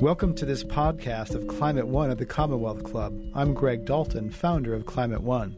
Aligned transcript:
Welcome 0.00 0.34
to 0.34 0.44
this 0.44 0.62
podcast 0.62 1.34
of 1.34 1.48
Climate 1.48 1.86
One 1.86 2.10
at 2.10 2.18
the 2.18 2.26
Commonwealth 2.26 2.84
Club. 2.84 3.18
I'm 3.34 3.54
Greg 3.54 3.86
Dalton, 3.86 4.30
founder 4.30 4.74
of 4.74 4.84
Climate 4.84 5.22
One. 5.22 5.56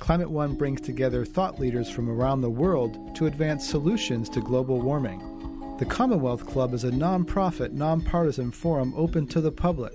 Climate 0.00 0.32
One 0.32 0.56
brings 0.56 0.80
together 0.80 1.24
thought 1.24 1.60
leaders 1.60 1.88
from 1.88 2.10
around 2.10 2.40
the 2.40 2.50
world 2.50 3.14
to 3.14 3.26
advance 3.26 3.68
solutions 3.68 4.28
to 4.30 4.40
global 4.40 4.80
warming. 4.80 5.76
The 5.78 5.86
Commonwealth 5.86 6.44
Club 6.44 6.74
is 6.74 6.82
a 6.82 6.90
nonprofit, 6.90 7.70
nonpartisan 7.70 8.50
forum 8.50 8.92
open 8.96 9.28
to 9.28 9.40
the 9.40 9.52
public. 9.52 9.92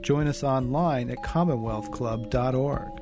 Join 0.00 0.28
us 0.28 0.44
online 0.44 1.10
at 1.10 1.18
commonwealthclub.org. 1.24 2.97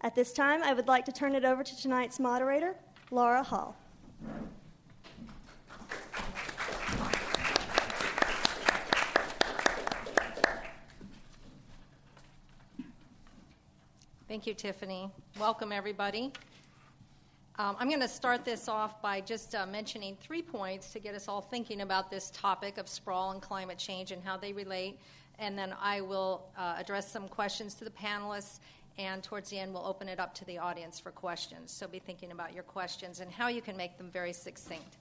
At 0.00 0.16
this 0.16 0.32
time, 0.32 0.64
I 0.64 0.72
would 0.72 0.88
like 0.88 1.04
to 1.04 1.12
turn 1.12 1.36
it 1.36 1.44
over 1.44 1.62
to 1.62 1.80
tonight's 1.80 2.18
moderator, 2.18 2.74
Laura 3.12 3.44
Hall. 3.44 3.76
Thank 14.34 14.48
you, 14.48 14.54
Tiffany. 14.54 15.08
Welcome, 15.38 15.70
everybody. 15.70 16.32
Um, 17.56 17.76
I'm 17.78 17.88
going 17.88 18.00
to 18.00 18.08
start 18.08 18.44
this 18.44 18.66
off 18.66 19.00
by 19.00 19.20
just 19.20 19.54
uh, 19.54 19.64
mentioning 19.64 20.16
three 20.20 20.42
points 20.42 20.92
to 20.92 20.98
get 20.98 21.14
us 21.14 21.28
all 21.28 21.40
thinking 21.40 21.82
about 21.82 22.10
this 22.10 22.32
topic 22.34 22.76
of 22.76 22.88
sprawl 22.88 23.30
and 23.30 23.40
climate 23.40 23.78
change 23.78 24.10
and 24.10 24.20
how 24.24 24.36
they 24.36 24.52
relate. 24.52 24.98
And 25.38 25.56
then 25.56 25.72
I 25.80 26.00
will 26.00 26.46
uh, 26.58 26.74
address 26.76 27.08
some 27.08 27.28
questions 27.28 27.74
to 27.74 27.84
the 27.84 27.90
panelists. 27.90 28.58
And 28.98 29.22
towards 29.22 29.50
the 29.50 29.58
end, 29.60 29.72
we'll 29.72 29.86
open 29.86 30.08
it 30.08 30.18
up 30.18 30.34
to 30.34 30.44
the 30.46 30.58
audience 30.58 30.98
for 30.98 31.12
questions. 31.12 31.70
So 31.70 31.86
be 31.86 32.00
thinking 32.00 32.32
about 32.32 32.52
your 32.52 32.64
questions 32.64 33.20
and 33.20 33.30
how 33.30 33.46
you 33.46 33.62
can 33.62 33.76
make 33.76 33.98
them 33.98 34.10
very 34.10 34.32
succinct. 34.32 34.96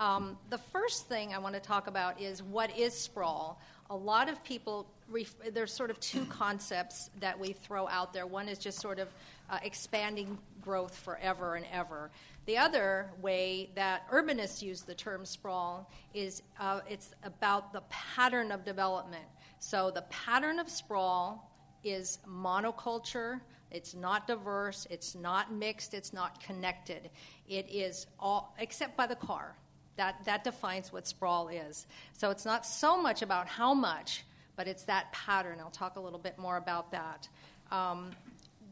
Um, 0.00 0.38
the 0.50 0.58
first 0.58 1.08
thing 1.08 1.34
I 1.34 1.38
want 1.38 1.54
to 1.54 1.60
talk 1.60 1.86
about 1.86 2.20
is 2.20 2.42
what 2.42 2.76
is 2.76 2.94
sprawl. 2.94 3.60
A 3.90 3.96
lot 3.96 4.28
of 4.28 4.42
people, 4.42 4.86
ref- 5.08 5.34
there's 5.52 5.72
sort 5.72 5.90
of 5.90 6.00
two 6.00 6.24
concepts 6.30 7.10
that 7.20 7.38
we 7.38 7.52
throw 7.52 7.88
out 7.88 8.12
there. 8.12 8.26
One 8.26 8.48
is 8.48 8.58
just 8.58 8.80
sort 8.80 8.98
of 8.98 9.08
uh, 9.50 9.58
expanding 9.62 10.38
growth 10.60 10.96
forever 10.96 11.56
and 11.56 11.66
ever. 11.72 12.10
The 12.46 12.58
other 12.58 13.10
way 13.20 13.70
that 13.76 14.10
urbanists 14.10 14.62
use 14.62 14.82
the 14.82 14.94
term 14.94 15.24
sprawl 15.24 15.90
is 16.14 16.42
uh, 16.58 16.80
it's 16.88 17.14
about 17.22 17.72
the 17.72 17.82
pattern 17.88 18.50
of 18.50 18.64
development. 18.64 19.24
So 19.60 19.90
the 19.92 20.02
pattern 20.02 20.58
of 20.58 20.68
sprawl 20.68 21.52
is 21.84 22.18
monoculture, 22.28 23.40
it's 23.70 23.94
not 23.94 24.26
diverse, 24.26 24.86
it's 24.90 25.14
not 25.14 25.52
mixed, 25.52 25.94
it's 25.94 26.12
not 26.12 26.42
connected. 26.42 27.10
It 27.48 27.68
is 27.70 28.06
all, 28.18 28.54
except 28.58 28.96
by 28.96 29.06
the 29.06 29.16
car. 29.16 29.56
That, 29.96 30.24
that 30.24 30.44
defines 30.44 30.92
what 30.92 31.06
sprawl 31.06 31.48
is. 31.48 31.86
So 32.12 32.30
it's 32.30 32.44
not 32.44 32.64
so 32.64 33.00
much 33.00 33.22
about 33.22 33.46
how 33.46 33.74
much, 33.74 34.24
but 34.56 34.66
it's 34.66 34.84
that 34.84 35.12
pattern. 35.12 35.58
I'll 35.60 35.70
talk 35.70 35.96
a 35.96 36.00
little 36.00 36.18
bit 36.18 36.38
more 36.38 36.56
about 36.56 36.92
that. 36.92 37.28
Um, 37.70 38.10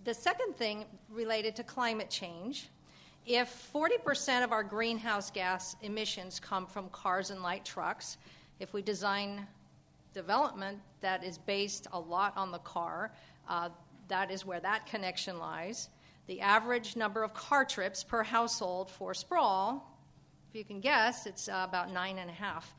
the 0.05 0.15
second 0.15 0.57
thing 0.57 0.87
related 1.11 1.57
to 1.57 1.63
climate 1.63 2.09
change 2.09 2.69
if 3.27 3.71
40% 3.73 4.45
of 4.45 4.53
our 4.53 4.63
greenhouse 4.63 5.31
gas 5.31 5.77
emissions 5.83 6.41
come 6.41 6.67
from 6.67 6.89
cars 6.89 7.31
and 7.31 7.43
light 7.43 7.65
trucks, 7.65 8.17
if 8.59 8.73
we 8.73 8.83
design 8.83 9.47
development 10.15 10.79
that 11.01 11.23
is 11.23 11.39
based 11.39 11.87
a 11.93 12.01
lot 12.01 12.37
on 12.37 12.51
the 12.51 12.59
car, 12.59 13.13
uh, 13.49 13.69
that 14.09 14.31
is 14.31 14.45
where 14.45 14.61
that 14.61 14.87
connection 14.87 15.39
lies. 15.39 15.89
The 16.27 16.41
average 16.41 16.97
number 16.97 17.23
of 17.23 17.35
car 17.35 17.65
trips 17.65 18.03
per 18.03 18.23
household 18.23 18.91
for 18.91 19.15
sprawl 19.15 19.90
if 20.51 20.57
you 20.57 20.65
can 20.65 20.81
guess, 20.81 21.27
it's 21.27 21.49
uh, 21.49 21.65
about 21.69 21.93
nine 21.93 22.19
and 22.19 22.29
a 22.29 22.33
half 22.33 22.75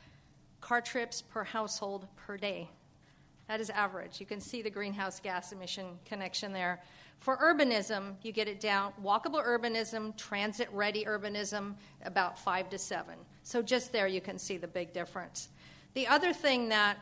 car 0.60 0.82
trips 0.82 1.22
per 1.22 1.44
household 1.44 2.06
per 2.18 2.36
day. 2.36 2.70
That 3.48 3.62
is 3.62 3.70
average. 3.70 4.20
You 4.20 4.26
can 4.26 4.42
see 4.42 4.62
the 4.62 4.70
greenhouse 4.70 5.22
gas 5.22 5.54
emission 5.54 5.98
connection 6.04 6.52
there. 6.52 6.82
For 7.20 7.38
urbanism, 7.38 8.16
you 8.24 8.34
get 8.34 8.50
it 8.50 8.60
down 8.60 8.92
walkable 9.02 9.46
urbanism, 9.46 10.18
transit 10.18 10.68
ready 10.74 11.06
urbanism, 11.06 11.76
about 12.04 12.38
five 12.38 12.70
to 12.72 12.78
seven. 12.78 13.16
So 13.44 13.62
just 13.62 13.94
there 13.94 14.08
you 14.08 14.20
can 14.20 14.38
see 14.38 14.58
the 14.58 14.68
big 14.68 14.92
difference. 14.92 15.48
The 15.94 16.08
other 16.08 16.34
thing 16.34 16.68
that 16.70 16.98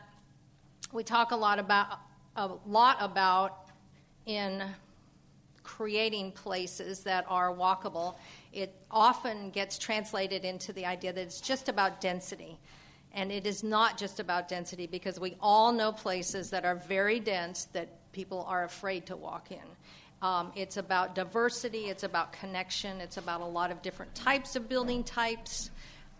we 0.92 1.02
talk 1.02 1.32
a 1.32 1.36
lot 1.36 1.58
about, 1.58 1.98
a 2.36 2.48
lot 2.64 2.96
about 3.00 3.66
in 4.24 4.62
creating 5.62 6.32
places 6.32 7.00
that 7.00 7.24
are 7.28 7.54
walkable 7.54 8.14
it 8.52 8.74
often 8.90 9.50
gets 9.50 9.78
translated 9.78 10.44
into 10.44 10.72
the 10.72 10.84
idea 10.84 11.12
that 11.12 11.20
it's 11.20 11.40
just 11.40 11.68
about 11.68 12.00
density. 12.00 12.58
And 13.12 13.30
it 13.32 13.46
is 13.46 13.62
not 13.62 13.96
just 13.98 14.20
about 14.20 14.48
density 14.48 14.86
because 14.86 15.18
we 15.18 15.36
all 15.40 15.72
know 15.72 15.92
places 15.92 16.50
that 16.50 16.64
are 16.64 16.76
very 16.76 17.20
dense 17.20 17.64
that 17.72 17.88
people 18.12 18.44
are 18.48 18.64
afraid 18.64 19.06
to 19.06 19.16
walk 19.16 19.50
in. 19.50 19.58
Um, 20.22 20.52
it's 20.54 20.76
about 20.76 21.14
diversity, 21.14 21.86
it's 21.86 22.02
about 22.02 22.32
connection, 22.32 23.00
it's 23.00 23.16
about 23.16 23.40
a 23.40 23.46
lot 23.46 23.70
of 23.70 23.82
different 23.82 24.14
types 24.14 24.54
of 24.54 24.68
building 24.68 25.02
types. 25.02 25.70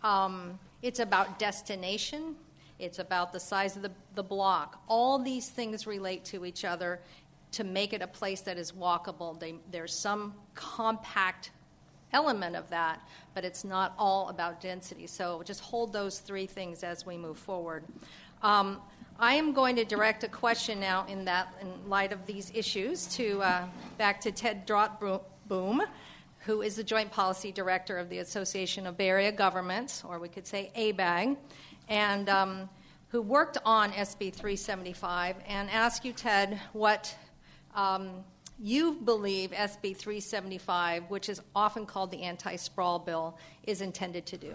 Um, 0.03 0.59
it's 0.83 1.01
about 1.01 1.39
destination, 1.39 2.35
it's 2.79 2.99
about 2.99 3.33
the 3.33 3.41
size 3.41 3.77
of 3.77 3.83
the, 3.83 3.91
the 4.15 4.23
block. 4.23 4.83
All 4.89 5.19
these 5.19 5.49
things 5.49 5.87
relate 5.87 6.25
to 6.27 6.47
each 6.47 6.65
other 6.65 7.01
to 7.53 7.65
make 7.65 7.93
it 7.93 8.03
a 8.03 8.07
place 8.07 8.41
that 8.43 8.59
is 8.59 8.73
walkable. 8.73 9.39
They, 9.39 9.55
there's 9.71 9.95
some 9.95 10.35
compact 10.55 11.51
element 12.13 12.57
of 12.57 12.69
that, 12.71 13.01
but 13.35 13.45
it's 13.45 13.65
not 13.65 13.95
all 13.99 14.29
about 14.29 14.61
density. 14.61 15.07
So 15.07 15.43
just 15.45 15.61
hold 15.61 15.93
those 15.93 16.19
three 16.19 16.47
things 16.47 16.83
as 16.83 17.07
we 17.07 17.17
move 17.17 17.39
forward. 17.39 17.85
Um, 18.43 18.81
I 19.19 19.35
am 19.35 19.53
going 19.53 19.77
to 19.77 19.85
direct 19.85 20.25
a 20.25 20.29
question 20.29 20.81
now 20.81 21.05
in 21.07 21.27
that, 21.27 21.55
in 21.61 21.91
light 21.91 22.13
of 22.13 22.25
these 22.25 22.51
issues, 22.55 23.07
to 23.17 23.43
uh, 23.43 23.67
back 23.99 24.21
to 24.23 24.33
Ted 24.33 24.67
Droettboom, 24.67 25.81
who 26.41 26.63
is 26.63 26.77
the 26.77 26.85
Joint 26.85 27.11
Policy 27.11 27.53
Director 27.53 27.99
of 27.99 28.09
the 28.09 28.19
Association 28.19 28.87
of 28.87 28.97
Bay 28.97 29.11
Area 29.11 29.31
Governments, 29.31 30.03
or 30.09 30.19
we 30.19 30.29
could 30.29 30.47
say 30.47 30.73
ABAG, 30.75 31.37
and 31.89 32.29
um, 32.31 32.71
who 33.09 33.21
worked 33.21 33.59
on 33.67 33.93
SB 33.93 34.33
375, 34.33 35.37
and 35.47 35.69
ask 35.69 36.03
you, 36.05 36.13
Ted, 36.13 36.59
what 36.73 37.15
um, 37.75 38.25
you 38.59 38.93
believe 39.05 39.53
SB 39.53 39.97
375, 39.97 41.05
which 41.09 41.29
is 41.29 41.41
often 41.55 41.87
called 41.87 42.11
the 42.11 42.23
anti 42.23 42.57
sprawl 42.57 42.99
bill, 42.99 43.39
is 43.65 43.81
intended 43.81 44.27
to 44.27 44.37
do. 44.37 44.55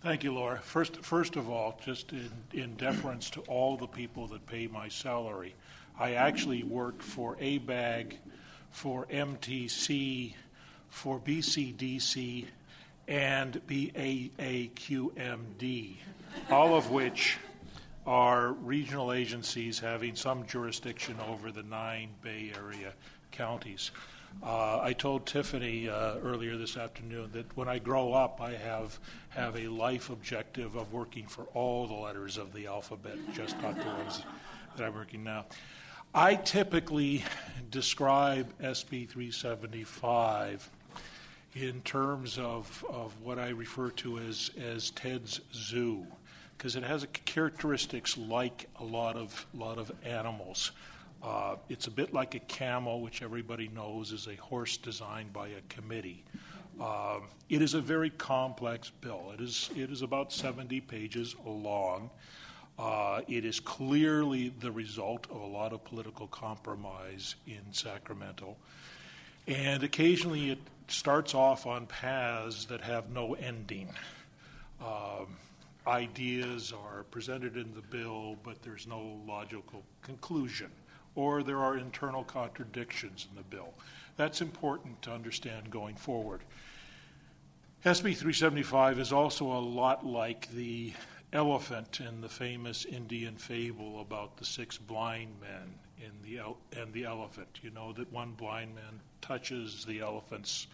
Thank 0.00 0.22
you, 0.24 0.32
Laura. 0.32 0.58
First, 0.58 0.96
first 1.04 1.36
of 1.36 1.50
all, 1.50 1.78
just 1.84 2.12
in, 2.12 2.30
in 2.52 2.76
deference 2.76 3.30
to 3.30 3.40
all 3.42 3.76
the 3.76 3.88
people 3.88 4.28
that 4.28 4.46
pay 4.46 4.68
my 4.68 4.88
salary, 4.88 5.54
I 5.98 6.14
actually 6.14 6.62
worked 6.62 7.02
for 7.02 7.34
ABAG, 7.36 8.14
for 8.70 9.06
MTC, 9.06 10.34
for 10.88 11.18
BCDC, 11.18 12.46
and 13.08 13.60
BAAQMD, 13.66 14.76
all 16.50 16.76
of 16.76 16.90
which 16.90 17.38
are 18.08 18.52
regional 18.54 19.12
agencies 19.12 19.78
having 19.78 20.16
some 20.16 20.46
jurisdiction 20.46 21.14
over 21.28 21.52
the 21.52 21.62
nine 21.62 22.08
Bay 22.22 22.50
Area 22.56 22.94
counties. 23.32 23.90
Uh, 24.42 24.80
I 24.80 24.94
told 24.94 25.26
Tiffany 25.26 25.90
uh, 25.90 26.16
earlier 26.22 26.56
this 26.56 26.78
afternoon 26.78 27.28
that 27.32 27.54
when 27.54 27.68
I 27.68 27.78
grow 27.78 28.14
up, 28.14 28.40
I 28.40 28.52
have 28.52 28.98
have 29.28 29.56
a 29.56 29.68
life 29.68 30.08
objective 30.08 30.74
of 30.74 30.90
working 30.90 31.26
for 31.26 31.44
all 31.52 31.86
the 31.86 31.94
letters 31.94 32.38
of 32.38 32.54
the 32.54 32.66
alphabet, 32.66 33.18
just 33.34 33.60
not 33.60 33.76
the 33.76 33.84
ones 33.84 34.22
that 34.76 34.86
I'm 34.86 34.94
working 34.94 35.22
now. 35.22 35.44
I 36.14 36.36
typically 36.36 37.24
describe 37.70 38.58
SB 38.58 39.06
375 39.06 40.70
in 41.54 41.82
terms 41.82 42.38
of, 42.38 42.84
of 42.88 43.20
what 43.20 43.38
I 43.38 43.50
refer 43.50 43.90
to 43.90 44.18
as, 44.18 44.50
as 44.58 44.90
Ted's 44.92 45.42
zoo, 45.52 46.06
because 46.58 46.74
it 46.74 46.82
has 46.82 47.06
characteristics 47.24 48.18
like 48.18 48.68
a 48.80 48.84
lot 48.84 49.16
of, 49.16 49.46
lot 49.54 49.78
of 49.78 49.92
animals. 50.04 50.72
Uh, 51.22 51.54
it's 51.68 51.86
a 51.86 51.90
bit 51.90 52.12
like 52.12 52.34
a 52.34 52.40
camel, 52.40 53.00
which 53.00 53.22
everybody 53.22 53.68
knows 53.68 54.10
is 54.10 54.26
a 54.26 54.34
horse 54.34 54.76
designed 54.76 55.32
by 55.32 55.48
a 55.48 55.60
committee. 55.68 56.24
Um, 56.80 57.22
it 57.48 57.62
is 57.62 57.74
a 57.74 57.80
very 57.80 58.10
complex 58.10 58.90
bill. 58.90 59.32
It 59.34 59.40
is, 59.40 59.70
it 59.76 59.90
is 59.90 60.02
about 60.02 60.32
70 60.32 60.80
pages 60.80 61.36
long. 61.46 62.10
Uh, 62.76 63.20
it 63.28 63.44
is 63.44 63.60
clearly 63.60 64.52
the 64.60 64.70
result 64.70 65.26
of 65.30 65.40
a 65.40 65.46
lot 65.46 65.72
of 65.72 65.84
political 65.84 66.26
compromise 66.26 67.36
in 67.46 67.72
Sacramento. 67.72 68.56
And 69.46 69.82
occasionally 69.82 70.50
it 70.50 70.58
starts 70.88 71.34
off 71.34 71.66
on 71.66 71.86
paths 71.86 72.66
that 72.66 72.80
have 72.80 73.10
no 73.10 73.34
ending. 73.34 73.88
Ideas 75.88 76.72
are 76.72 77.04
presented 77.04 77.56
in 77.56 77.74
the 77.74 77.80
bill, 77.80 78.36
but 78.44 78.62
there's 78.62 78.86
no 78.86 79.20
logical 79.26 79.82
conclusion 80.02 80.70
or 81.14 81.42
there 81.42 81.58
are 81.58 81.76
internal 81.76 82.22
contradictions 82.22 83.26
in 83.28 83.36
the 83.36 83.42
bill. 83.42 83.74
That's 84.16 84.40
important 84.40 85.02
to 85.02 85.10
understand 85.10 85.68
going 85.68 85.96
forward. 85.96 86.42
SB 87.84 88.14
375 88.16 89.00
is 89.00 89.12
also 89.12 89.46
a 89.46 89.58
lot 89.58 90.06
like 90.06 90.48
the 90.52 90.92
elephant 91.32 92.00
in 92.00 92.20
the 92.20 92.28
famous 92.28 92.84
Indian 92.84 93.34
fable 93.34 94.00
about 94.00 94.36
the 94.36 94.44
six 94.44 94.78
blind 94.78 95.30
men 95.40 95.74
in 95.98 96.12
the 96.22 96.38
el- 96.38 96.58
and 96.76 96.92
the 96.92 97.04
elephant. 97.04 97.48
You 97.62 97.70
know 97.70 97.92
that 97.94 98.12
one 98.12 98.32
blind 98.32 98.74
man 98.76 99.00
touches 99.20 99.84
the 99.84 100.00
elephant's 100.00 100.68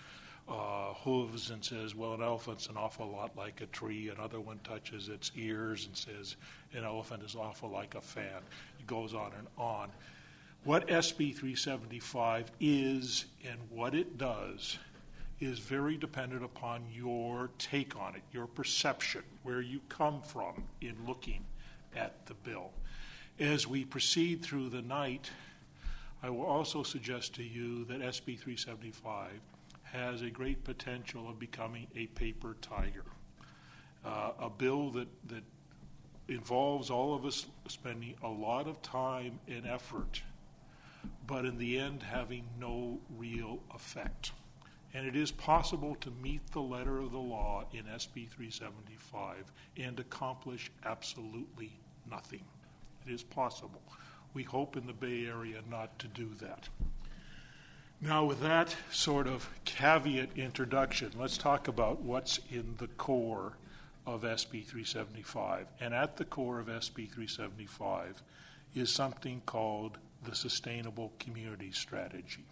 uh, 0.48 0.92
hooves 0.94 1.50
and 1.50 1.64
says, 1.64 1.94
"Well, 1.94 2.14
an 2.14 2.22
elephant's 2.22 2.68
an 2.68 2.76
awful 2.76 3.08
lot 3.08 3.36
like 3.36 3.60
a 3.60 3.66
tree." 3.66 4.08
Another 4.08 4.40
one 4.40 4.58
touches 4.60 5.08
its 5.08 5.32
ears 5.36 5.86
and 5.86 5.96
says, 5.96 6.36
"An 6.72 6.84
elephant 6.84 7.22
is 7.22 7.34
awful 7.34 7.70
like 7.70 7.94
a 7.94 8.00
fan." 8.00 8.42
It 8.78 8.86
goes 8.86 9.14
on 9.14 9.32
and 9.38 9.48
on. 9.56 9.90
What 10.64 10.88
SB 10.88 11.34
375 11.34 12.50
is 12.58 13.26
and 13.46 13.58
what 13.68 13.94
it 13.94 14.16
does 14.16 14.78
is 15.38 15.58
very 15.58 15.96
dependent 15.96 16.42
upon 16.42 16.84
your 16.90 17.50
take 17.58 17.96
on 17.96 18.14
it, 18.14 18.22
your 18.32 18.46
perception, 18.46 19.22
where 19.42 19.60
you 19.60 19.80
come 19.88 20.22
from 20.22 20.64
in 20.80 20.94
looking 21.06 21.44
at 21.94 22.24
the 22.26 22.34
bill. 22.34 22.70
As 23.38 23.66
we 23.66 23.84
proceed 23.84 24.42
through 24.42 24.70
the 24.70 24.80
night, 24.80 25.30
I 26.22 26.30
will 26.30 26.46
also 26.46 26.82
suggest 26.82 27.34
to 27.34 27.42
you 27.42 27.84
that 27.86 28.00
SB 28.00 28.38
375 28.38 29.32
has 29.94 30.22
a 30.22 30.30
great 30.30 30.64
potential 30.64 31.28
of 31.28 31.38
becoming 31.38 31.86
a 31.96 32.06
paper 32.08 32.56
tiger, 32.60 33.04
uh, 34.04 34.32
a 34.38 34.50
bill 34.50 34.90
that, 34.90 35.08
that 35.28 35.44
involves 36.28 36.90
all 36.90 37.14
of 37.14 37.24
us 37.24 37.46
spending 37.68 38.14
a 38.22 38.28
lot 38.28 38.66
of 38.66 38.82
time 38.82 39.38
and 39.48 39.66
effort 39.66 40.22
but 41.26 41.44
in 41.44 41.58
the 41.58 41.78
end 41.78 42.02
having 42.02 42.44
no 42.58 43.00
real 43.16 43.60
effect. 43.74 44.32
And 44.92 45.06
it 45.06 45.16
is 45.16 45.32
possible 45.32 45.96
to 45.96 46.10
meet 46.22 46.46
the 46.52 46.60
letter 46.60 46.98
of 46.98 47.12
the 47.12 47.18
law 47.18 47.64
in 47.72 47.84
SB 47.84 48.28
375 48.28 49.52
and 49.76 49.98
accomplish 49.98 50.70
absolutely 50.84 51.72
nothing. 52.08 52.44
It 53.06 53.12
is 53.12 53.22
possible. 53.22 53.82
We 54.34 54.44
hope 54.44 54.76
in 54.76 54.86
the 54.86 54.92
Bay 54.92 55.26
Area 55.26 55.60
not 55.68 55.98
to 56.00 56.08
do 56.08 56.30
that. 56.40 56.68
Now, 58.04 58.26
with 58.26 58.42
that 58.42 58.76
sort 58.90 59.26
of 59.26 59.48
caveat 59.64 60.36
introduction, 60.36 61.12
let's 61.18 61.38
talk 61.38 61.68
about 61.68 62.02
what's 62.02 62.38
in 62.50 62.74
the 62.76 62.86
core 62.86 63.54
of 64.06 64.24
SB 64.24 64.66
375. 64.66 65.68
And 65.80 65.94
at 65.94 66.18
the 66.18 66.26
core 66.26 66.60
of 66.60 66.66
SB 66.66 67.08
375 67.10 68.22
is 68.74 68.90
something 68.90 69.40
called 69.46 69.96
the 70.22 70.34
Sustainable 70.34 71.14
Community 71.18 71.72
Strategy. 71.72 72.44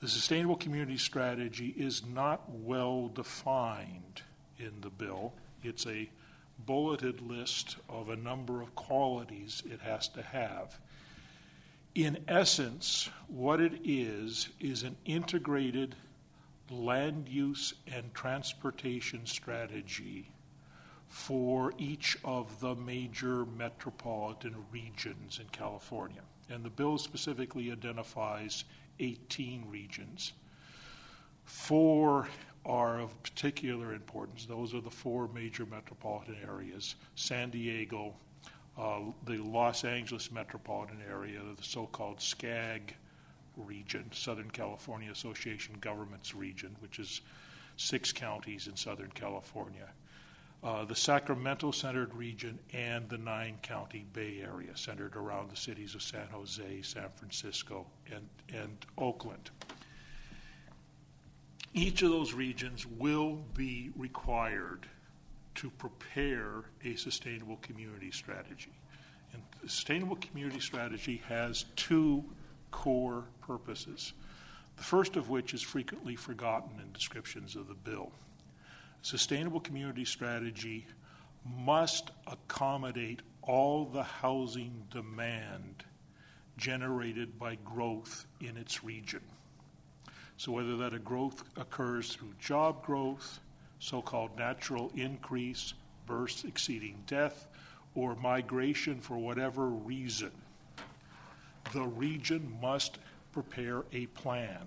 The 0.00 0.08
Sustainable 0.08 0.56
Community 0.56 0.98
Strategy 0.98 1.72
is 1.76 2.04
not 2.04 2.50
well 2.50 3.06
defined 3.06 4.22
in 4.58 4.80
the 4.80 4.90
bill. 4.90 5.34
It's 5.62 5.86
a 5.86 6.10
bulleted 6.58 7.20
list 7.20 7.76
of 7.88 8.08
a 8.08 8.16
number 8.16 8.62
of 8.62 8.74
qualities 8.74 9.62
it 9.64 9.82
has 9.82 10.08
to 10.08 10.22
have. 10.22 10.80
In 11.94 12.24
essence, 12.26 13.08
what 13.28 13.60
it 13.60 13.80
is, 13.84 14.48
is 14.58 14.82
an 14.82 14.96
integrated 15.04 15.94
land 16.70 17.28
use 17.28 17.74
and 17.86 18.12
transportation 18.14 19.26
strategy 19.26 20.32
for 21.08 21.72
each 21.78 22.16
of 22.24 22.60
the 22.60 22.74
major 22.74 23.44
metropolitan 23.44 24.56
regions 24.72 25.38
in 25.38 25.46
California 25.50 26.22
and 26.50 26.64
the 26.64 26.70
bill 26.70 26.98
specifically 26.98 27.70
identifies 27.70 28.64
18 29.00 29.66
regions. 29.68 30.32
Four 31.44 32.28
are 32.64 33.00
of 33.00 33.22
particular 33.22 33.92
importance. 33.92 34.46
Those 34.46 34.74
are 34.74 34.80
the 34.80 34.90
four 34.90 35.28
major 35.28 35.66
metropolitan 35.66 36.36
areas 36.42 36.96
San 37.14 37.50
Diego, 37.50 38.14
uh, 38.78 39.00
the 39.24 39.38
Los 39.38 39.84
Angeles 39.84 40.30
metropolitan 40.30 40.98
area, 41.08 41.40
the 41.56 41.62
so 41.62 41.86
called 41.86 42.18
SCAG 42.18 42.94
region, 43.56 44.10
Southern 44.12 44.50
California 44.50 45.10
Association 45.10 45.76
Governments 45.80 46.34
region, 46.34 46.76
which 46.80 46.98
is 46.98 47.20
six 47.76 48.12
counties 48.12 48.66
in 48.66 48.76
Southern 48.76 49.10
California 49.10 49.88
uh, 50.64 50.82
the 50.86 50.96
Sacramento 50.96 51.70
centered 51.70 52.14
region, 52.14 52.58
and 52.72 53.06
the 53.10 53.18
nine 53.18 53.58
county 53.60 54.06
Bay 54.14 54.40
Area, 54.42 54.74
centered 54.74 55.14
around 55.14 55.50
the 55.50 55.56
cities 55.56 55.94
of 55.94 56.02
San 56.02 56.26
Jose, 56.32 56.80
San 56.80 57.10
Francisco, 57.14 57.86
and, 58.10 58.26
and 58.48 58.78
Oakland. 58.96 59.50
Each 61.74 62.00
of 62.00 62.10
those 62.10 62.32
regions 62.32 62.86
will 62.86 63.44
be 63.54 63.90
required 63.94 64.86
to 65.56 65.70
prepare 65.70 66.64
a 66.84 66.96
sustainable 66.96 67.56
community 67.62 68.10
strategy. 68.10 68.72
And 69.32 69.42
the 69.62 69.68
sustainable 69.68 70.16
community 70.16 70.60
strategy 70.60 71.22
has 71.28 71.64
two 71.76 72.24
core 72.70 73.24
purposes. 73.40 74.12
The 74.76 74.82
first 74.82 75.16
of 75.16 75.30
which 75.30 75.54
is 75.54 75.62
frequently 75.62 76.16
forgotten 76.16 76.80
in 76.80 76.92
descriptions 76.92 77.56
of 77.56 77.68
the 77.68 77.74
bill 77.74 78.12
sustainable 79.04 79.60
community 79.60 80.04
strategy 80.06 80.86
must 81.58 82.10
accommodate 82.26 83.20
all 83.42 83.84
the 83.84 84.02
housing 84.02 84.82
demand 84.90 85.84
generated 86.56 87.38
by 87.38 87.56
growth 87.56 88.24
in 88.40 88.56
its 88.56 88.82
region. 88.82 89.20
So, 90.38 90.52
whether 90.52 90.76
that 90.78 90.94
a 90.94 90.98
growth 90.98 91.44
occurs 91.56 92.14
through 92.14 92.32
job 92.40 92.82
growth, 92.82 93.40
so 93.84 94.00
called 94.00 94.30
natural 94.38 94.90
increase, 94.96 95.74
births 96.06 96.42
exceeding 96.44 96.96
death, 97.06 97.46
or 97.94 98.16
migration 98.16 98.98
for 98.98 99.18
whatever 99.18 99.66
reason, 99.66 100.30
the 101.74 101.82
region 101.82 102.56
must 102.62 102.98
prepare 103.30 103.84
a 103.92 104.06
plan 104.06 104.66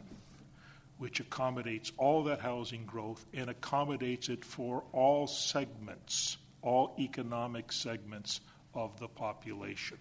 which 0.99 1.19
accommodates 1.19 1.91
all 1.97 2.23
that 2.25 2.41
housing 2.41 2.85
growth 2.85 3.25
and 3.33 3.49
accommodates 3.49 4.29
it 4.29 4.45
for 4.45 4.83
all 4.93 5.25
segments, 5.25 6.37
all 6.61 6.93
economic 6.99 7.71
segments 7.71 8.39
of 8.75 8.99
the 8.99 9.07
population. 9.07 9.97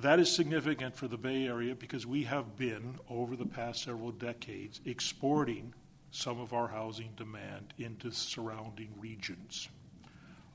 That 0.00 0.18
is 0.18 0.34
significant 0.34 0.96
for 0.96 1.06
the 1.06 1.16
Bay 1.16 1.46
Area 1.46 1.76
because 1.76 2.06
we 2.06 2.24
have 2.24 2.56
been, 2.56 2.98
over 3.08 3.36
the 3.36 3.46
past 3.46 3.84
several 3.84 4.10
decades, 4.10 4.80
exporting 4.84 5.74
some 6.10 6.40
of 6.40 6.52
our 6.52 6.68
housing 6.68 7.10
demand 7.16 7.74
into 7.78 8.10
surrounding 8.10 8.92
regions, 8.98 9.68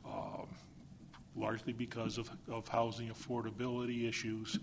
um, 0.06 0.48
largely 1.36 1.74
because 1.74 2.18
of, 2.18 2.30
of 2.50 2.68
housing 2.68 3.10
affordability 3.10 4.08
issues, 4.08 4.60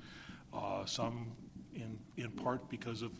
uh, 0.52 0.84
some 0.84 1.32
in, 1.74 1.98
in 2.16 2.30
part 2.32 2.68
because 2.68 3.02
of 3.02 3.12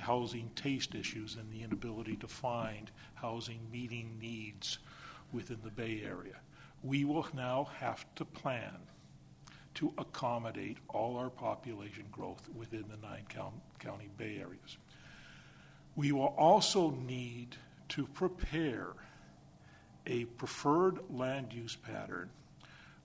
housing 0.00 0.50
taste 0.54 0.94
issues 0.94 1.36
and 1.36 1.50
the 1.50 1.62
inability 1.62 2.16
to 2.16 2.28
find 2.28 2.90
housing 3.14 3.60
meeting 3.72 4.16
needs 4.20 4.78
within 5.32 5.58
the 5.64 5.70
Bay 5.70 6.02
Area. 6.04 6.36
We 6.82 7.04
will 7.04 7.26
now 7.34 7.68
have 7.78 8.04
to 8.16 8.24
plan 8.24 8.76
to 9.74 9.92
accommodate 9.98 10.78
all 10.88 11.16
our 11.16 11.30
population 11.30 12.04
growth 12.10 12.48
within 12.54 12.84
the 12.88 12.96
nine 13.06 13.26
county 13.78 14.08
Bay 14.16 14.38
areas. 14.40 14.78
We 15.96 16.12
will 16.12 16.34
also 16.36 16.90
need 16.90 17.56
to 17.88 18.06
prepare 18.06 18.88
a 20.06 20.26
preferred 20.26 21.00
land 21.10 21.52
use 21.52 21.74
pattern 21.74 22.30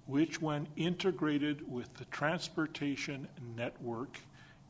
which, 0.06 0.42
when 0.42 0.68
integrated 0.76 1.72
with 1.72 1.94
the 1.94 2.06
transportation 2.06 3.28
network 3.56 4.20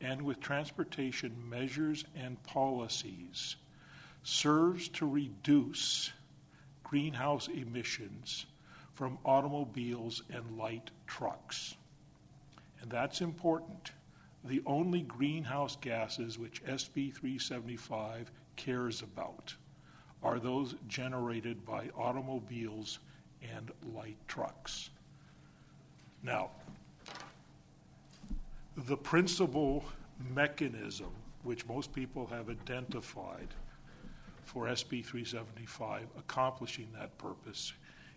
and 0.00 0.22
with 0.22 0.40
transportation 0.40 1.34
measures 1.48 2.04
and 2.14 2.40
policies, 2.44 3.56
serves 4.22 4.88
to 4.88 5.08
reduce 5.08 6.12
greenhouse 6.84 7.48
emissions 7.48 8.46
from 8.92 9.18
automobiles 9.24 10.22
and 10.30 10.58
light 10.58 10.90
trucks. 11.06 11.74
And 12.80 12.90
that's 12.90 13.20
important. 13.20 13.92
The 14.44 14.62
only 14.66 15.02
greenhouse 15.02 15.76
gases 15.76 16.38
which 16.38 16.64
SB 16.64 17.14
375 17.14 18.30
cares 18.56 19.02
about 19.02 19.54
are 20.22 20.38
those 20.38 20.74
generated 20.88 21.64
by 21.64 21.90
automobiles 21.96 22.98
and 23.54 23.70
light 23.94 24.16
trucks. 24.26 24.90
Now, 26.22 26.50
the 28.76 28.96
principal 28.96 29.84
mechanism 30.34 31.10
which 31.42 31.66
most 31.66 31.92
people 31.92 32.26
have 32.26 32.48
identified 32.48 33.48
for 34.44 34.66
SB 34.66 35.04
375 35.04 36.06
accomplishing 36.18 36.88
that 36.94 37.16
purpose 37.18 37.72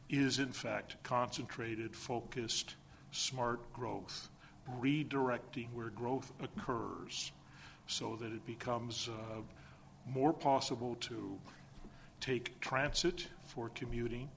is, 0.09 0.39
in 0.39 0.51
fact, 0.51 1.01
concentrated, 1.03 1.95
focused, 1.95 2.75
smart 3.11 3.71
growth, 3.73 4.29
redirecting 4.81 5.71
where 5.73 5.89
growth 5.89 6.31
occurs 6.41 7.31
so 7.87 8.15
that 8.15 8.31
it 8.31 8.45
becomes 8.45 9.09
uh, 9.09 9.41
more 10.07 10.33
possible 10.33 10.95
to 11.01 11.39
take 12.19 12.59
transit 12.59 13.27
for 13.43 13.69
commuting 13.69 14.29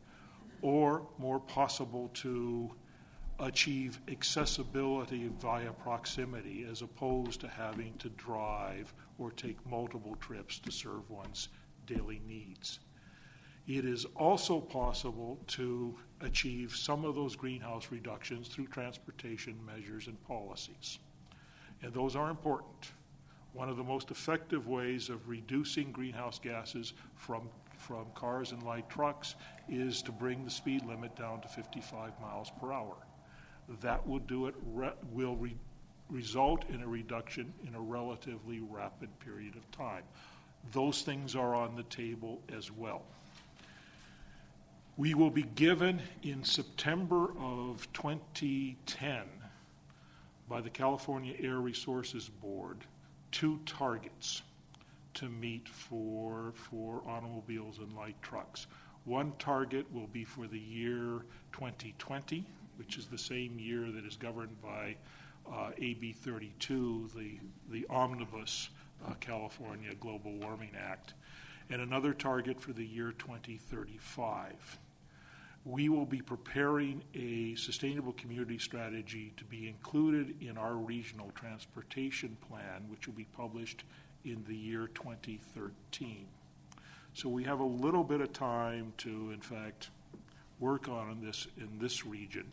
or 0.61 1.07
more 1.19 1.41
possible 1.41 2.11
to 2.15 2.71
achieve 3.41 4.01
accessibility 4.09 5.31
via 5.41 5.73
proximity 5.73 6.67
as 6.69 6.83
opposed 6.83 7.41
to 7.41 7.49
having 7.49 7.95
to 7.99 8.09
drive 8.11 8.93
or 9.19 9.31
take 9.31 9.65
multiple 9.67 10.17
trips 10.17 10.59
to 10.59 10.73
serve 10.73 11.09
one's 11.09 11.49
daily 11.87 12.21
needs. 12.27 12.81
It 13.67 13.85
is 13.85 14.05
also 14.17 14.61
possible 14.61 15.39
to 15.49 15.97
achieve 16.21 16.75
some 16.75 17.05
of 17.05 17.15
those 17.15 17.37
greenhouse 17.37 17.89
reductions 17.91 18.49
through 18.49 18.67
transportation 18.67 19.59
measures 19.65 20.07
and 20.07 20.23
policies. 20.27 20.99
And 21.83 21.93
those 21.93 22.17
are 22.17 22.31
important. 22.31 22.93
One 23.53 23.69
of 23.69 23.77
the 23.77 23.85
most 23.85 24.11
effective 24.11 24.67
ways 24.67 25.09
of 25.09 25.29
reducing 25.29 25.93
greenhouse 25.93 26.39
gases 26.39 26.93
from, 27.15 27.49
from 27.77 28.07
cars 28.15 28.53
and 28.53 28.63
light 28.63 28.89
trucks 28.91 29.37
is 29.69 30.03
to 30.03 30.13
bring 30.13 30.45
the 30.45 30.51
speed 30.51 30.85
limit 30.85 31.17
down 31.17 31.41
to 31.41 31.49
55 31.49 32.13
miles 32.21 32.51
per 32.61 32.73
hour 32.73 32.97
that 33.81 34.07
will 34.07 34.19
do 34.21 34.47
it 34.47 34.55
re- 34.73 34.93
will 35.13 35.37
re- 35.37 35.57
result 36.11 36.65
in 36.71 36.83
a 36.83 36.89
reduction 36.89 37.53
in 37.67 37.75
a 37.75 37.81
relatively 37.81 38.61
rapid 38.61 39.09
period 39.21 39.57
of 39.57 39.71
time. 39.71 40.03
Those 40.73 41.03
things 41.03 41.37
are 41.37 41.55
on 41.55 41.77
the 41.77 41.83
table 41.85 42.41
as 42.55 42.71
well. 42.71 43.03
We 44.99 45.14
will 45.14 45.31
be 45.31 45.45
given 45.55 46.02
in 46.25 46.43
September 46.43 47.31
of 47.38 47.87
2010 47.93 49.23
by 50.49 50.61
the 50.61 50.71
California 50.71 51.37
Air 51.38 51.61
Resources 51.61 52.28
Board 52.28 52.78
two 53.31 53.61
targets 53.64 54.43
to 55.14 55.28
meet 55.28 55.69
for, 55.69 56.52
for 56.57 57.00
automobiles 57.07 57.78
and 57.78 57.95
light 57.95 58.21
trucks. 58.23 58.67
One 59.05 59.35
target 59.38 59.87
will 59.95 60.09
be 60.09 60.25
for 60.25 60.49
the 60.49 60.59
year 60.59 61.23
2020, 61.52 62.45
which 62.75 62.99
is 62.99 63.07
the 63.07 63.17
same 63.17 63.57
year 63.57 63.93
that 63.93 64.05
is 64.05 64.17
governed 64.17 64.61
by 64.61 64.97
uh, 65.49 65.71
AB 65.78 66.12
32, 66.12 67.11
the, 67.14 67.38
the 67.71 67.87
omnibus 67.88 68.71
uh, 69.07 69.14
California 69.21 69.95
Global 70.00 70.33
Warming 70.38 70.73
Act, 70.76 71.14
and 71.71 71.81
another 71.81 72.12
target 72.12 72.61
for 72.61 72.73
the 72.73 72.85
year 72.85 73.12
2035. 73.17 74.81
We 75.65 75.88
will 75.88 76.07
be 76.07 76.23
preparing 76.23 77.03
a 77.15 77.55
sustainable 77.57 78.12
community 78.15 78.59
strategy 78.59 79.33
to 79.37 79.45
be 79.45 79.69
included 79.69 80.35
in 80.41 80.57
our 80.57 80.75
regional 80.75 81.31
transportation 81.35 82.37
plan, 82.49 82.85
which 82.88 83.07
will 83.07 83.15
be 83.15 83.27
published 83.37 83.85
in 84.25 84.45
the 84.49 84.57
year 84.57 84.88
2013. 84.95 86.27
So 87.15 87.29
we 87.29 87.45
have 87.45 87.61
a 87.61 87.65
little 87.65 88.05
bit 88.05 88.21
of 88.21 88.33
time 88.33 88.93
to, 88.99 89.31
in 89.33 89.41
fact, 89.41 89.91
work 90.61 90.88
on 90.88 91.21
this 91.23 91.47
in 91.57 91.79
this 91.79 92.07
region. 92.07 92.47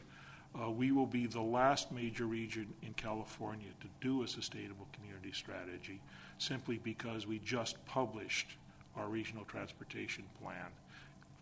Uh, 0.59 0.71
we 0.71 0.91
will 0.91 1.05
be 1.05 1.27
the 1.27 1.41
last 1.41 1.91
major 1.91 2.25
region 2.25 2.73
in 2.81 2.93
California 2.93 3.67
to 3.81 3.87
do 3.99 4.23
a 4.23 4.27
sustainable 4.27 4.87
community 4.93 5.31
strategy 5.31 6.01
simply 6.37 6.77
because 6.77 7.27
we 7.27 7.39
just 7.39 7.83
published 7.85 8.55
our 8.95 9.07
regional 9.07 9.43
transportation 9.45 10.23
plan. 10.41 10.67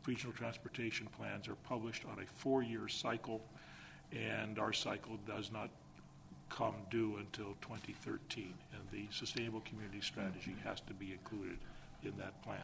Regional 0.05 0.33
transportation 0.33 1.07
plans 1.17 1.48
are 1.48 1.55
published 1.55 2.03
on 2.05 2.22
a 2.22 2.25
four 2.25 2.62
year 2.62 2.88
cycle, 2.88 3.41
and 4.12 4.60
our 4.60 4.74
cycle 4.74 5.17
does 5.25 5.51
not 5.51 5.69
come 6.50 6.75
due 6.91 7.15
until 7.17 7.55
2013. 7.62 8.53
And 8.74 8.81
the 8.91 9.07
sustainable 9.12 9.62
community 9.62 10.01
strategy 10.01 10.55
has 10.63 10.81
to 10.81 10.93
be 10.93 11.13
included 11.13 11.57
in 12.03 12.12
that 12.17 12.41
plan. 12.43 12.63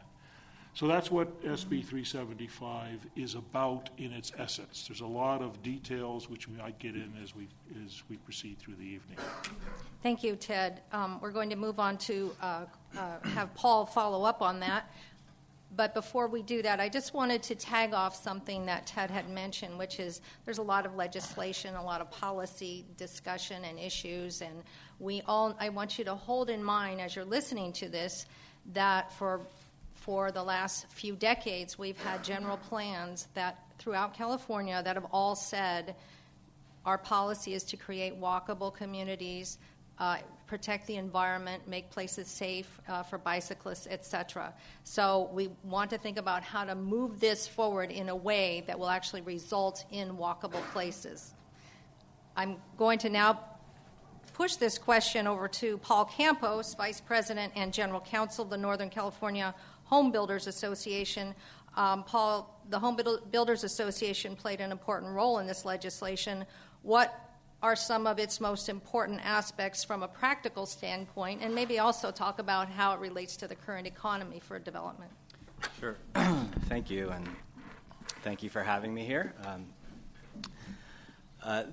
So 0.72 0.86
that's 0.86 1.10
what 1.10 1.42
SB 1.42 1.84
375 1.84 3.06
is 3.16 3.34
about 3.34 3.90
in 3.98 4.12
its 4.12 4.32
essence. 4.38 4.86
There's 4.86 5.00
a 5.00 5.06
lot 5.06 5.42
of 5.42 5.60
details 5.62 6.30
which 6.30 6.46
we 6.46 6.56
might 6.56 6.78
get 6.78 6.94
in 6.94 7.12
as 7.22 7.34
we 7.34 7.48
as 7.84 8.02
we 8.08 8.16
proceed 8.18 8.58
through 8.58 8.76
the 8.76 8.84
evening. 8.84 9.18
Thank 10.02 10.22
you, 10.22 10.36
Ted. 10.36 10.82
Um, 10.92 11.18
we're 11.20 11.32
going 11.32 11.50
to 11.50 11.56
move 11.56 11.80
on 11.80 11.98
to 11.98 12.30
uh, 12.40 12.66
uh, 12.96 13.18
have 13.30 13.52
Paul 13.54 13.84
follow 13.84 14.24
up 14.24 14.42
on 14.42 14.60
that. 14.60 14.90
But 15.76 15.94
before 15.94 16.26
we 16.26 16.42
do 16.42 16.62
that, 16.62 16.80
I 16.80 16.88
just 16.88 17.14
wanted 17.14 17.42
to 17.44 17.54
tag 17.54 17.94
off 17.94 18.16
something 18.20 18.66
that 18.66 18.86
Ted 18.86 19.10
had 19.10 19.28
mentioned, 19.28 19.78
which 19.78 20.00
is 20.00 20.20
there's 20.44 20.58
a 20.58 20.62
lot 20.62 20.84
of 20.84 20.96
legislation, 20.96 21.74
a 21.76 21.84
lot 21.84 22.00
of 22.00 22.10
policy 22.10 22.84
discussion 22.96 23.64
and 23.64 23.78
issues, 23.78 24.42
and 24.42 24.62
we 24.98 25.22
all. 25.26 25.56
I 25.60 25.68
want 25.68 25.98
you 25.98 26.04
to 26.06 26.14
hold 26.14 26.50
in 26.50 26.62
mind 26.62 27.00
as 27.00 27.14
you're 27.14 27.24
listening 27.24 27.72
to 27.74 27.88
this 27.88 28.26
that 28.72 29.12
for 29.12 29.40
for 29.92 30.32
the 30.32 30.42
last 30.42 30.86
few 30.90 31.14
decades, 31.14 31.78
we've 31.78 31.98
had 31.98 32.24
general 32.24 32.56
plans 32.56 33.28
that 33.34 33.58
throughout 33.78 34.14
California 34.14 34.82
that 34.82 34.96
have 34.96 35.06
all 35.12 35.36
said 35.36 35.94
our 36.84 36.98
policy 36.98 37.54
is 37.54 37.62
to 37.64 37.76
create 37.76 38.18
walkable 38.18 38.74
communities, 38.74 39.58
uh, 39.98 40.16
protect 40.50 40.88
the 40.88 40.96
environment, 40.96 41.68
make 41.68 41.90
places 41.90 42.26
safe 42.26 42.80
uh, 42.88 43.04
for 43.04 43.18
bicyclists, 43.18 43.86
etc. 43.88 44.52
So 44.82 45.30
we 45.32 45.48
want 45.62 45.90
to 45.90 45.98
think 45.98 46.18
about 46.18 46.42
how 46.42 46.64
to 46.64 46.74
move 46.74 47.20
this 47.20 47.46
forward 47.46 47.92
in 47.92 48.08
a 48.08 48.16
way 48.16 48.64
that 48.66 48.76
will 48.76 48.88
actually 48.88 49.20
result 49.20 49.84
in 49.92 50.16
walkable 50.16 50.60
places. 50.72 51.34
I'm 52.36 52.56
going 52.76 52.98
to 52.98 53.10
now 53.10 53.38
push 54.34 54.56
this 54.56 54.76
question 54.76 55.28
over 55.28 55.46
to 55.46 55.78
Paul 55.78 56.06
Campos, 56.06 56.74
Vice 56.74 57.00
President 57.00 57.52
and 57.54 57.72
General 57.72 58.00
Counsel 58.00 58.42
of 58.42 58.50
the 58.50 58.56
Northern 58.56 58.90
California 58.90 59.54
Home 59.84 60.10
Builders 60.10 60.48
Association. 60.48 61.32
Um, 61.76 62.02
Paul, 62.02 62.60
the 62.70 62.80
Home 62.80 62.98
Builders 63.30 63.62
Association 63.62 64.34
played 64.34 64.60
an 64.60 64.72
important 64.72 65.12
role 65.12 65.38
in 65.38 65.46
this 65.46 65.64
legislation. 65.64 66.44
What 66.82 67.29
are 67.62 67.76
some 67.76 68.06
of 68.06 68.18
its 68.18 68.40
most 68.40 68.68
important 68.68 69.20
aspects 69.24 69.84
from 69.84 70.02
a 70.02 70.08
practical 70.08 70.66
standpoint, 70.66 71.42
and 71.42 71.54
maybe 71.54 71.78
also 71.78 72.10
talk 72.10 72.38
about 72.38 72.68
how 72.68 72.94
it 72.94 73.00
relates 73.00 73.36
to 73.36 73.48
the 73.48 73.54
current 73.54 73.86
economy 73.86 74.40
for 74.40 74.58
development? 74.58 75.10
Sure. 75.78 75.96
thank 76.68 76.90
you, 76.90 77.10
and 77.10 77.28
thank 78.22 78.42
you 78.42 78.48
for 78.48 78.62
having 78.62 78.94
me 78.94 79.04
here. 79.04 79.34
Um, 79.44 79.66
uh, 81.42 81.64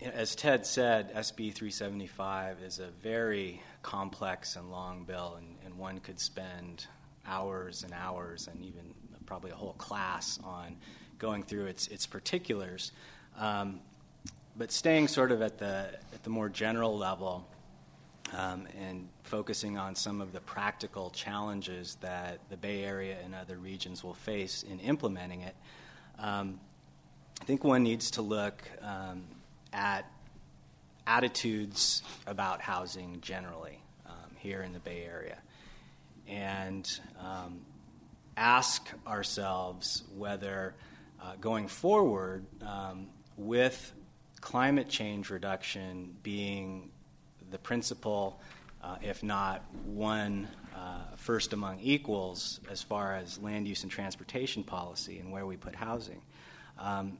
as 0.00 0.34
Ted 0.34 0.66
said, 0.66 1.14
SB 1.14 1.54
375 1.54 2.62
is 2.62 2.78
a 2.78 2.88
very 3.02 3.62
complex 3.82 4.56
and 4.56 4.70
long 4.70 5.04
bill, 5.04 5.36
and, 5.38 5.56
and 5.64 5.78
one 5.78 5.98
could 5.98 6.20
spend 6.20 6.86
hours 7.26 7.82
and 7.82 7.92
hours 7.92 8.48
and 8.48 8.64
even 8.64 8.94
probably 9.26 9.50
a 9.50 9.54
whole 9.54 9.74
class 9.74 10.38
on 10.44 10.76
going 11.18 11.42
through 11.42 11.66
its, 11.66 11.88
its 11.88 12.06
particulars. 12.06 12.92
Um, 13.36 13.80
but 14.58 14.72
staying 14.72 15.08
sort 15.08 15.32
of 15.32 15.42
at 15.42 15.58
the, 15.58 15.90
at 16.12 16.22
the 16.22 16.30
more 16.30 16.48
general 16.48 16.96
level 16.96 17.46
um, 18.32 18.66
and 18.80 19.08
focusing 19.22 19.76
on 19.76 19.94
some 19.94 20.20
of 20.20 20.32
the 20.32 20.40
practical 20.40 21.10
challenges 21.10 21.96
that 22.00 22.40
the 22.48 22.56
Bay 22.56 22.82
Area 22.82 23.16
and 23.24 23.34
other 23.34 23.56
regions 23.56 24.02
will 24.02 24.14
face 24.14 24.62
in 24.62 24.80
implementing 24.80 25.42
it, 25.42 25.54
um, 26.18 26.58
I 27.40 27.44
think 27.44 27.64
one 27.64 27.82
needs 27.82 28.12
to 28.12 28.22
look 28.22 28.62
um, 28.80 29.24
at 29.72 30.10
attitudes 31.06 32.02
about 32.26 32.60
housing 32.60 33.20
generally 33.20 33.80
um, 34.06 34.30
here 34.36 34.62
in 34.62 34.72
the 34.72 34.80
Bay 34.80 35.04
Area. 35.04 35.38
And 36.26 36.88
um, 37.20 37.60
ask 38.36 38.90
ourselves 39.06 40.02
whether 40.16 40.74
uh, 41.22 41.34
going 41.40 41.68
forward 41.68 42.46
um, 42.62 43.08
with 43.36 43.92
climate 44.46 44.88
change 44.88 45.28
reduction 45.28 46.14
being 46.22 46.88
the 47.50 47.58
principal, 47.58 48.40
uh, 48.80 48.94
if 49.02 49.24
not 49.24 49.64
one 49.84 50.46
uh, 50.72 51.00
first 51.16 51.52
among 51.52 51.80
equals, 51.80 52.60
as 52.70 52.80
far 52.80 53.16
as 53.16 53.40
land 53.40 53.66
use 53.66 53.82
and 53.82 53.90
transportation 53.90 54.62
policy 54.62 55.18
and 55.18 55.32
where 55.32 55.44
we 55.46 55.56
put 55.56 55.74
housing. 55.74 56.22
Um, 56.78 57.18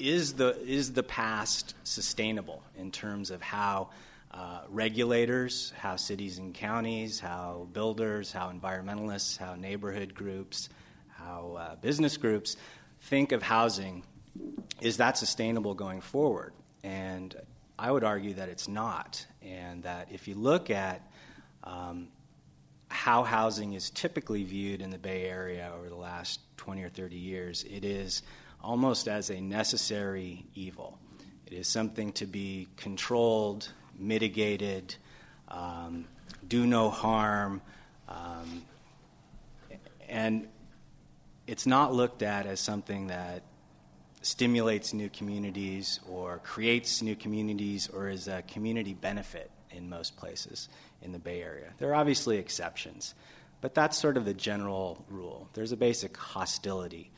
is 0.00 0.32
the 0.32 0.60
is 0.64 0.92
the 0.94 1.04
past 1.04 1.76
sustainable 1.84 2.60
in 2.76 2.90
terms 2.90 3.30
of 3.30 3.40
how 3.40 3.90
uh, 4.32 4.62
regulators, 4.68 5.72
how 5.78 5.94
cities 5.94 6.38
and 6.38 6.52
counties, 6.52 7.20
how 7.20 7.68
builders, 7.72 8.32
how 8.32 8.50
environmentalists, 8.50 9.38
how 9.38 9.54
neighborhood 9.54 10.12
groups, 10.12 10.70
how 11.08 11.56
uh, 11.56 11.76
business 11.76 12.16
groups 12.16 12.56
think 13.02 13.30
of 13.30 13.44
housing? 13.44 14.02
Is 14.80 14.98
that 14.98 15.16
sustainable 15.16 15.74
going 15.74 16.00
forward? 16.00 16.52
And 16.82 17.34
I 17.78 17.90
would 17.90 18.04
argue 18.04 18.34
that 18.34 18.48
it's 18.48 18.68
not, 18.68 19.26
and 19.42 19.82
that 19.82 20.08
if 20.10 20.28
you 20.28 20.34
look 20.34 20.70
at 20.70 21.02
um, 21.64 22.08
how 22.88 23.22
housing 23.22 23.74
is 23.74 23.90
typically 23.90 24.44
viewed 24.44 24.80
in 24.80 24.90
the 24.90 24.98
Bay 24.98 25.24
Area 25.24 25.72
over 25.76 25.88
the 25.88 25.96
last 25.96 26.40
20 26.56 26.82
or 26.82 26.88
30 26.88 27.16
years, 27.16 27.64
it 27.64 27.84
is 27.84 28.22
almost 28.62 29.08
as 29.08 29.30
a 29.30 29.40
necessary 29.40 30.44
evil. 30.54 30.98
It 31.46 31.52
is 31.52 31.68
something 31.68 32.12
to 32.14 32.26
be 32.26 32.68
controlled, 32.76 33.68
mitigated, 33.98 34.94
um, 35.48 36.06
do 36.48 36.66
no 36.66 36.90
harm, 36.90 37.60
um, 38.08 38.62
and 40.08 40.48
it's 41.46 41.66
not 41.66 41.94
looked 41.94 42.22
at 42.22 42.46
as 42.46 42.60
something 42.60 43.08
that 43.08 43.42
stimulates 44.26 44.92
new 44.92 45.08
communities 45.08 46.00
or 46.08 46.40
creates 46.42 47.00
new 47.00 47.14
communities 47.14 47.88
or 47.88 48.08
is 48.08 48.26
a 48.26 48.42
community 48.42 48.92
benefit 48.92 49.52
in 49.70 49.88
most 49.88 50.16
places 50.16 50.68
in 51.00 51.12
the 51.12 51.18
Bay 51.18 51.40
Area. 51.42 51.72
There 51.78 51.90
are 51.90 51.94
obviously 51.94 52.38
exceptions, 52.38 53.14
but 53.60 53.72
that's 53.72 53.96
sort 53.96 54.16
of 54.16 54.24
the 54.24 54.34
general 54.34 55.04
rule. 55.08 55.48
There's 55.54 55.70
a 55.70 55.76
basic 55.76 56.16
hostility 56.16 57.12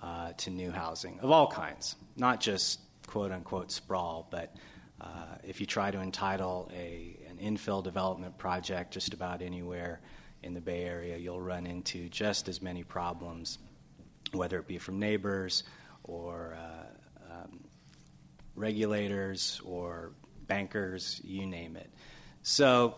uh, 0.00 0.32
to 0.36 0.50
new 0.50 0.70
housing 0.70 1.18
of 1.20 1.30
all 1.30 1.46
kinds, 1.46 1.96
not 2.16 2.40
just 2.40 2.78
quote 3.06 3.32
unquote 3.32 3.72
sprawl, 3.72 4.28
but 4.30 4.54
uh, 5.00 5.36
if 5.42 5.60
you 5.60 5.66
try 5.66 5.90
to 5.90 5.98
entitle 5.98 6.70
a, 6.74 7.16
an 7.30 7.38
infill 7.38 7.82
development 7.82 8.36
project 8.36 8.92
just 8.92 9.14
about 9.14 9.40
anywhere 9.40 10.00
in 10.42 10.52
the 10.52 10.60
Bay 10.60 10.84
Area, 10.84 11.16
you'll 11.16 11.40
run 11.40 11.66
into 11.66 12.10
just 12.10 12.48
as 12.48 12.60
many 12.60 12.84
problems, 12.84 13.58
whether 14.32 14.58
it 14.58 14.66
be 14.66 14.76
from 14.76 14.98
neighbors 14.98 15.62
or 16.04 16.56
uh, 16.58 17.32
um, 17.32 17.60
regulators 18.54 19.60
or 19.64 20.12
bankers, 20.46 21.20
you 21.24 21.46
name 21.46 21.76
it. 21.76 21.90
So 22.42 22.96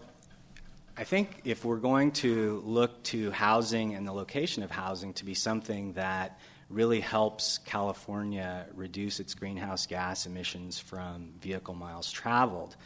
I 0.97 1.05
think 1.05 1.41
if 1.45 1.65
we're 1.65 1.77
going 1.77 2.13
to 2.13 2.63
look 2.65 3.03
to 3.05 3.31
housing 3.31 3.95
and 3.95 4.07
the 4.07 4.13
location 4.13 4.63
of 4.63 4.71
housing 4.71 5.15
to 5.15 5.25
be 5.25 5.35
something 5.35 5.95
that 5.95 6.39
really 6.69 7.01
helps 7.01 7.59
California 7.59 8.67
reduce 8.75 9.21
its 9.21 9.35
greenhouse 9.35 9.87
gas 9.87 10.27
emissions 10.27 10.79
from 10.79 11.33
vehicle 11.41 11.75
miles 11.75 12.11
traveled, 12.11 12.77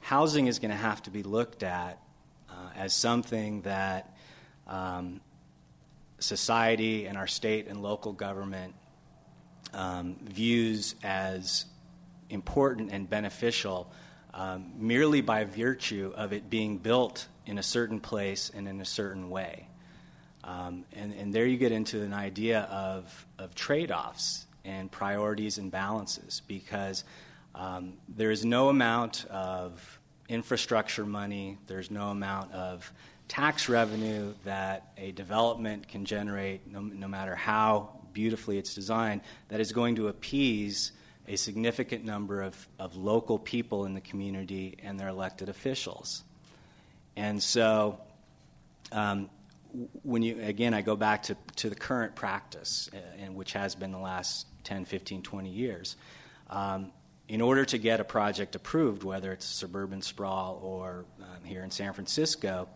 housing 0.00 0.46
is 0.46 0.58
going 0.58 0.70
to 0.70 0.76
have 0.76 1.02
to 1.02 1.10
be 1.10 1.22
looked 1.22 1.62
at 1.62 2.00
uh, 2.48 2.54
as 2.76 2.92
something 2.92 3.62
that 3.62 4.16
um, 4.66 5.20
society 6.18 7.06
and 7.06 7.16
our 7.16 7.26
state 7.26 7.66
and 7.66 7.82
local 7.82 8.12
government 8.12 8.74
um, 9.72 10.16
views 10.22 10.94
as 11.02 11.64
important 12.28 12.92
and 12.92 13.08
beneficial 13.08 13.90
um, 14.32 14.72
merely 14.76 15.20
by 15.20 15.44
virtue 15.44 16.12
of 16.14 16.32
it 16.32 16.48
being 16.48 16.78
built 16.78 17.26
in 17.46 17.58
a 17.58 17.62
certain 17.62 18.00
place 18.00 18.50
and 18.54 18.68
in 18.68 18.80
a 18.80 18.84
certain 18.84 19.28
way. 19.28 19.66
Um, 20.44 20.84
and, 20.92 21.12
and, 21.12 21.34
there 21.34 21.44
you 21.44 21.58
get 21.58 21.70
into 21.70 22.00
an 22.00 22.14
idea 22.14 22.60
of, 22.60 23.26
of 23.38 23.54
trade 23.54 23.92
offs 23.92 24.46
and 24.64 24.90
priorities 24.90 25.58
and 25.58 25.70
balances 25.70 26.40
because 26.48 27.04
um, 27.54 27.94
there 28.08 28.30
is 28.30 28.42
no 28.42 28.70
amount 28.70 29.26
of 29.26 30.00
infrastructure 30.30 31.04
money, 31.04 31.58
there's 31.66 31.90
no 31.90 32.08
amount 32.08 32.52
of 32.52 32.90
tax 33.28 33.68
revenue 33.68 34.32
that 34.44 34.92
a 34.96 35.12
development 35.12 35.88
can 35.88 36.04
generate, 36.06 36.66
no, 36.66 36.80
no 36.80 37.06
matter 37.06 37.34
how 37.34 37.99
beautifully 38.12 38.58
it's 38.58 38.74
designed, 38.74 39.20
that 39.48 39.60
is 39.60 39.72
going 39.72 39.96
to 39.96 40.08
appease 40.08 40.92
a 41.28 41.36
significant 41.36 42.04
number 42.04 42.42
of, 42.42 42.68
of 42.78 42.96
local 42.96 43.38
people 43.38 43.84
in 43.84 43.94
the 43.94 44.00
community 44.00 44.76
and 44.82 44.98
their 44.98 45.08
elected 45.08 45.48
officials. 45.48 46.24
And 47.16 47.42
so, 47.42 48.00
um, 48.92 49.30
when 50.02 50.22
you 50.22 50.40
again 50.42 50.74
i 50.74 50.82
go 50.82 50.96
back 50.96 51.22
to, 51.22 51.36
to 51.56 51.68
the 51.68 51.76
current 51.76 52.14
practice 52.14 52.90
uh, 52.92 52.96
and 53.20 53.34
which 53.34 53.52
has 53.52 53.74
been 53.74 53.92
the 53.92 53.98
last 53.98 54.46
10 54.64 54.84
15 54.84 55.22
20 55.22 55.48
years 55.48 55.96
um, 56.48 56.90
in 57.28 57.40
order 57.40 57.64
to 57.64 57.78
get 57.78 58.00
a 58.00 58.04
project 58.04 58.54
approved 58.56 59.04
whether 59.04 59.32
it's 59.32 59.46
suburban 59.46 60.02
sprawl 60.02 60.60
or 60.62 61.04
um, 61.20 61.44
here 61.44 61.62
in 61.62 61.70
san 61.70 61.92
francisco 61.92 62.68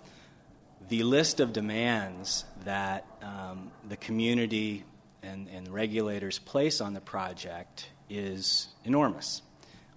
the 0.89 1.03
list 1.03 1.41
of 1.41 1.53
demands 1.53 2.45
that 2.65 3.07
um, 3.23 3.71
the 3.89 3.97
community 3.97 4.85
and, 5.25 5.49
and 5.49 5.69
regulators 5.69 6.39
place 6.39 6.81
on 6.81 6.95
the 6.95 7.01
project 7.01 7.89
is 8.09 8.69
enormous 8.85 9.43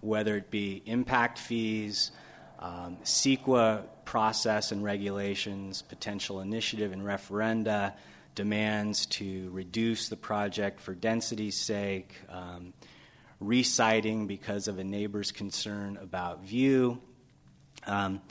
whether 0.02 0.38
it 0.38 0.50
be 0.50 0.82
impact 0.86 1.40
fees 1.40 2.12
um, 2.60 2.98
CEQA 3.04 3.84
process 4.06 4.72
and 4.72 4.84
regulations, 4.84 5.82
potential 5.82 6.42
initiative 6.42 6.92
and 6.92 7.04
referenda, 7.04 7.94
demands 8.34 9.06
to 9.08 9.50
reduce 9.52 10.10
the 10.10 10.16
project 10.16 10.80
for 10.80 10.96
density's 10.96 11.56
sake, 11.56 12.16
um, 12.30 12.74
because 14.28 14.68
of 14.68 14.80
a 14.80 14.84
neighbor's 14.84 15.32
concern 15.32 15.98
about 16.02 16.44
view. 16.44 17.00
Um, 17.86 18.22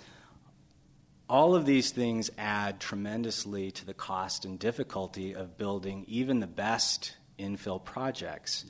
all 1.29 1.57
of 1.57 1.67
these 1.67 1.91
things 1.91 2.31
add 2.39 2.81
tremendously 2.81 3.71
to 3.73 3.85
the 3.85 3.95
cost 3.95 4.45
and 4.45 4.59
difficulty 4.59 5.35
of 5.35 5.59
building 5.59 6.05
even 6.07 6.41
the 6.41 6.47
best 6.47 7.17
infill 7.39 7.83
projects. 7.83 8.65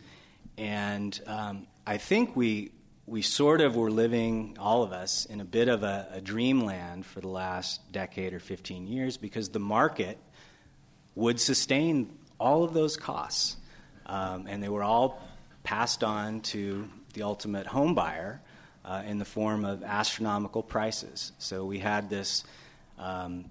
And 0.57 1.19
um, 1.27 1.66
I 1.87 1.99
think 1.99 2.35
we, 2.35 2.73
we 3.07 3.21
sort 3.21 3.61
of 3.61 3.77
were 3.77 3.90
living, 3.90 4.57
all 4.59 4.83
of 4.83 4.92
us, 4.92 5.27
in 5.27 5.40
a 5.40 5.45
bit 5.45 5.69
of 5.69 5.83
a, 5.83 6.09
a 6.12 6.21
dreamland 6.21 7.05
for 7.05 7.21
the 7.21 7.29
last 7.29 7.92
decade 7.92 8.33
or 8.33 8.40
15 8.40 8.87
years 8.87 9.19
because 9.19 9.51
the 9.51 9.61
market 9.61 10.19
would 11.14 11.38
sustain 11.38 12.16
all 12.40 12.64
of 12.64 12.73
those 12.73 12.97
costs. 12.97 13.57
Um, 14.07 14.47
and 14.49 14.62
they 14.62 14.69
were 14.69 14.85
all 14.85 15.21
passed 15.62 16.03
on 16.03 16.40
to 16.40 16.88
the 17.12 17.23
ultimate 17.23 17.66
home 17.66 17.95
buyer 17.95 18.40
uh, 18.87 19.03
in 19.07 19.18
the 19.18 19.25
form 19.25 19.64
of 19.64 19.83
astronomical 19.83 20.62
prices. 20.62 21.33
So 21.38 21.64
we 21.64 21.79
had 21.79 22.09
this 22.09 22.44
um, 22.99 23.51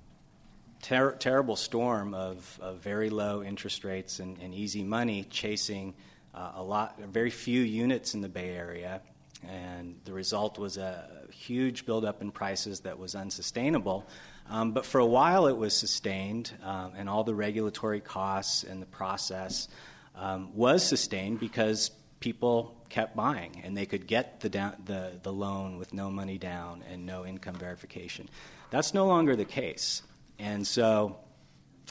ter- 0.81 1.13
terrible 1.13 1.55
storm 1.55 2.13
of, 2.13 2.59
of, 2.61 2.77
very 2.77 3.09
low 3.09 3.43
interest 3.43 3.83
rates 3.83 4.19
and, 4.19 4.37
and 4.39 4.55
easy 4.55 4.83
money 4.83 5.25
chasing 5.29 5.93
uh, 6.33 6.53
a 6.55 6.63
lot, 6.63 6.99
very 6.99 7.29
few 7.29 7.61
units 7.61 8.15
in 8.15 8.21
the 8.21 8.29
Bay 8.29 8.49
Area 8.49 9.01
and 9.49 9.99
the 10.05 10.13
result 10.13 10.57
was 10.57 10.77
a 10.77 11.07
huge 11.31 11.85
buildup 11.85 12.21
in 12.21 12.31
prices 12.31 12.81
that 12.81 12.97
was 12.97 13.15
unsustainable. 13.15 14.05
Um, 14.49 14.71
but 14.71 14.85
for 14.85 14.99
a 14.99 15.05
while, 15.05 15.47
it 15.47 15.57
was 15.57 15.75
sustained, 15.75 16.51
um, 16.63 16.93
and 16.95 17.09
all 17.09 17.23
the 17.23 17.35
regulatory 17.35 17.99
costs 17.99 18.63
and 18.63 18.81
the 18.81 18.87
process 18.87 19.67
um, 20.15 20.55
was 20.55 20.87
sustained 20.87 21.39
because 21.39 21.91
people 22.19 22.74
kept 22.89 23.15
buying, 23.15 23.61
and 23.63 23.75
they 23.75 23.85
could 23.85 24.07
get 24.07 24.39
the, 24.39 24.49
down, 24.49 24.73
the, 24.85 25.19
the 25.23 25.31
loan 25.33 25.77
with 25.77 25.93
no 25.93 26.09
money 26.09 26.37
down 26.37 26.83
and 26.91 27.05
no 27.05 27.25
income 27.25 27.55
verification. 27.55 28.29
That's 28.71 28.93
no 28.93 29.05
longer 29.07 29.35
the 29.35 29.45
case. 29.45 30.01
And 30.39 30.65
so 30.67 31.17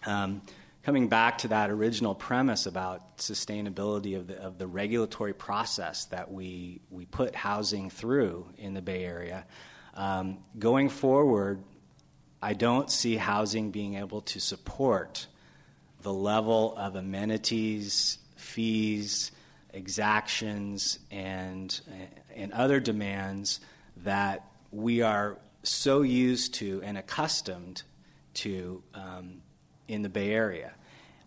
Um, 0.07 0.43
coming 0.83 1.09
back 1.09 1.39
to 1.39 1.49
that 1.49 1.71
original 1.71 2.15
premise 2.15 2.67
about 2.67 3.17
sustainability 3.17 4.19
of 4.19 4.27
the, 4.27 4.37
of 4.37 4.59
the 4.59 4.67
regulatory 4.67 5.33
process 5.33 6.07
that 6.07 6.31
we, 6.31 6.81
we 6.91 7.07
put 7.07 7.35
housing 7.35 7.89
through 7.91 8.47
in 8.59 8.75
the 8.75 8.83
Bay 8.83 9.05
Area, 9.05 9.47
um, 9.95 10.39
going 10.59 10.91
forward, 10.91 11.63
I 12.43 12.53
don't 12.53 12.91
see 12.91 13.17
housing 13.17 13.71
being 13.71 13.95
able 13.95 14.21
to 14.23 14.41
support 14.41 15.27
the 16.03 16.13
level 16.13 16.75
of 16.77 16.97
amenities, 16.97 18.19
fees, 18.37 19.33
exactions, 19.75 20.99
and, 21.11 21.81
and 22.35 22.53
other 22.53 22.81
demands 22.81 23.61
that 23.99 24.49
we 24.71 25.03
are 25.03 25.37
so 25.63 26.03
used 26.03 26.55
to 26.55 26.81
and 26.85 26.97
accustomed 26.97 27.83
to 28.35 28.83
um, 28.95 29.43
in 29.89 30.03
the 30.03 30.09
Bay 30.09 30.33
Area. 30.33 30.73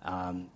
Um, 0.04 0.50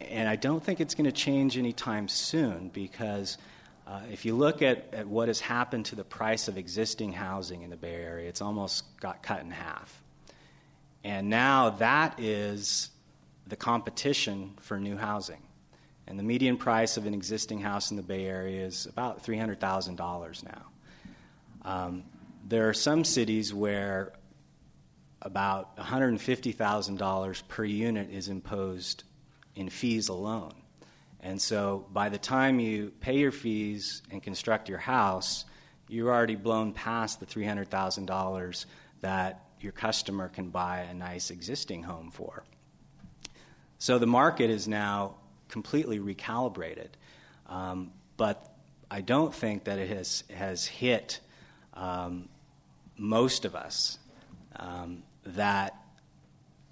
and 0.00 0.28
I 0.28 0.36
don't 0.36 0.62
think 0.62 0.80
it's 0.80 0.94
going 0.94 1.04
to 1.04 1.12
change 1.12 1.58
anytime 1.58 2.08
soon 2.08 2.68
because 2.68 3.38
uh, 3.86 4.00
if 4.10 4.24
you 4.24 4.34
look 4.34 4.62
at, 4.62 4.92
at 4.92 5.06
what 5.06 5.28
has 5.28 5.40
happened 5.40 5.86
to 5.86 5.96
the 5.96 6.04
price 6.04 6.48
of 6.48 6.56
existing 6.56 7.12
housing 7.12 7.62
in 7.62 7.70
the 7.70 7.76
Bay 7.76 7.94
Area, 7.94 8.28
it's 8.28 8.40
almost 8.40 8.84
got 9.00 9.22
cut 9.22 9.40
in 9.40 9.50
half. 9.50 10.02
And 11.04 11.28
now 11.28 11.70
that 11.70 12.20
is 12.20 12.90
the 13.46 13.56
competition 13.56 14.54
for 14.60 14.78
new 14.78 14.96
housing. 14.96 15.42
And 16.10 16.18
the 16.18 16.24
median 16.24 16.56
price 16.56 16.96
of 16.96 17.06
an 17.06 17.14
existing 17.14 17.60
house 17.60 17.92
in 17.92 17.96
the 17.96 18.02
Bay 18.02 18.26
Area 18.26 18.66
is 18.66 18.86
about 18.86 19.22
$300,000 19.22 20.44
now. 20.44 20.64
Um, 21.62 22.02
there 22.48 22.68
are 22.68 22.74
some 22.74 23.04
cities 23.04 23.54
where 23.54 24.12
about 25.22 25.76
$150,000 25.76 27.46
per 27.46 27.64
unit 27.64 28.10
is 28.10 28.28
imposed 28.28 29.04
in 29.54 29.70
fees 29.70 30.08
alone. 30.08 30.54
And 31.20 31.40
so 31.40 31.86
by 31.92 32.08
the 32.08 32.18
time 32.18 32.58
you 32.58 32.92
pay 32.98 33.18
your 33.18 33.30
fees 33.30 34.02
and 34.10 34.20
construct 34.20 34.68
your 34.68 34.78
house, 34.78 35.44
you're 35.88 36.10
already 36.12 36.34
blown 36.34 36.72
past 36.72 37.20
the 37.20 37.26
$300,000 37.26 38.64
that 39.00 39.44
your 39.60 39.72
customer 39.72 40.28
can 40.28 40.50
buy 40.50 40.80
a 40.80 40.92
nice 40.92 41.30
existing 41.30 41.84
home 41.84 42.10
for. 42.10 42.42
So 43.78 44.00
the 44.00 44.08
market 44.08 44.50
is 44.50 44.66
now 44.66 45.19
completely 45.50 45.98
recalibrated. 45.98 46.88
Um, 47.46 47.92
but 48.16 48.54
I 48.90 49.00
don't 49.00 49.34
think 49.34 49.64
that 49.64 49.78
it 49.78 49.88
has, 49.88 50.24
has 50.34 50.66
hit 50.66 51.20
um, 51.74 52.28
most 52.96 53.44
of 53.44 53.54
us 53.54 53.98
um, 54.56 55.02
that 55.24 55.76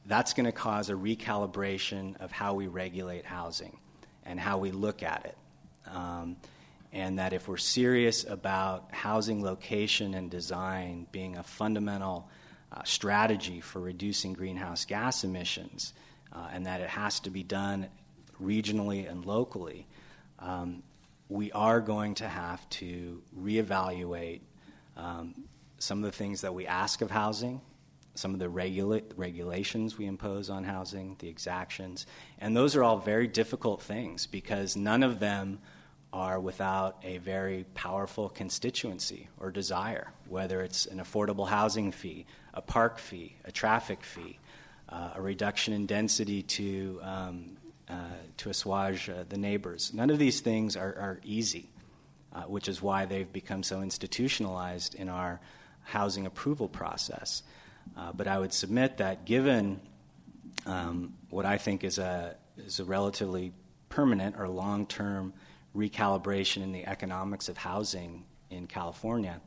that's 0.07 0.33
going 0.33 0.47
to 0.47 0.53
cause 0.53 0.89
a 0.89 0.95
recalibration 0.95 2.17
of 2.21 2.33
how 2.33 2.55
we 2.55 2.67
regulate 2.67 3.27
housing 3.27 3.79
and 4.25 4.41
how 4.41 4.59
we 4.59 4.71
look 4.71 5.03
at 5.03 5.27
it. 5.27 5.37
Um, 5.95 6.37
and 6.93 7.19
that 7.19 7.35
if 7.35 7.47
we're 7.47 7.59
serious 7.59 8.25
about 8.25 8.89
housing 8.93 9.43
location 9.43 10.15
and 10.15 10.31
design 10.31 11.07
being 11.13 11.37
a 11.37 11.43
fundamental 11.43 12.29
uh, 12.73 12.83
strategy 12.85 13.61
for 13.61 13.81
reducing 13.81 14.33
greenhouse 14.33 14.87
gas 14.87 15.25
emissions, 15.25 15.93
uh, 16.33 16.49
and 16.53 16.67
that 16.67 16.81
it 16.81 16.89
has 16.89 17.21
to 17.21 17.31
be 17.31 17.43
done 17.43 17.89
regionally 18.43 19.11
and 19.11 19.25
locally, 19.25 19.87
um, 20.39 20.83
we 21.29 21.53
are 21.53 21.81
going 21.81 22.15
to 22.15 22.29
have 22.29 22.69
to 22.71 23.23
reevaluate 23.39 24.41
um, 24.97 25.35
some 25.79 25.99
of 25.99 26.11
the 26.11 26.17
things 26.17 26.41
that 26.41 26.55
we 26.55 26.67
ask 26.67 27.03
of 27.03 27.11
housing, 27.11 27.61
some 28.15 28.33
of 28.33 28.41
the 28.41 28.49
regula- 28.49 29.03
regulations 29.17 29.97
we 29.99 30.07
impose 30.07 30.51
on 30.51 30.65
housing, 30.65 31.17
the 31.19 31.29
exactions. 31.29 32.07
And 32.39 32.57
those 32.57 32.75
are 32.75 32.83
all 32.83 32.99
very 32.99 33.29
difficult 33.29 33.83
things 33.83 34.27
because 34.27 34.77
none 34.77 35.03
of 35.03 35.21
them 35.21 35.61
are 36.13 36.41
without 36.41 36.97
a 37.03 37.19
very 37.19 37.65
powerful 37.75 38.31
constituency 38.31 39.29
or 39.39 39.51
desire, 39.51 40.11
whether 40.27 40.63
it's 40.63 40.87
an 40.87 40.99
affordable 40.99 41.47
housing 41.47 41.93
fee, 41.93 42.25
a 42.55 42.63
park 42.63 42.99
fee, 42.99 43.37
a 43.45 43.53
traffic 43.53 44.03
fee, 44.03 44.39
uh, 44.89 45.11
a 45.17 45.21
reduction 45.21 45.75
in 45.75 45.85
density 45.85 46.43
to, 46.43 46.99
um, 47.03 47.58
to 48.37 48.51
assuage 48.51 49.09
uh, 49.09 49.25
the 49.29 49.37
neighbors. 49.37 49.93
None 49.95 50.11
of 50.11 50.19
these 50.19 50.41
things 50.41 50.77
are, 50.77 50.95
are 50.95 51.21
easy, 51.25 51.69
uh, 52.33 52.43
which 52.43 52.69
is 52.69 52.83
why 52.83 53.05
they've 53.05 53.33
become 53.33 53.63
so 53.63 53.83
institutionalized 53.83 54.95
in 54.95 55.09
our 55.09 55.41
housing 55.83 56.27
approval 56.27 56.69
process. 56.69 57.43
Uh, 57.97 58.13
but 58.13 58.29
I 58.29 58.39
would 58.39 58.53
submit 58.53 58.99
that 58.99 59.25
given 59.25 59.81
um, 60.67 61.15
what 61.31 61.47
I 61.47 61.57
think 61.57 61.85
is 61.85 61.99
a, 61.99 62.37
is 62.57 62.81
a 62.81 62.85
relatively 62.85 63.53
permanent 63.89 64.37
or 64.39 64.49
long 64.49 64.87
term 64.87 65.33
recalibration 65.75 66.63
in 66.63 66.73
the 66.73 66.87
economics 66.87 67.49
of 67.49 67.57
housing 67.57 68.25
in 68.51 68.67
California, 68.67 69.41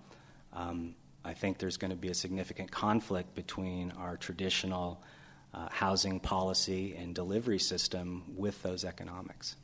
um, 0.53 0.95
I 1.23 1.33
think 1.33 1.59
there's 1.59 1.77
going 1.77 1.91
to 1.91 1.97
be 1.97 2.09
a 2.09 2.15
significant 2.15 2.71
conflict 2.71 3.35
between 3.35 3.91
our 3.91 4.17
traditional 4.17 5.03
uh, 5.53 5.67
housing 5.69 6.19
policy 6.19 6.95
and 6.95 7.13
delivery 7.13 7.59
system 7.59 8.23
with 8.35 8.61
those 8.63 8.85
economics. 8.85 9.55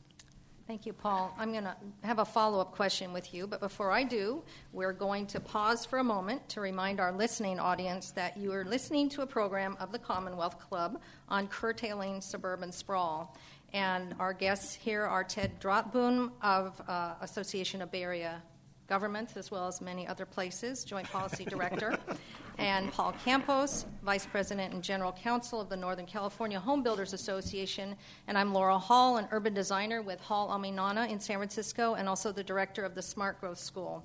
Thank 0.67 0.85
you, 0.85 0.91
Paul. 0.91 1.33
I'm 1.39 1.53
going 1.53 1.63
to 1.63 1.77
have 2.03 2.19
a 2.19 2.25
follow 2.25 2.59
up 2.59 2.73
question 2.73 3.13
with 3.13 3.33
you, 3.33 3.47
but 3.47 3.61
before 3.61 3.89
I 3.89 4.03
do, 4.03 4.43
we're 4.73 4.91
going 4.91 5.25
to 5.27 5.39
pause 5.39 5.85
for 5.85 5.99
a 5.99 6.03
moment 6.03 6.49
to 6.49 6.59
remind 6.59 6.99
our 6.99 7.13
listening 7.13 7.57
audience 7.57 8.11
that 8.11 8.35
you 8.35 8.51
are 8.51 8.65
listening 8.65 9.07
to 9.09 9.21
a 9.21 9.25
program 9.25 9.77
of 9.79 9.93
the 9.93 9.99
Commonwealth 9.99 10.59
Club 10.59 10.99
on 11.29 11.47
curtailing 11.47 12.19
suburban 12.19 12.73
sprawl. 12.73 13.33
And 13.71 14.13
our 14.19 14.33
guests 14.33 14.73
here 14.73 15.03
are 15.03 15.23
Ted 15.23 15.57
Droettboom 15.61 16.31
of 16.41 16.81
uh, 16.85 17.13
Association 17.21 17.81
of 17.81 17.89
Bay 17.89 18.03
Area 18.03 18.43
Governments, 18.87 19.37
as 19.37 19.49
well 19.49 19.67
as 19.69 19.79
many 19.79 20.05
other 20.05 20.25
places, 20.25 20.83
Joint 20.83 21.09
Policy 21.09 21.45
Director, 21.45 21.97
and 22.57 22.91
Paul 22.91 23.13
Campos, 23.23 23.85
Vice 24.03 24.25
President 24.25 24.73
and 24.73 24.83
General 24.83 25.11
Counsel 25.11 25.61
of 25.61 25.69
the 25.69 25.75
Northern 25.75 26.07
California 26.07 26.59
Home 26.59 26.81
Builders 26.81 27.13
Association. 27.13 27.95
And 28.27 28.37
I'm 28.37 28.53
Laura 28.53 28.79
Hall, 28.79 29.17
an 29.17 29.27
urban 29.31 29.53
designer 29.53 30.01
with 30.01 30.19
Hall 30.19 30.49
Alminana 30.49 31.09
in 31.09 31.19
San 31.19 31.37
Francisco, 31.37 31.93
and 31.93 32.09
also 32.09 32.31
the 32.31 32.43
director 32.43 32.83
of 32.83 32.95
the 32.95 33.01
Smart 33.01 33.39
Growth 33.39 33.59
School. 33.59 34.03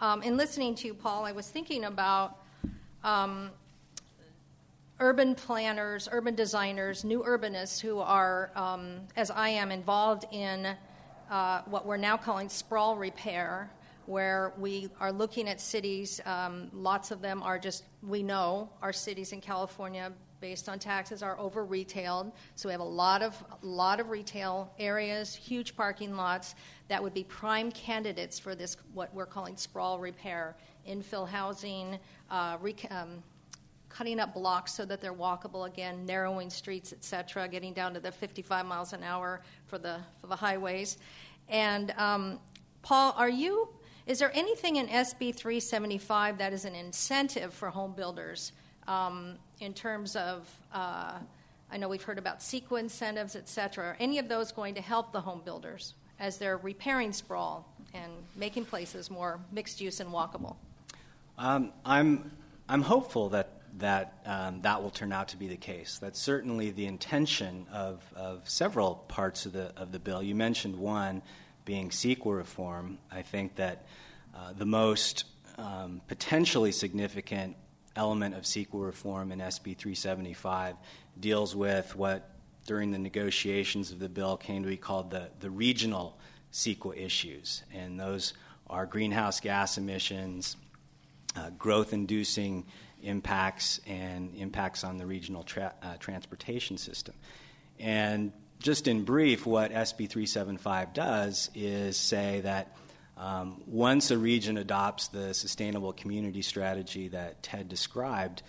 Um, 0.00 0.22
in 0.22 0.38
listening 0.38 0.74
to 0.76 0.86
you, 0.86 0.94
Paul, 0.94 1.26
I 1.26 1.32
was 1.32 1.48
thinking 1.48 1.84
about 1.84 2.38
um, 3.04 3.50
urban 4.98 5.34
planners, 5.34 6.08
urban 6.10 6.34
designers, 6.34 7.04
new 7.04 7.22
urbanists 7.22 7.80
who 7.80 7.98
are, 7.98 8.50
um, 8.56 9.00
as 9.16 9.30
I 9.30 9.50
am, 9.50 9.70
involved 9.70 10.24
in 10.32 10.74
uh, 11.30 11.62
what 11.66 11.84
we're 11.84 11.98
now 11.98 12.16
calling 12.16 12.48
sprawl 12.48 12.96
repair 12.96 13.70
where 14.10 14.52
we 14.58 14.88
are 14.98 15.12
looking 15.12 15.48
at 15.48 15.60
cities. 15.60 16.20
Um, 16.26 16.68
lots 16.72 17.12
of 17.12 17.22
them 17.22 17.44
are 17.44 17.60
just, 17.60 17.84
we 18.02 18.24
know 18.24 18.68
our 18.82 18.92
cities 18.92 19.32
in 19.32 19.40
California, 19.40 20.12
based 20.40 20.68
on 20.68 20.80
taxes, 20.80 21.22
are 21.22 21.38
over 21.38 21.64
retailed. 21.64 22.32
So 22.56 22.68
we 22.68 22.72
have 22.72 22.80
a 22.80 22.84
lot 22.84 23.22
of, 23.22 23.40
lot 23.62 24.00
of 24.00 24.10
retail 24.10 24.74
areas, 24.80 25.32
huge 25.32 25.76
parking 25.76 26.16
lots 26.16 26.56
that 26.88 27.00
would 27.00 27.14
be 27.14 27.22
prime 27.22 27.70
candidates 27.70 28.36
for 28.36 28.56
this, 28.56 28.76
what 28.94 29.14
we're 29.14 29.26
calling 29.26 29.56
sprawl 29.56 30.00
repair, 30.00 30.56
infill 30.88 31.28
housing, 31.28 31.96
uh, 32.32 32.58
um, 32.90 33.22
cutting 33.88 34.18
up 34.18 34.34
blocks 34.34 34.74
so 34.74 34.84
that 34.84 35.00
they're 35.00 35.14
walkable 35.14 35.68
again, 35.68 36.04
narrowing 36.04 36.50
streets, 36.50 36.92
etc., 36.92 37.46
getting 37.46 37.72
down 37.72 37.94
to 37.94 38.00
the 38.00 38.10
55 38.10 38.66
miles 38.66 38.92
an 38.92 39.04
hour 39.04 39.40
for 39.66 39.78
the 39.78 40.00
for 40.20 40.26
the 40.26 40.36
highways. 40.36 40.98
And 41.48 41.92
um, 41.96 42.40
Paul, 42.82 43.14
are 43.16 43.28
you 43.28 43.68
is 44.10 44.18
there 44.18 44.32
anything 44.34 44.74
in 44.74 44.88
SB 44.88 45.32
375 45.32 46.38
that 46.38 46.52
is 46.52 46.64
an 46.64 46.74
incentive 46.74 47.54
for 47.54 47.70
home 47.70 47.92
builders 47.92 48.50
um, 48.88 49.36
in 49.60 49.72
terms 49.72 50.16
of, 50.16 50.50
uh, 50.74 51.12
I 51.70 51.76
know 51.76 51.88
we've 51.88 52.02
heard 52.02 52.18
about 52.18 52.40
CEQA 52.40 52.80
incentives, 52.80 53.36
et 53.36 53.48
cetera. 53.48 53.90
Are 53.90 53.96
any 54.00 54.18
of 54.18 54.28
those 54.28 54.50
going 54.50 54.74
to 54.74 54.80
help 54.80 55.12
the 55.12 55.20
home 55.20 55.42
builders 55.44 55.94
as 56.18 56.38
they're 56.38 56.56
repairing 56.56 57.12
sprawl 57.12 57.72
and 57.94 58.10
making 58.34 58.64
places 58.64 59.12
more 59.12 59.38
mixed 59.52 59.80
use 59.80 60.00
and 60.00 60.10
walkable? 60.10 60.56
Um, 61.38 61.72
I'm, 61.84 62.32
I'm 62.68 62.82
hopeful 62.82 63.28
that 63.28 63.60
that 63.78 64.20
um, 64.26 64.62
that 64.62 64.82
will 64.82 64.90
turn 64.90 65.12
out 65.12 65.28
to 65.28 65.36
be 65.36 65.46
the 65.46 65.56
case. 65.56 65.98
That's 65.98 66.18
certainly 66.18 66.72
the 66.72 66.86
intention 66.86 67.68
of, 67.72 68.02
of 68.16 68.50
several 68.50 68.96
parts 69.06 69.46
of 69.46 69.52
the 69.52 69.72
of 69.76 69.92
the 69.92 70.00
bill. 70.00 70.20
You 70.20 70.34
mentioned 70.34 70.74
one, 70.74 71.22
being 71.64 71.90
CEQA 71.90 72.36
reform, 72.36 72.98
I 73.10 73.22
think 73.22 73.56
that 73.56 73.86
uh, 74.34 74.52
the 74.52 74.66
most 74.66 75.24
um, 75.58 76.00
potentially 76.08 76.72
significant 76.72 77.56
element 77.96 78.34
of 78.34 78.42
CEQA 78.42 78.84
reform 78.84 79.32
in 79.32 79.40
SB 79.40 79.76
375 79.76 80.76
deals 81.18 81.54
with 81.54 81.96
what, 81.96 82.30
during 82.66 82.92
the 82.92 82.98
negotiations 82.98 83.90
of 83.90 83.98
the 83.98 84.08
bill, 84.08 84.36
came 84.36 84.62
to 84.62 84.68
be 84.68 84.76
called 84.76 85.10
the, 85.10 85.28
the 85.40 85.50
regional 85.50 86.18
CEQA 86.52 86.96
issues. 86.96 87.62
And 87.72 87.98
those 87.98 88.34
are 88.68 88.86
greenhouse 88.86 89.40
gas 89.40 89.76
emissions, 89.76 90.56
uh, 91.36 91.50
growth 91.50 91.92
inducing 91.92 92.66
impacts 93.02 93.80
and 93.86 94.34
impacts 94.36 94.84
on 94.84 94.98
the 94.98 95.06
regional 95.06 95.42
tra- 95.42 95.74
uh, 95.82 95.96
transportation 95.98 96.78
system. 96.78 97.14
And 97.78 98.32
just 98.60 98.86
in 98.86 99.04
brief, 99.04 99.46
what 99.46 99.72
SB 99.72 100.08
375 100.08 100.92
does 100.92 101.50
is 101.54 101.96
say 101.96 102.40
that 102.42 102.76
um, 103.16 103.62
once 103.66 104.10
a 104.10 104.18
region 104.18 104.58
adopts 104.58 105.08
the 105.08 105.34
sustainable 105.34 105.92
community 105.92 106.42
strategy 106.42 107.08
that 107.08 107.42
Ted 107.42 107.68
described, 107.68 108.42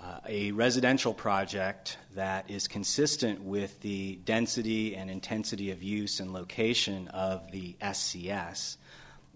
uh, 0.00 0.18
a 0.28 0.50
residential 0.50 1.14
project 1.14 1.96
that 2.14 2.50
is 2.50 2.66
consistent 2.66 3.40
with 3.40 3.80
the 3.80 4.16
density 4.24 4.96
and 4.96 5.08
intensity 5.08 5.70
of 5.70 5.80
use 5.82 6.18
and 6.18 6.32
location 6.32 7.06
of 7.08 7.50
the 7.52 7.76
SCS 7.80 8.78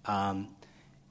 um, 0.07 0.49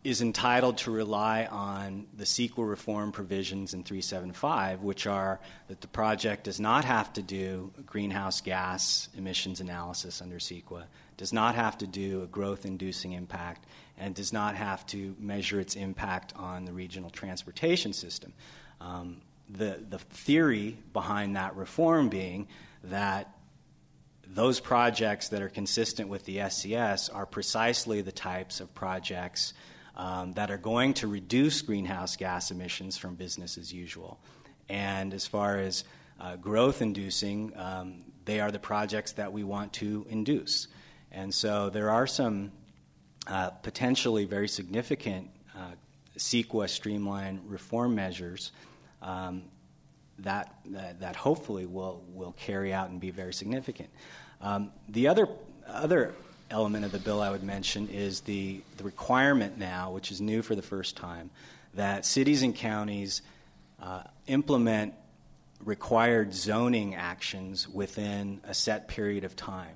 is 0.06 0.22
entitled 0.22 0.78
to 0.78 0.92
rely 0.92 1.46
on 1.46 2.06
the 2.16 2.26
CEQA 2.26 2.70
reform 2.70 3.12
provisions 3.12 3.74
in 3.74 3.84
375, 3.84 4.84
which 4.84 5.08
are 5.08 5.40
that 5.68 5.82
the 5.82 5.88
project 5.88 6.44
does 6.44 6.60
not 6.60 6.86
have 6.86 7.12
to 7.14 7.24
do 7.24 7.74
greenhouse 7.88 8.40
gas 8.40 9.10
emissions 9.18 9.62
analysis 9.62 10.22
under 10.22 10.36
CEQA, 10.36 10.84
does 11.18 11.34
not 11.34 11.56
have 11.56 11.76
to 11.80 11.88
do 11.88 12.22
a 12.22 12.28
growth 12.28 12.68
inducing 12.68 13.14
impact, 13.14 13.66
and 13.98 14.14
does 14.14 14.32
not 14.32 14.56
have 14.56 14.86
to 14.86 15.16
measure 15.18 15.60
its 15.60 15.76
impact 15.76 16.34
on 16.36 16.66
the 16.66 16.72
regional 16.72 17.10
transportation 17.10 17.92
system. 17.92 18.32
Um, 18.80 19.22
the, 19.50 19.84
the 19.90 19.98
theory 19.98 20.78
behind 20.94 21.36
that 21.36 21.56
reform 21.56 22.10
being 22.10 22.48
that 22.84 23.36
those 24.28 24.60
projects 24.60 25.30
that 25.30 25.42
are 25.42 25.50
consistent 25.50 26.10
with 26.10 26.26
the 26.26 26.38
SCS 26.38 27.10
are 27.12 27.26
precisely 27.26 28.02
the 28.02 28.12
types 28.12 28.60
of 28.60 28.76
projects 28.76 29.54
um, 29.96 30.34
that 30.34 30.52
are 30.52 30.58
going 30.58 30.94
to 30.96 31.08
reduce 31.08 31.62
greenhouse 31.62 32.16
gas 32.16 32.52
emissions 32.52 32.98
from 32.98 33.16
business 33.16 33.58
as 33.58 33.74
usual. 33.74 34.20
And 34.70 35.14
as 35.14 35.26
far 35.26 35.60
as 35.60 35.84
uh, 36.20 36.36
growth 36.36 36.82
inducing, 36.82 37.54
um, 37.56 38.04
they 38.26 38.40
are 38.40 38.52
the 38.52 38.60
projects 38.60 39.14
that 39.14 39.32
we 39.32 39.44
want 39.44 39.74
to 39.74 40.06
induce. 40.10 40.68
And 41.12 41.34
so 41.34 41.70
there 41.70 41.90
are 41.90 42.08
some 42.08 42.52
uh, 43.28 43.50
potentially 43.50 44.26
very 44.26 44.48
significant 44.48 45.30
uh, 45.56 45.72
CEQA 46.18 46.70
streamline 46.70 47.42
reform 47.46 47.96
measures 47.96 48.52
um, 49.02 49.44
that, 50.20 50.56
that, 50.68 51.00
that, 51.02 51.16
hopefully 51.16 51.66
will, 51.66 52.04
will 52.08 52.34
carry 52.34 52.74
out 52.74 52.90
and 52.90 53.00
be 53.00 53.12
very 53.12 53.34
significant. 53.34 53.90
Um, 54.42 54.72
the 54.90 55.08
other, 55.08 55.28
other 55.68 56.16
element 56.52 56.86
of 56.86 56.92
the 56.92 57.00
bill 57.00 57.22
I 57.22 57.30
would 57.30 57.44
mention 57.44 57.88
is 57.90 58.22
the, 58.22 58.62
the 58.78 58.84
requirement 58.84 59.58
now, 59.58 59.92
which 59.92 60.12
is 60.12 60.22
new 60.22 60.42
for 60.42 60.56
the 60.56 60.62
first 60.62 60.96
time, 60.96 61.30
that 61.74 62.06
cities 62.06 62.42
and 62.42 62.56
counties 62.56 63.22
uh, 63.82 64.04
implement 64.28 64.94
required 65.64 66.34
zoning 66.34 66.96
actions 66.96 67.68
within 67.68 68.40
a 68.44 68.54
set 68.54 68.88
period 68.88 69.24
of 69.24 69.36
time. 69.36 69.76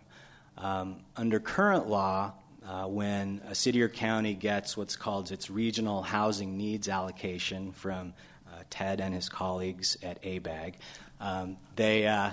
Um, 0.58 0.98
under 1.16 1.40
current 1.40 1.88
law, 1.88 2.34
uh, 2.68 2.86
when 2.86 3.42
a 3.48 3.56
city 3.56 3.82
or 3.82 3.90
county 3.90 4.34
gets 4.34 4.78
what's 4.78 4.96
called 4.96 5.32
its 5.32 5.50
regional 5.50 6.04
housing 6.04 6.58
needs 6.58 6.88
allocation 6.88 7.72
from 7.72 8.14
uh, 8.48 8.62
Ted 8.70 9.00
and 9.00 9.14
his 9.14 9.30
colleagues 9.30 9.98
at 10.04 10.22
ABAG, 10.22 10.76
um, 11.20 11.58
they, 11.76 12.06
uh, 12.06 12.32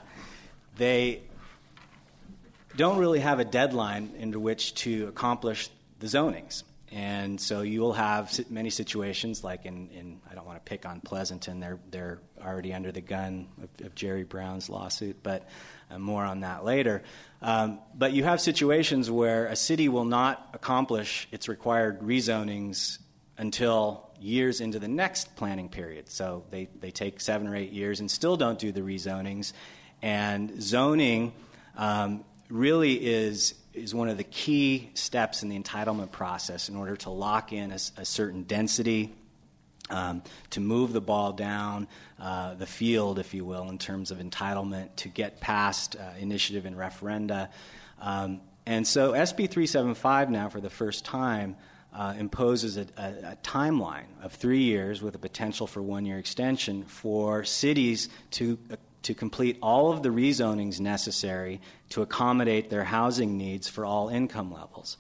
they 0.77 1.23
don't 2.77 2.99
really 2.99 3.21
have 3.21 3.41
a 3.41 3.45
deadline 3.45 4.13
into 4.19 4.39
which 4.39 4.75
to 4.75 5.09
accomplish 5.09 5.69
the 5.99 6.07
zonings. 6.07 6.63
And 6.93 7.41
so 7.41 7.63
you 7.63 7.81
will 7.81 7.95
have 7.95 8.33
many 8.51 8.71
situations 8.71 9.43
like 9.43 9.67
in, 9.67 9.89
in 9.91 10.21
I 10.31 10.35
don't 10.35 10.47
want 10.47 10.65
to 10.65 10.69
pick 10.69 10.87
on 10.87 11.01
Pleasanton, 11.01 11.59
they're, 11.59 11.81
they're 11.91 12.21
already 12.41 12.73
under 12.73 12.93
the 12.93 13.01
gun 13.01 13.49
of, 13.63 13.87
of 13.87 13.95
Jerry 13.95 14.23
Brown's 14.23 14.71
lawsuit, 14.71 15.17
but 15.23 15.49
uh, 15.91 15.99
more 15.99 16.25
on 16.25 16.41
that 16.41 16.65
later. 16.65 17.03
Um, 17.43 17.81
but 17.95 18.13
you 18.13 18.25
have 18.25 18.41
situations 18.41 19.11
where 19.11 19.47
a 19.47 19.57
city 19.57 19.89
will 19.89 20.05
not 20.05 20.51
accomplish 20.55 21.29
its 21.33 21.49
required 21.49 22.01
rezonings 22.01 22.99
until 23.37 24.09
years 24.21 24.61
into 24.61 24.79
the 24.79 24.89
next 24.89 25.35
planning 25.37 25.69
period. 25.69 26.09
So 26.09 26.45
they, 26.51 26.69
they 26.81 26.91
take 26.91 27.21
seven 27.21 27.49
or 27.49 27.57
eight 27.57 27.73
years 27.73 28.01
and 28.01 28.11
still 28.11 28.37
don't 28.37 28.59
do 28.59 28.73
the 28.73 28.81
rezonings. 28.81 29.53
And 30.03 30.63
zoning 30.63 31.33
um, 31.77 32.25
really 32.49 32.95
is, 32.95 33.55
is 33.75 33.95
one 33.95 34.09
of 34.09 34.17
the 34.17 34.25
key 34.25 34.91
steps 34.95 35.43
in 35.43 35.49
the 35.49 35.59
entitlement 35.59 36.13
process 36.13 36.69
in 36.69 36.77
order 36.77 36.97
to 36.97 37.11
lock 37.11 37.53
in 37.53 37.73
a, 37.73 37.79
a 37.97 38.05
certain 38.05 38.43
density. 38.43 39.15
Um, 39.89 40.25
to 40.51 40.59
move 40.59 40.93
the 40.93 41.01
ball 41.01 41.33
down 41.33 41.87
uh, 42.19 42.55
the 42.55 42.67
field, 42.67 43.21
if 43.21 43.35
you 43.35 43.45
will, 43.45 43.69
in 43.69 43.79
terms 43.79 44.11
of 44.11 44.19
entitlement, 44.19 44.97
to 44.97 45.09
get 45.09 45.41
past 45.41 45.95
uh, 45.95 46.19
initiative 46.19 46.67
and 46.67 46.75
referenda. 46.75 47.51
Um, 48.01 48.41
and 48.67 48.85
so 48.85 49.13
SB 49.13 49.49
375 49.49 50.29
now, 50.29 50.49
for 50.49 50.61
the 50.61 50.71
first 50.71 51.05
time, 51.05 51.55
uh, 51.97 52.15
imposes 52.19 52.77
a, 52.77 52.87
a, 52.99 53.33
a, 53.33 53.39
timeline 53.43 54.05
of 54.23 54.33
three 54.33 54.65
years 54.65 55.01
with 55.01 55.15
a 55.15 55.19
potential 55.19 55.67
for 55.67 55.81
one 55.81 56.05
year 56.05 56.19
extension 56.19 56.83
for 56.85 57.43
cities 57.45 58.11
to 58.33 58.59
to 59.07 59.15
complete 59.15 59.57
all 59.63 59.93
of 59.93 60.03
the 60.03 60.09
rezonings 60.09 60.81
necessary 60.81 61.61
to 61.89 62.03
accommodate 62.03 62.71
their 62.71 62.83
housing 62.83 63.39
needs 63.39 63.69
for 63.69 63.85
all 63.85 64.09
income 64.09 64.53
levels. 64.53 64.97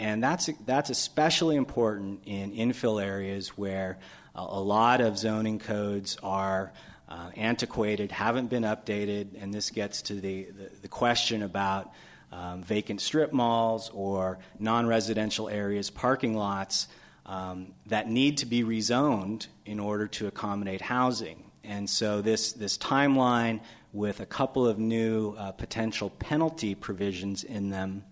And 0.00 0.22
that's, 0.22 0.50
that's 0.66 0.90
especially 0.90 1.54
important 1.54 2.22
in 2.26 2.52
infill 2.52 3.00
areas 3.00 3.56
where 3.56 3.98
a, 4.34 4.40
a 4.40 4.60
lot 4.60 5.00
of 5.00 5.16
zoning 5.16 5.60
codes 5.60 6.16
are 6.20 6.72
uh, 7.08 7.30
antiquated, 7.36 8.10
haven't 8.10 8.50
been 8.50 8.64
updated, 8.64 9.40
and 9.40 9.54
this 9.54 9.70
gets 9.70 10.02
to 10.02 10.14
the, 10.14 10.44
the, 10.44 10.70
the 10.82 10.88
question 10.88 11.42
about 11.42 11.92
um, 12.32 12.60
vacant 12.64 13.00
strip 13.00 13.32
malls 13.32 13.88
or 13.94 14.40
non 14.58 14.88
residential 14.88 15.48
areas, 15.48 15.90
parking 15.90 16.34
lots 16.34 16.88
um, 17.24 17.68
that 17.86 18.10
need 18.10 18.38
to 18.38 18.46
be 18.46 18.64
rezoned 18.64 19.46
in 19.64 19.78
order 19.78 20.08
to 20.08 20.26
accommodate 20.26 20.80
housing. 20.80 21.44
And 21.64 21.88
so 21.88 22.20
this, 22.20 22.52
this 22.52 22.78
timeline 22.78 23.60
with 23.92 24.20
a 24.20 24.26
couple 24.26 24.66
of 24.66 24.78
new 24.78 25.34
uh, 25.38 25.52
potential 25.52 26.10
penalty 26.10 26.74
provisions 26.74 27.44
in 27.44 27.70
them 27.70 28.04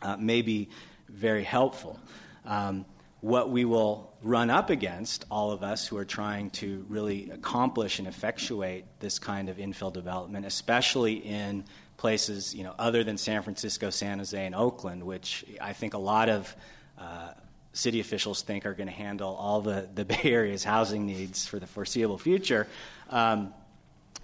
uh, 0.00 0.16
may 0.16 0.42
be 0.42 0.68
very 1.08 1.44
helpful. 1.44 1.98
Um, 2.44 2.86
what 3.20 3.50
we 3.50 3.64
will 3.64 4.12
run 4.22 4.48
up 4.48 4.70
against, 4.70 5.24
all 5.30 5.50
of 5.50 5.62
us 5.62 5.86
who 5.86 5.96
are 5.96 6.04
trying 6.04 6.50
to 6.50 6.84
really 6.88 7.30
accomplish 7.30 7.98
and 7.98 8.06
effectuate 8.06 8.84
this 9.00 9.18
kind 9.18 9.48
of 9.48 9.56
infill 9.56 9.92
development, 9.92 10.46
especially 10.46 11.14
in 11.14 11.64
places 11.96 12.54
you 12.54 12.62
know, 12.62 12.74
other 12.78 13.02
than 13.02 13.18
San 13.18 13.42
Francisco, 13.42 13.90
San 13.90 14.18
Jose, 14.18 14.46
and 14.46 14.54
Oakland, 14.54 15.02
which 15.02 15.44
I 15.60 15.72
think 15.72 15.94
a 15.94 15.98
lot 15.98 16.28
of 16.28 16.54
uh, 16.96 17.32
city 17.78 18.00
officials 18.00 18.42
think 18.42 18.66
are 18.66 18.74
going 18.74 18.88
to 18.88 18.94
handle 18.94 19.34
all 19.34 19.60
the, 19.60 19.88
the 19.94 20.04
Bay 20.06 20.20
Area's 20.24 20.64
housing 20.64 21.06
needs 21.06 21.46
for 21.46 21.58
the 21.58 21.66
foreseeable 21.66 22.18
future. 22.18 22.66
Um, 23.08 23.54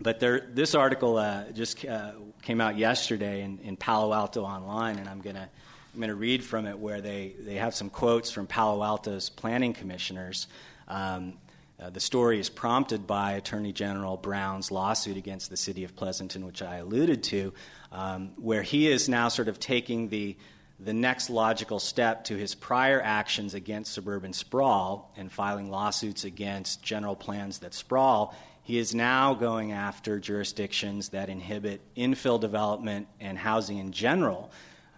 but 0.00 0.18
there, 0.18 0.48
this 0.52 0.74
article 0.74 1.18
uh, 1.18 1.44
just 1.52 1.84
uh, 1.84 2.12
came 2.42 2.60
out 2.60 2.76
yesterday 2.76 3.42
in, 3.42 3.60
in, 3.60 3.76
Palo 3.76 4.12
Alto 4.12 4.42
Online, 4.42 4.98
and 4.98 5.08
I'm 5.08 5.20
going 5.20 5.36
to 5.36 5.48
I'm 5.94 6.00
going 6.00 6.08
to 6.08 6.16
read 6.16 6.42
from 6.42 6.66
it 6.66 6.76
where 6.76 7.00
they, 7.00 7.34
they 7.38 7.54
have 7.54 7.72
some 7.72 7.88
quotes 7.88 8.32
from 8.32 8.48
Palo 8.48 8.82
Alto's 8.82 9.30
planning 9.30 9.72
commissioners. 9.72 10.48
Um, 10.88 11.34
uh, 11.80 11.90
the 11.90 12.00
story 12.00 12.40
is 12.40 12.48
prompted 12.48 13.06
by 13.06 13.32
Attorney 13.32 13.72
General 13.72 14.16
Brown's 14.16 14.72
lawsuit 14.72 15.16
against 15.16 15.50
the 15.50 15.56
city 15.56 15.84
of 15.84 15.94
Pleasanton, 15.94 16.44
which 16.46 16.62
I 16.62 16.78
alluded 16.78 17.22
to, 17.24 17.54
um, 17.92 18.32
where 18.34 18.62
he 18.62 18.88
is 18.88 19.08
now 19.08 19.28
sort 19.28 19.46
of 19.46 19.60
taking 19.60 20.08
the 20.08 20.36
the 20.84 20.92
next 20.92 21.30
logical 21.30 21.78
step 21.78 22.24
to 22.24 22.36
his 22.36 22.54
prior 22.54 23.00
actions 23.00 23.54
against 23.54 23.92
suburban 23.92 24.32
sprawl 24.32 25.12
and 25.16 25.32
filing 25.32 25.70
lawsuits 25.70 26.24
against 26.24 26.82
general 26.82 27.16
plans 27.16 27.60
that 27.60 27.74
sprawl, 27.74 28.34
he 28.62 28.78
is 28.78 28.94
now 28.94 29.34
going 29.34 29.72
after 29.72 30.18
jurisdictions 30.18 31.10
that 31.10 31.28
inhibit 31.28 31.80
infill 31.96 32.40
development 32.40 33.08
and 33.20 33.38
housing 33.38 33.78
in 33.78 33.92
general 33.92 34.50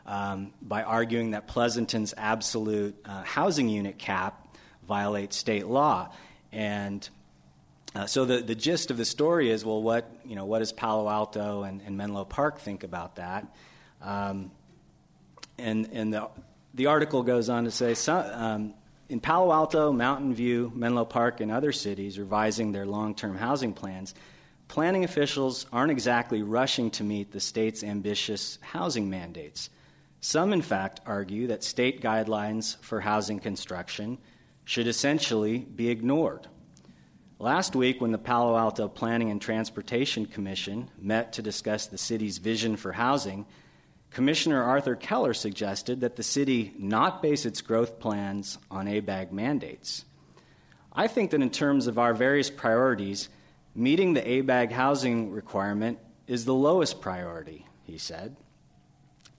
um, 0.06 0.52
by 0.62 0.82
arguing 0.82 1.32
that 1.32 1.46
Pleasanton's 1.48 2.14
absolute 2.16 2.96
uh, 3.04 3.22
housing 3.24 3.68
unit 3.68 3.98
cap 3.98 4.56
violates 4.86 5.36
state 5.36 5.66
law. 5.66 6.12
And 6.52 7.08
uh, 7.94 8.06
so 8.06 8.24
the, 8.24 8.38
the 8.38 8.54
gist 8.54 8.90
of 8.90 8.96
the 8.96 9.04
story 9.04 9.50
is 9.50 9.64
well, 9.64 9.82
what, 9.82 10.10
you 10.24 10.36
know, 10.36 10.44
what 10.44 10.60
does 10.60 10.72
Palo 10.72 11.08
Alto 11.08 11.62
and, 11.62 11.80
and 11.82 11.96
Menlo 11.96 12.24
Park 12.24 12.60
think 12.60 12.84
about 12.84 13.16
that? 13.16 13.46
Um, 14.02 14.50
and, 15.58 15.88
and 15.92 16.12
the, 16.12 16.28
the 16.74 16.86
article 16.86 17.22
goes 17.22 17.48
on 17.48 17.64
to 17.64 17.70
say 17.70 17.94
um, 18.12 18.74
in 19.08 19.20
Palo 19.20 19.52
Alto, 19.52 19.92
Mountain 19.92 20.34
View, 20.34 20.72
Menlo 20.74 21.04
Park, 21.04 21.40
and 21.40 21.50
other 21.50 21.72
cities 21.72 22.18
revising 22.18 22.72
their 22.72 22.86
long 22.86 23.14
term 23.14 23.36
housing 23.36 23.72
plans, 23.72 24.14
planning 24.68 25.04
officials 25.04 25.66
aren't 25.72 25.92
exactly 25.92 26.42
rushing 26.42 26.90
to 26.92 27.04
meet 27.04 27.30
the 27.30 27.40
state's 27.40 27.84
ambitious 27.84 28.58
housing 28.60 29.08
mandates. 29.08 29.70
Some, 30.20 30.52
in 30.52 30.62
fact, 30.62 31.00
argue 31.06 31.46
that 31.48 31.62
state 31.62 32.00
guidelines 32.00 32.76
for 32.80 33.00
housing 33.00 33.38
construction 33.38 34.18
should 34.64 34.88
essentially 34.88 35.58
be 35.58 35.88
ignored. 35.88 36.48
Last 37.38 37.76
week, 37.76 38.00
when 38.00 38.12
the 38.12 38.18
Palo 38.18 38.56
Alto 38.56 38.88
Planning 38.88 39.30
and 39.30 39.40
Transportation 39.40 40.26
Commission 40.26 40.90
met 40.98 41.34
to 41.34 41.42
discuss 41.42 41.86
the 41.86 41.98
city's 41.98 42.38
vision 42.38 42.76
for 42.76 42.92
housing, 42.92 43.46
Commissioner 44.16 44.62
Arthur 44.62 44.96
Keller 44.96 45.34
suggested 45.34 46.00
that 46.00 46.16
the 46.16 46.22
city 46.22 46.72
not 46.78 47.20
base 47.20 47.44
its 47.44 47.60
growth 47.60 48.00
plans 48.00 48.56
on 48.70 48.86
ABAG 48.86 49.30
mandates. 49.30 50.06
I 50.90 51.06
think 51.06 51.32
that 51.32 51.42
in 51.42 51.50
terms 51.50 51.86
of 51.86 51.98
our 51.98 52.14
various 52.14 52.48
priorities, 52.48 53.28
meeting 53.74 54.14
the 54.14 54.22
ABAG 54.22 54.72
housing 54.72 55.32
requirement 55.32 55.98
is 56.26 56.46
the 56.46 56.54
lowest 56.54 57.02
priority, 57.02 57.66
he 57.84 57.98
said. 57.98 58.34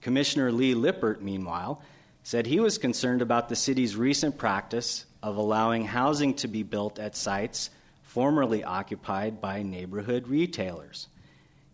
Commissioner 0.00 0.52
Lee 0.52 0.74
Lippert, 0.74 1.20
meanwhile, 1.20 1.82
said 2.22 2.46
he 2.46 2.60
was 2.60 2.78
concerned 2.78 3.20
about 3.20 3.48
the 3.48 3.56
city's 3.56 3.96
recent 3.96 4.38
practice 4.38 5.06
of 5.24 5.36
allowing 5.38 5.86
housing 5.86 6.34
to 6.34 6.46
be 6.46 6.62
built 6.62 7.00
at 7.00 7.16
sites 7.16 7.70
formerly 8.02 8.62
occupied 8.62 9.40
by 9.40 9.60
neighborhood 9.60 10.28
retailers. 10.28 11.08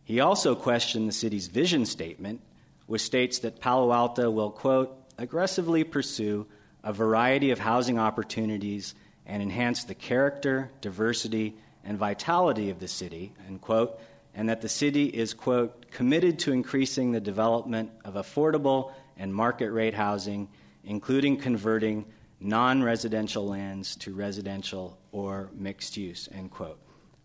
He 0.05 0.21
also 0.21 0.55
questioned 0.55 1.07
the 1.07 1.13
city's 1.13 1.49
vision 1.49 1.85
statement, 1.85 2.41
which 2.87 3.03
states 3.03 3.41
that 3.41 3.61
Palo 3.61 3.93
Alto 3.93 4.31
will, 4.31 4.51
quote, 4.51 4.97
aggressively 5.19 5.85
pursue 5.85 6.47
a 6.83 6.93
variety 6.93 7.51
of 7.51 7.59
housing 7.59 7.99
opportunities 7.99 8.95
and 9.27 9.43
enhance 9.43 9.85
the 9.85 9.95
character, 9.95 10.71
diversity, 10.81 11.57
and 11.85 11.99
vitality 11.99 12.71
of 12.71 12.81
the 12.81 12.89
city, 12.89 13.33
end 13.47 13.61
quote, 13.61 13.99
and 14.35 14.49
that 14.49 14.61
the 14.61 14.69
city 14.69 15.07
is, 15.07 15.33
quote, 15.33 15.91
committed 15.91 16.39
to 16.41 16.53
increasing 16.53 17.13
the 17.13 17.21
development 17.21 17.91
of 18.05 18.15
affordable 18.15 18.93
and 19.17 19.35
market 19.35 19.71
rate 19.71 19.95
housing, 19.95 20.49
including 20.85 21.37
converting 21.37 22.05
non 22.41 22.83
residential 22.83 23.47
lands 23.47 23.97
to 23.97 24.13
residential 24.13 24.99
or 25.13 25.51
mixed 25.55 25.97
use, 25.97 26.29
end 26.33 26.51
quote. 26.51 26.79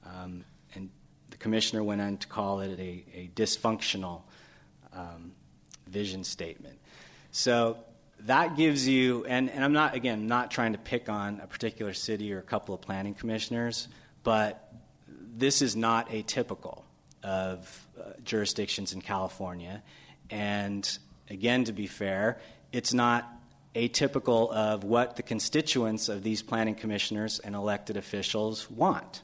Um, 0.06 0.46
and 0.76 0.90
the 1.32 1.38
commissioner 1.38 1.84
went 1.84 2.02
on 2.02 2.18
to 2.18 2.28
call 2.28 2.62
it 2.62 2.80
a, 2.80 3.04
a 3.14 3.32
dysfunctional 3.36 4.22
um, 4.94 5.34
vision 5.90 6.24
statement. 6.24 6.80
So 7.32 7.78
that 8.22 8.58
gives 8.58 8.88
you, 8.88 9.26
and, 9.26 9.50
and 9.50 9.64
I'm 9.64 9.74
not, 9.74 9.96
again, 9.96 10.28
not 10.28 10.52
trying 10.52 10.74
to 10.74 10.80
pick 10.80 11.10
on 11.10 11.40
a 11.42 11.48
particular 11.48 11.94
city 11.94 12.34
or 12.34 12.40
a 12.40 12.44
couple 12.44 12.76
of 12.76 12.82
planning 12.82 13.14
commissioners, 13.14 13.88
but 14.24 14.74
this 15.08 15.62
is 15.62 15.76
not 15.76 16.10
atypical 16.10 16.84
of 17.24 17.88
uh, 18.00 18.12
jurisdictions 18.24 18.94
in 18.94 19.02
California. 19.02 19.82
And 20.30 21.00
again, 21.30 21.64
to 21.66 21.74
be 21.74 21.88
fair, 21.88 22.40
it's 22.72 22.94
not 22.94 23.28
atypical 23.76 24.52
of 24.52 24.84
what 24.84 25.16
the 25.16 25.24
constituents 25.24 26.10
of 26.10 26.24
these 26.24 26.42
planning 26.42 26.76
commissioners 26.76 27.40
and 27.40 27.56
elected 27.56 27.98
officials 27.98 28.70
want. 28.70 29.22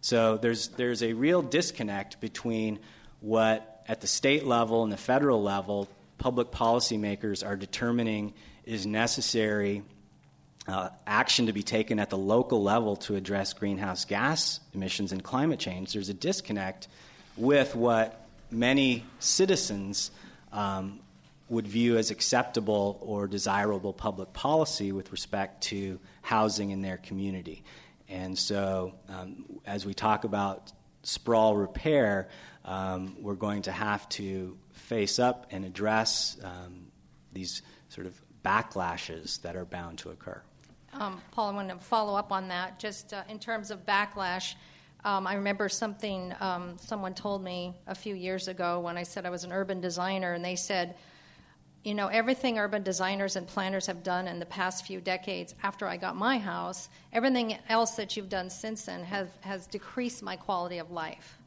So 0.00 0.36
there's, 0.36 0.68
there's 0.68 1.02
a 1.02 1.12
real 1.12 1.42
disconnect 1.42 2.20
between 2.20 2.78
what, 3.20 3.77
at 3.88 4.00
the 4.00 4.06
state 4.06 4.46
level 4.46 4.82
and 4.82 4.92
the 4.92 4.98
federal 4.98 5.42
level, 5.42 5.88
public 6.18 6.50
policymakers 6.50 7.46
are 7.46 7.56
determining 7.56 8.34
is 8.64 8.86
necessary 8.86 9.82
uh, 10.66 10.90
action 11.06 11.46
to 11.46 11.52
be 11.54 11.62
taken 11.62 11.98
at 11.98 12.10
the 12.10 12.18
local 12.18 12.62
level 12.62 12.96
to 12.96 13.16
address 13.16 13.54
greenhouse 13.54 14.04
gas 14.04 14.60
emissions 14.74 15.12
and 15.12 15.24
climate 15.24 15.58
change. 15.58 15.94
There's 15.94 16.10
a 16.10 16.14
disconnect 16.14 16.88
with 17.36 17.74
what 17.74 18.26
many 18.50 19.04
citizens 19.18 20.10
um, 20.52 21.00
would 21.48 21.66
view 21.66 21.96
as 21.96 22.10
acceptable 22.10 22.98
or 23.00 23.26
desirable 23.26 23.94
public 23.94 24.34
policy 24.34 24.92
with 24.92 25.10
respect 25.12 25.62
to 25.62 25.98
housing 26.20 26.70
in 26.70 26.82
their 26.82 26.98
community. 26.98 27.62
And 28.10 28.38
so, 28.38 28.92
um, 29.08 29.44
as 29.66 29.86
we 29.86 29.94
talk 29.94 30.24
about 30.24 30.72
sprawl 31.02 31.56
repair, 31.56 32.28
um, 32.68 33.16
we're 33.18 33.34
going 33.34 33.62
to 33.62 33.72
have 33.72 34.06
to 34.10 34.56
face 34.72 35.18
up 35.18 35.46
and 35.50 35.64
address 35.64 36.36
um, 36.44 36.88
these 37.32 37.62
sort 37.88 38.06
of 38.06 38.20
backlashes 38.44 39.40
that 39.40 39.56
are 39.56 39.64
bound 39.64 39.98
to 39.98 40.10
occur. 40.10 40.40
Um, 40.92 41.20
Paul, 41.32 41.48
I 41.48 41.54
want 41.54 41.70
to 41.70 41.78
follow 41.78 42.14
up 42.14 42.30
on 42.30 42.48
that. 42.48 42.78
Just 42.78 43.14
uh, 43.14 43.22
in 43.30 43.38
terms 43.38 43.70
of 43.70 43.86
backlash, 43.86 44.54
um, 45.02 45.26
I 45.26 45.34
remember 45.34 45.70
something 45.70 46.34
um, 46.40 46.76
someone 46.76 47.14
told 47.14 47.42
me 47.42 47.74
a 47.86 47.94
few 47.94 48.14
years 48.14 48.48
ago 48.48 48.80
when 48.80 48.98
I 48.98 49.04
said 49.04 49.24
I 49.24 49.30
was 49.30 49.44
an 49.44 49.52
urban 49.52 49.80
designer, 49.80 50.34
and 50.34 50.44
they 50.44 50.56
said, 50.56 50.96
you 51.84 51.94
know, 51.94 52.08
everything 52.08 52.58
urban 52.58 52.82
designers 52.82 53.36
and 53.36 53.46
planners 53.46 53.86
have 53.86 54.02
done 54.02 54.28
in 54.28 54.40
the 54.40 54.46
past 54.46 54.84
few 54.84 55.00
decades 55.00 55.54
after 55.62 55.86
I 55.86 55.96
got 55.96 56.16
my 56.16 56.36
house, 56.36 56.90
everything 57.14 57.56
else 57.70 57.92
that 57.92 58.14
you've 58.14 58.28
done 58.28 58.50
since 58.50 58.84
then 58.84 59.04
has, 59.04 59.28
has 59.40 59.66
decreased 59.68 60.22
my 60.22 60.36
quality 60.36 60.78
of 60.78 60.90
life. 60.90 61.37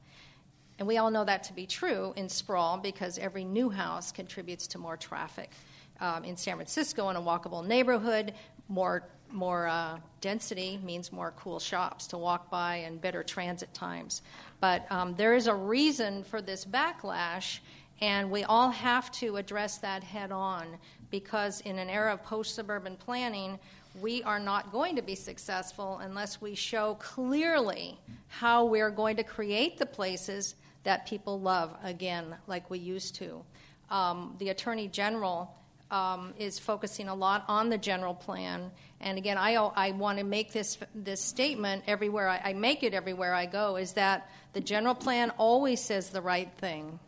And 0.81 0.87
we 0.87 0.97
all 0.97 1.11
know 1.11 1.23
that 1.25 1.43
to 1.43 1.53
be 1.53 1.67
true 1.67 2.11
in 2.15 2.27
sprawl 2.27 2.75
because 2.79 3.19
every 3.19 3.43
new 3.43 3.69
house 3.69 4.11
contributes 4.11 4.65
to 4.65 4.79
more 4.79 4.97
traffic. 4.97 5.51
Um, 5.99 6.23
in 6.23 6.35
San 6.35 6.55
Francisco, 6.55 7.09
in 7.09 7.15
a 7.15 7.21
walkable 7.21 7.63
neighborhood, 7.63 8.33
more 8.67 9.03
more 9.29 9.67
uh, 9.67 9.99
density 10.21 10.79
means 10.83 11.11
more 11.11 11.35
cool 11.37 11.59
shops 11.59 12.07
to 12.07 12.17
walk 12.17 12.49
by 12.49 12.77
and 12.77 12.99
better 12.99 13.21
transit 13.21 13.71
times. 13.75 14.23
But 14.59 14.91
um, 14.91 15.13
there 15.13 15.35
is 15.35 15.45
a 15.45 15.53
reason 15.53 16.23
for 16.23 16.41
this 16.41 16.65
backlash, 16.65 17.59
and 18.01 18.31
we 18.31 18.43
all 18.45 18.71
have 18.71 19.11
to 19.19 19.37
address 19.37 19.77
that 19.77 20.03
head 20.03 20.31
on 20.31 20.65
because 21.11 21.61
in 21.61 21.77
an 21.77 21.91
era 21.91 22.13
of 22.13 22.23
post 22.23 22.55
suburban 22.55 22.95
planning, 22.95 23.59
we 24.01 24.23
are 24.23 24.39
not 24.39 24.71
going 24.71 24.95
to 24.95 25.03
be 25.03 25.13
successful 25.13 25.99
unless 25.99 26.41
we 26.41 26.55
show 26.55 26.95
clearly 26.95 27.99
how 28.29 28.65
we're 28.65 28.89
going 28.89 29.17
to 29.17 29.23
create 29.23 29.77
the 29.77 29.85
places 29.85 30.55
that 30.83 31.07
people 31.07 31.39
love 31.39 31.75
again, 31.83 32.35
like 32.47 32.69
we 32.69 32.79
used 32.79 33.15
to. 33.15 33.43
Um, 33.89 34.35
the 34.39 34.49
Attorney 34.49 34.87
General 34.87 35.53
um, 35.91 36.33
is 36.39 36.57
focusing 36.57 37.09
a 37.09 37.15
lot 37.15 37.43
on 37.47 37.69
the 37.69 37.77
general 37.77 38.13
plan. 38.13 38.71
And 39.01 39.17
again, 39.17 39.37
I, 39.37 39.55
I 39.55 39.91
want 39.91 40.19
to 40.19 40.23
make 40.23 40.53
this, 40.53 40.77
this 40.95 41.21
statement 41.21 41.83
everywhere 41.85 42.29
I, 42.29 42.41
I 42.45 42.53
make 42.53 42.83
it 42.83 42.93
everywhere 42.93 43.33
I 43.33 43.45
go 43.45 43.75
is 43.75 43.93
that 43.93 44.29
the 44.53 44.61
general 44.61 44.95
plan 44.95 45.31
always 45.31 45.83
says 45.83 46.09
the 46.09 46.21
right 46.21 46.49
thing. 46.59 46.99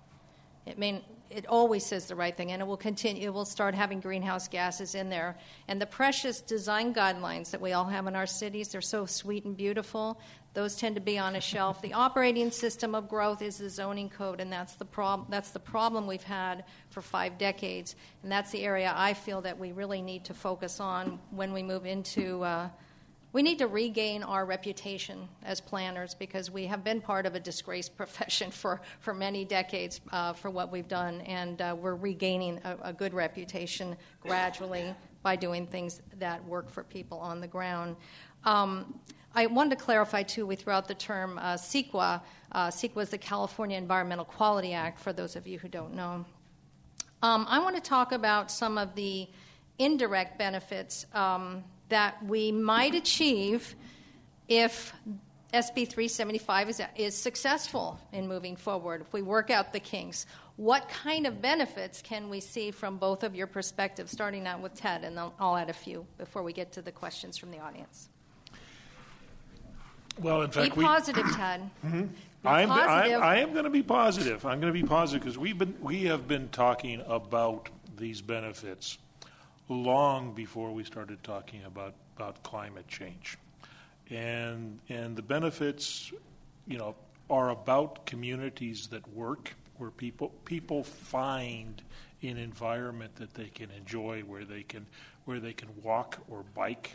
It 0.65 0.77
may, 0.77 1.03
it 1.29 1.47
always 1.47 1.85
says 1.85 2.07
the 2.07 2.15
right 2.15 2.35
thing, 2.35 2.51
and 2.51 2.61
it 2.61 2.65
will 2.65 2.77
continue. 2.77 3.27
It 3.27 3.33
will 3.33 3.45
start 3.45 3.73
having 3.73 4.01
greenhouse 4.01 4.47
gases 4.47 4.95
in 4.95 5.09
there. 5.09 5.37
And 5.67 5.81
the 5.81 5.85
precious 5.85 6.41
design 6.41 6.93
guidelines 6.93 7.51
that 7.51 7.61
we 7.61 7.71
all 7.73 7.85
have 7.85 8.07
in 8.07 8.15
our 8.15 8.27
cities, 8.27 8.69
they're 8.69 8.81
so 8.81 9.05
sweet 9.05 9.45
and 9.45 9.55
beautiful. 9.55 10.19
Those 10.53 10.75
tend 10.75 10.95
to 10.95 11.01
be 11.01 11.17
on 11.17 11.35
a 11.35 11.41
shelf. 11.41 11.81
The 11.81 11.93
operating 11.93 12.51
system 12.51 12.93
of 12.93 13.09
growth 13.09 13.41
is 13.41 13.57
the 13.57 13.69
zoning 13.69 14.09
code, 14.09 14.39
and 14.39 14.51
that's 14.51 14.75
the, 14.75 14.85
prob- 14.85 15.31
that's 15.31 15.49
the 15.49 15.59
problem 15.59 16.05
we've 16.05 16.23
had 16.23 16.65
for 16.89 17.01
five 17.01 17.39
decades. 17.39 17.95
And 18.21 18.31
that's 18.31 18.51
the 18.51 18.63
area 18.63 18.93
I 18.95 19.15
feel 19.15 19.41
that 19.41 19.57
we 19.57 19.71
really 19.71 20.01
need 20.01 20.25
to 20.25 20.33
focus 20.35 20.79
on 20.79 21.19
when 21.31 21.53
we 21.53 21.63
move 21.63 21.87
into. 21.87 22.43
Uh, 22.43 22.69
we 23.31 23.41
need 23.41 23.57
to 23.57 23.67
regain 23.67 24.21
our 24.21 24.45
reputation 24.45 25.27
as 25.41 25.59
planners 25.59 26.13
because 26.13 26.51
we 26.51 26.67
have 26.67 26.83
been 26.83 27.01
part 27.01 27.25
of 27.25 27.33
a 27.33 27.39
disgraced 27.39 27.97
profession 27.97 28.51
for, 28.51 28.79
for 28.99 29.15
many 29.15 29.43
decades 29.43 30.01
uh, 30.11 30.33
for 30.33 30.51
what 30.51 30.71
we've 30.71 30.87
done, 30.87 31.21
and 31.21 31.61
uh, 31.63 31.75
we're 31.77 31.95
regaining 31.95 32.59
a, 32.63 32.77
a, 32.83 32.93
good 32.93 33.15
reputation 33.15 33.97
gradually 34.21 34.93
by 35.23 35.35
doing 35.35 35.65
things 35.65 35.99
that 36.19 36.45
work 36.45 36.69
for 36.69 36.83
people 36.83 37.17
on 37.17 37.41
the 37.41 37.47
ground. 37.47 37.95
Um, 38.43 38.99
I 39.35 39.47
wanted 39.47 39.77
to 39.77 39.83
clarify 39.83 40.23
too, 40.23 40.45
we 40.45 40.55
threw 40.55 40.73
out 40.73 40.87
the 40.87 40.93
term 40.93 41.39
uh, 41.39 41.55
CEQA. 41.55 42.21
Uh, 42.51 42.67
CEQA 42.67 43.01
is 43.01 43.09
the 43.09 43.17
California 43.17 43.77
Environmental 43.77 44.25
Quality 44.25 44.73
Act, 44.73 44.99
for 44.99 45.11
those 45.11 45.35
of 45.35 45.47
you 45.47 45.57
who 45.57 45.67
don't 45.67 45.95
know. 45.95 46.25
Um, 47.23 47.47
I 47.49 47.59
want 47.59 47.75
to 47.75 47.81
talk 47.81 48.11
about 48.11 48.51
some 48.51 48.77
of 48.77 48.93
the 48.95 49.27
indirect 49.79 50.37
benefits 50.37 51.05
um, 51.13 51.63
that 51.89 52.23
we 52.25 52.51
might 52.51 52.93
achieve 52.93 53.75
if 54.47 54.93
SB 55.53 55.87
375 55.87 56.69
is, 56.69 56.81
is 56.95 57.15
successful 57.15 57.99
in 58.11 58.27
moving 58.27 58.55
forward, 58.55 59.01
if 59.01 59.13
we 59.13 59.21
work 59.21 59.49
out 59.49 59.73
the 59.73 59.79
kinks. 59.79 60.25
What 60.57 60.89
kind 60.89 61.25
of 61.25 61.41
benefits 61.41 62.01
can 62.01 62.29
we 62.29 62.39
see 62.39 62.69
from 62.71 62.97
both 62.97 63.23
of 63.23 63.35
your 63.35 63.47
perspectives, 63.47 64.11
starting 64.11 64.45
out 64.45 64.61
with 64.61 64.75
Ted, 64.75 65.03
and 65.03 65.17
then 65.17 65.31
I'll 65.39 65.57
add 65.57 65.69
a 65.69 65.73
few 65.73 66.05
before 66.17 66.43
we 66.43 66.53
get 66.53 66.71
to 66.73 66.81
the 66.83 66.91
questions 66.91 67.37
from 67.37 67.49
the 67.49 67.59
audience. 67.59 68.09
Well, 70.19 70.41
in 70.41 70.51
fact, 70.51 70.75
be 70.77 70.81
positive, 70.81 71.25
Ted. 71.35 71.69
Mm-hmm. 71.85 72.05
I'm, 72.45 72.67
positive. 72.67 73.21
I, 73.21 73.35
I 73.35 73.35
am 73.37 73.53
going 73.53 73.63
to 73.63 73.69
be 73.69 73.83
positive. 73.83 74.45
I'm 74.45 74.59
going 74.59 74.73
to 74.73 74.79
be 74.79 74.87
positive 74.87 75.21
because 75.21 75.37
we've 75.37 75.57
been 75.57 75.75
we 75.81 76.03
have 76.05 76.27
been 76.27 76.49
talking 76.49 77.01
about 77.07 77.69
these 77.97 78.21
benefits 78.21 78.97
long 79.69 80.33
before 80.33 80.71
we 80.71 80.83
started 80.83 81.23
talking 81.23 81.63
about, 81.65 81.93
about 82.17 82.41
climate 82.43 82.87
change. 82.87 83.37
And, 84.09 84.79
and 84.89 85.15
the 85.15 85.21
benefits, 85.21 86.11
you 86.67 86.77
know, 86.77 86.95
are 87.29 87.49
about 87.49 88.05
communities 88.05 88.87
that 88.87 89.07
work, 89.13 89.53
where 89.77 89.91
people, 89.91 90.29
people 90.45 90.83
find 90.83 91.81
an 92.21 92.37
environment 92.37 93.15
that 93.15 93.33
they 93.33 93.47
can 93.47 93.69
enjoy, 93.71 94.21
where 94.21 94.45
they 94.45 94.63
can, 94.63 94.85
where 95.25 95.39
they 95.39 95.53
can 95.53 95.69
walk 95.81 96.19
or 96.29 96.43
bike, 96.53 96.91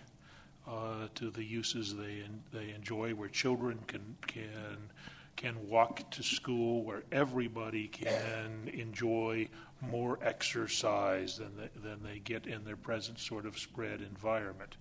uh, 0.68 1.08
to 1.14 1.30
the 1.30 1.44
uses 1.44 1.96
they 1.96 2.22
they 2.52 2.70
enjoy, 2.70 3.12
where 3.14 3.28
children 3.28 3.78
can 3.86 4.16
can 4.26 4.90
can 5.36 5.68
walk 5.68 6.10
to 6.10 6.22
school, 6.22 6.82
where 6.82 7.04
everybody 7.12 7.88
can 7.88 8.68
enjoy 8.72 9.48
more 9.80 10.18
exercise 10.20 11.38
than 11.38 11.56
they, 11.56 11.88
than 11.88 12.02
they 12.02 12.18
get 12.18 12.46
in 12.46 12.64
their 12.64 12.76
present 12.76 13.18
sort 13.18 13.46
of 13.46 13.56
spread 13.56 14.00
environment. 14.00 14.76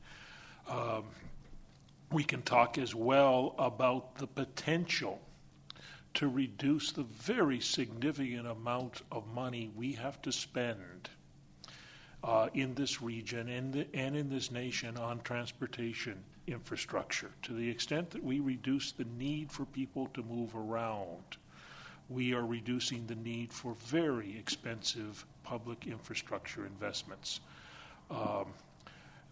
Um, 0.67 1.05
we 2.11 2.23
can 2.23 2.41
talk 2.41 2.77
as 2.77 2.95
well 2.95 3.53
about 3.59 4.15
the 4.15 4.27
potential 4.27 5.21
to 6.15 6.27
reduce 6.27 6.91
the 6.91 7.03
very 7.03 7.59
significant 7.59 8.47
amount 8.47 9.03
of 9.11 9.27
money 9.27 9.69
we 9.75 9.93
have 9.93 10.19
to 10.23 10.31
spend 10.31 11.09
uh, 12.24 12.49
in 12.53 12.74
this 12.76 13.01
region 13.01 13.47
and, 13.49 13.74
the, 13.74 13.88
and 13.93 14.15
in 14.15 14.30
this 14.30 14.51
nation 14.51 14.97
on 14.97 15.20
transportation 15.22 16.24
infrastructure. 16.47 17.32
To 17.43 17.53
the 17.53 17.70
extent 17.70 18.09
that 18.11 18.24
we 18.24 18.39
reduce 18.39 18.91
the 18.91 19.05
need 19.18 19.51
for 19.51 19.65
people 19.65 20.07
to 20.13 20.24
move 20.24 20.55
around, 20.55 21.38
we 22.09 22.34
are 22.34 22.45
reducing 22.45 23.05
the 23.07 23.15
need 23.15 23.51
for 23.51 23.76
very 23.86 24.38
expensive 24.38 25.26
public 25.43 25.86
infrastructure 25.86 26.65
investments. 26.65 27.41
Um, 28.09 28.47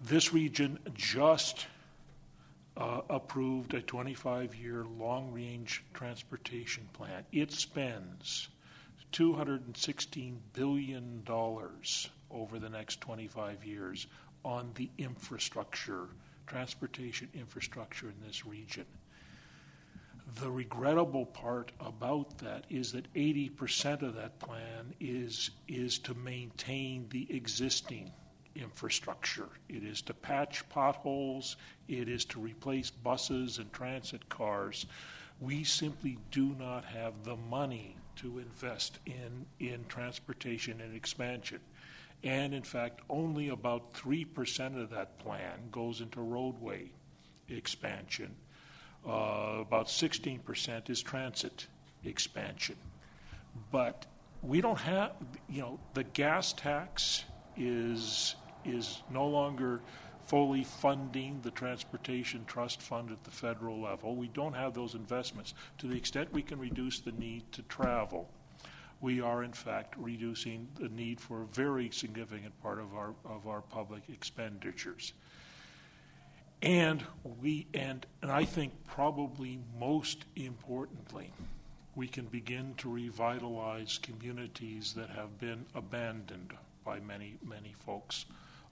this 0.02 0.34
region 0.34 0.78
just 0.94 1.68
uh, 2.78 3.02
approved 3.10 3.74
a 3.74 3.82
25 3.82 4.56
year 4.56 4.86
long 4.98 5.32
range 5.32 5.84
transportation 5.94 6.88
plan. 6.94 7.24
It 7.32 7.52
spends 7.52 8.50
$216 9.14 10.36
billion 10.52 11.24
over 12.32 12.60
the 12.60 12.70
next 12.70 13.02
25 13.02 13.66
years 13.66 14.08
on 14.44 14.72
the 14.76 14.90
infrastructure, 14.98 16.08
transportation 16.48 17.30
infrastructure 17.34 18.08
in 18.08 18.26
this 18.26 18.46
region. 18.46 18.86
The 20.42 20.50
regrettable 20.50 21.26
part 21.26 21.72
about 21.80 22.40
that 22.40 22.66
is 22.70 22.92
that 22.92 23.12
80% 23.14 24.02
of 24.02 24.16
that 24.16 24.40
plan 24.40 24.94
is, 25.00 25.52
is 25.68 25.98
to 26.00 26.14
maintain 26.14 27.08
the 27.10 27.28
existing 27.34 28.12
infrastructure. 28.56 29.50
It 29.70 29.84
is 29.84 30.02
to 30.04 30.14
patch 30.14 30.68
potholes, 30.70 31.58
it 31.88 32.10
is 32.10 32.26
to 32.26 32.40
replace 32.40 32.90
buses 32.90 33.60
and 33.60 33.72
transit 33.72 34.28
cars. 34.30 34.86
We 35.40 35.64
simply 35.64 36.18
do 36.32 36.56
not 36.58 36.86
have 36.86 37.24
the 37.24 37.36
money 37.36 37.98
to 38.18 38.40
invest 38.40 39.00
in, 39.06 39.46
in 39.60 39.86
transportation 39.88 40.82
and 40.82 40.96
expansion. 40.96 41.60
And 42.26 42.56
in 42.56 42.64
fact, 42.64 43.02
only 43.08 43.50
about 43.50 43.94
3% 43.94 44.82
of 44.82 44.90
that 44.90 45.20
plan 45.20 45.70
goes 45.72 46.02
into 46.02 46.22
roadway 46.22 46.90
expansion. 47.48 48.36
Uh, 49.08 49.60
about 49.62 49.86
16% 49.86 50.90
is 50.90 51.04
transit 51.04 51.68
expansion. 52.04 52.78
But 53.72 54.08
we 54.42 54.60
don't 54.60 54.80
have, 54.80 55.12
you 55.48 55.62
know, 55.62 55.80
the 55.94 56.04
gas 56.04 56.52
tax 56.52 57.24
is 57.56 58.36
is 58.66 59.04
no 59.12 59.28
longer 59.28 59.80
fully 60.26 60.64
funding 60.64 61.40
the 61.44 61.52
transportation 61.52 62.44
trust 62.46 62.82
fund 62.82 63.12
at 63.12 63.24
the 63.24 63.30
federal 63.30 63.80
level. 63.80 64.16
We 64.16 64.28
don't 64.28 64.54
have 64.54 64.74
those 64.74 64.96
investments. 64.96 65.54
To 65.78 65.88
the 65.88 65.96
extent 65.96 66.34
we 66.34 66.42
can 66.42 66.58
reduce 66.58 67.00
the 67.00 67.12
need 67.12 67.52
to 67.52 67.62
travel, 67.64 68.28
we 69.06 69.22
are 69.22 69.44
in 69.44 69.54
fact 69.54 69.94
reducing 70.00 70.68
the 70.80 70.90
need 70.90 71.22
for 71.22 71.44
a 71.44 71.46
very 71.46 71.92
significant 71.92 72.60
part 72.64 72.80
of 72.80 72.96
our 72.96 73.14
of 73.24 73.48
our 73.48 73.62
public 73.62 74.02
expenditures. 74.10 75.14
And 76.64 77.04
we 77.40 77.68
and, 77.76 78.04
and 78.24 78.32
I 78.32 78.46
think 78.46 78.74
probably 78.88 79.60
most 79.80 80.26
importantly, 80.36 81.32
we 81.94 82.08
can 82.08 82.26
begin 82.26 82.74
to 82.78 82.90
revitalize 82.90 84.00
communities 84.00 84.94
that 84.94 85.12
have 85.12 85.40
been 85.40 85.68
abandoned 85.76 86.54
by 86.84 87.00
many, 87.00 87.36
many 87.48 87.76
folks 87.78 88.26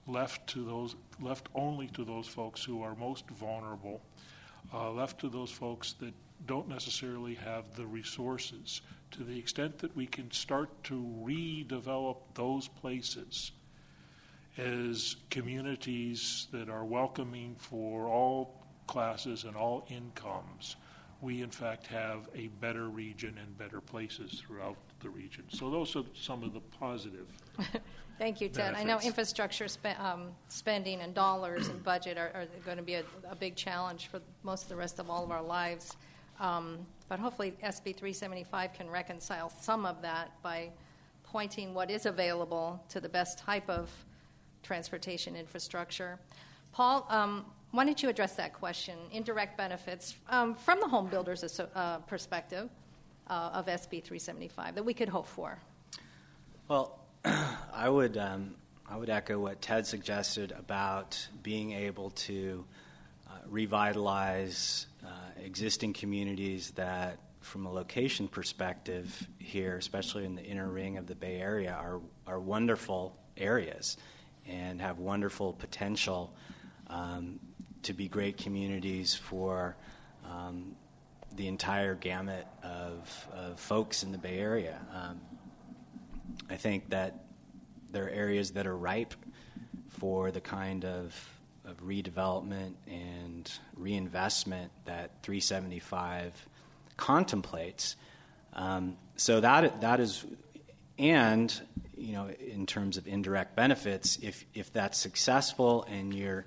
left 0.08 0.48
to 0.48 0.64
those 0.64 0.96
left 1.20 1.48
only 1.54 1.86
to 1.88 2.04
those 2.04 2.26
folks 2.26 2.64
who 2.64 2.82
are 2.82 2.96
most 2.96 3.30
vulnerable, 3.30 4.00
uh, 4.72 4.90
left 4.90 5.20
to 5.20 5.28
those 5.28 5.52
folks 5.52 5.92
that 6.00 6.12
don't 6.46 6.68
necessarily 6.68 7.34
have 7.34 7.76
the 7.76 7.86
resources. 7.86 8.82
To 9.12 9.24
the 9.24 9.38
extent 9.38 9.78
that 9.78 9.94
we 9.96 10.06
can 10.06 10.30
start 10.30 10.84
to 10.84 10.94
redevelop 11.22 12.16
those 12.34 12.68
places 12.68 13.52
as 14.56 15.16
communities 15.30 16.48
that 16.52 16.68
are 16.68 16.84
welcoming 16.84 17.56
for 17.56 18.06
all 18.06 18.64
classes 18.86 19.44
and 19.44 19.56
all 19.56 19.86
incomes, 19.88 20.76
we 21.20 21.42
in 21.42 21.50
fact 21.50 21.86
have 21.86 22.28
a 22.34 22.48
better 22.60 22.88
region 22.88 23.38
and 23.40 23.56
better 23.56 23.80
places 23.80 24.42
throughout 24.46 24.76
the 25.00 25.08
region. 25.08 25.44
So 25.48 25.70
those 25.70 25.96
are 25.96 26.04
some 26.14 26.42
of 26.42 26.52
the 26.52 26.60
positive 26.60 27.26
Thank 28.18 28.40
you, 28.40 28.48
Ted. 28.48 28.74
I 28.74 28.84
know 28.84 29.00
infrastructure 29.00 29.66
spe- 29.66 29.98
um, 29.98 30.28
spending 30.48 31.00
and 31.00 31.14
dollars 31.14 31.68
and 31.68 31.82
budget 31.82 32.16
are, 32.16 32.30
are 32.34 32.46
going 32.64 32.76
to 32.76 32.82
be 32.82 32.94
a, 32.94 33.04
a, 33.28 33.34
big 33.34 33.56
challenge 33.56 34.06
for 34.06 34.20
most 34.44 34.62
of 34.64 34.68
the 34.68 34.76
rest 34.76 35.00
of 35.00 35.10
all 35.10 35.24
of 35.24 35.32
our 35.32 35.42
lives. 35.42 35.96
Um, 36.40 36.86
but 37.08 37.18
hopefully, 37.18 37.54
SB 37.62 37.96
375 37.96 38.72
can 38.72 38.90
reconcile 38.90 39.50
some 39.50 39.86
of 39.86 40.02
that 40.02 40.32
by 40.42 40.70
pointing 41.22 41.74
what 41.74 41.90
is 41.90 42.06
available 42.06 42.82
to 42.88 43.00
the 43.00 43.08
best 43.08 43.38
type 43.38 43.68
of 43.68 43.90
transportation 44.62 45.36
infrastructure. 45.36 46.18
Paul, 46.72 47.06
um, 47.10 47.44
why 47.70 47.84
don't 47.84 48.02
you 48.02 48.08
address 48.08 48.34
that 48.36 48.52
question? 48.52 48.96
Indirect 49.12 49.56
benefits 49.56 50.14
um, 50.28 50.54
from 50.54 50.80
the 50.80 50.88
home 50.88 51.08
builders' 51.08 51.60
uh, 51.60 51.98
perspective 52.06 52.70
uh, 53.28 53.50
of 53.52 53.66
SB 53.66 54.02
375 54.02 54.76
that 54.76 54.84
we 54.84 54.94
could 54.94 55.08
hope 55.08 55.26
for. 55.26 55.58
Well, 56.68 56.98
I 57.24 57.88
would 57.88 58.16
um, 58.16 58.54
I 58.88 58.96
would 58.96 59.10
echo 59.10 59.38
what 59.38 59.60
Ted 59.62 59.86
suggested 59.86 60.52
about 60.52 61.28
being 61.42 61.72
able 61.72 62.10
to 62.10 62.64
uh, 63.26 63.32
revitalize 63.48 64.86
existing 65.42 65.92
communities 65.92 66.72
that, 66.72 67.18
from 67.40 67.66
a 67.66 67.72
location 67.72 68.28
perspective, 68.28 69.28
here, 69.38 69.76
especially 69.76 70.24
in 70.24 70.34
the 70.34 70.42
inner 70.42 70.68
ring 70.68 70.96
of 70.98 71.06
the 71.06 71.14
Bay 71.14 71.36
Area, 71.40 71.72
are 71.72 72.00
are 72.26 72.40
wonderful 72.40 73.16
areas 73.36 73.96
and 74.46 74.80
have 74.80 74.98
wonderful 74.98 75.52
potential 75.52 76.34
um, 76.88 77.40
to 77.82 77.92
be 77.92 78.08
great 78.08 78.36
communities 78.36 79.14
for. 79.14 79.76
Um, 80.24 80.76
the 81.36 81.48
entire 81.48 81.94
gamut 81.94 82.46
of, 82.62 83.28
of, 83.32 83.58
folks 83.58 84.04
in 84.04 84.12
the 84.12 84.18
Bay 84.18 84.38
Area. 84.38 84.80
Um, 84.94 85.20
I 86.48 86.56
think 86.56 86.90
that 86.90 87.24
there 87.90 88.04
are 88.04 88.10
areas 88.10 88.52
that 88.52 88.66
are 88.66 88.76
ripe 88.76 89.14
for 89.88 90.30
the 90.30 90.40
kind 90.40 90.84
of, 90.84 91.14
of 91.64 91.82
redevelopment 91.82 92.74
and 92.86 93.50
reinvestment 93.76 94.70
that 94.84 95.10
375 95.22 96.48
contemplates. 96.96 97.96
Um, 98.52 98.96
so 99.16 99.40
that 99.40 99.80
that 99.80 100.00
is, 100.00 100.24
and 100.98 101.52
you 101.96 102.12
know, 102.12 102.28
in 102.28 102.66
terms 102.66 102.96
of 102.96 103.06
indirect 103.06 103.56
benefits, 103.56 104.18
if 104.22 104.44
if 104.54 104.72
that's 104.72 104.98
successful 104.98 105.84
and 105.88 106.14
you're 106.14 106.44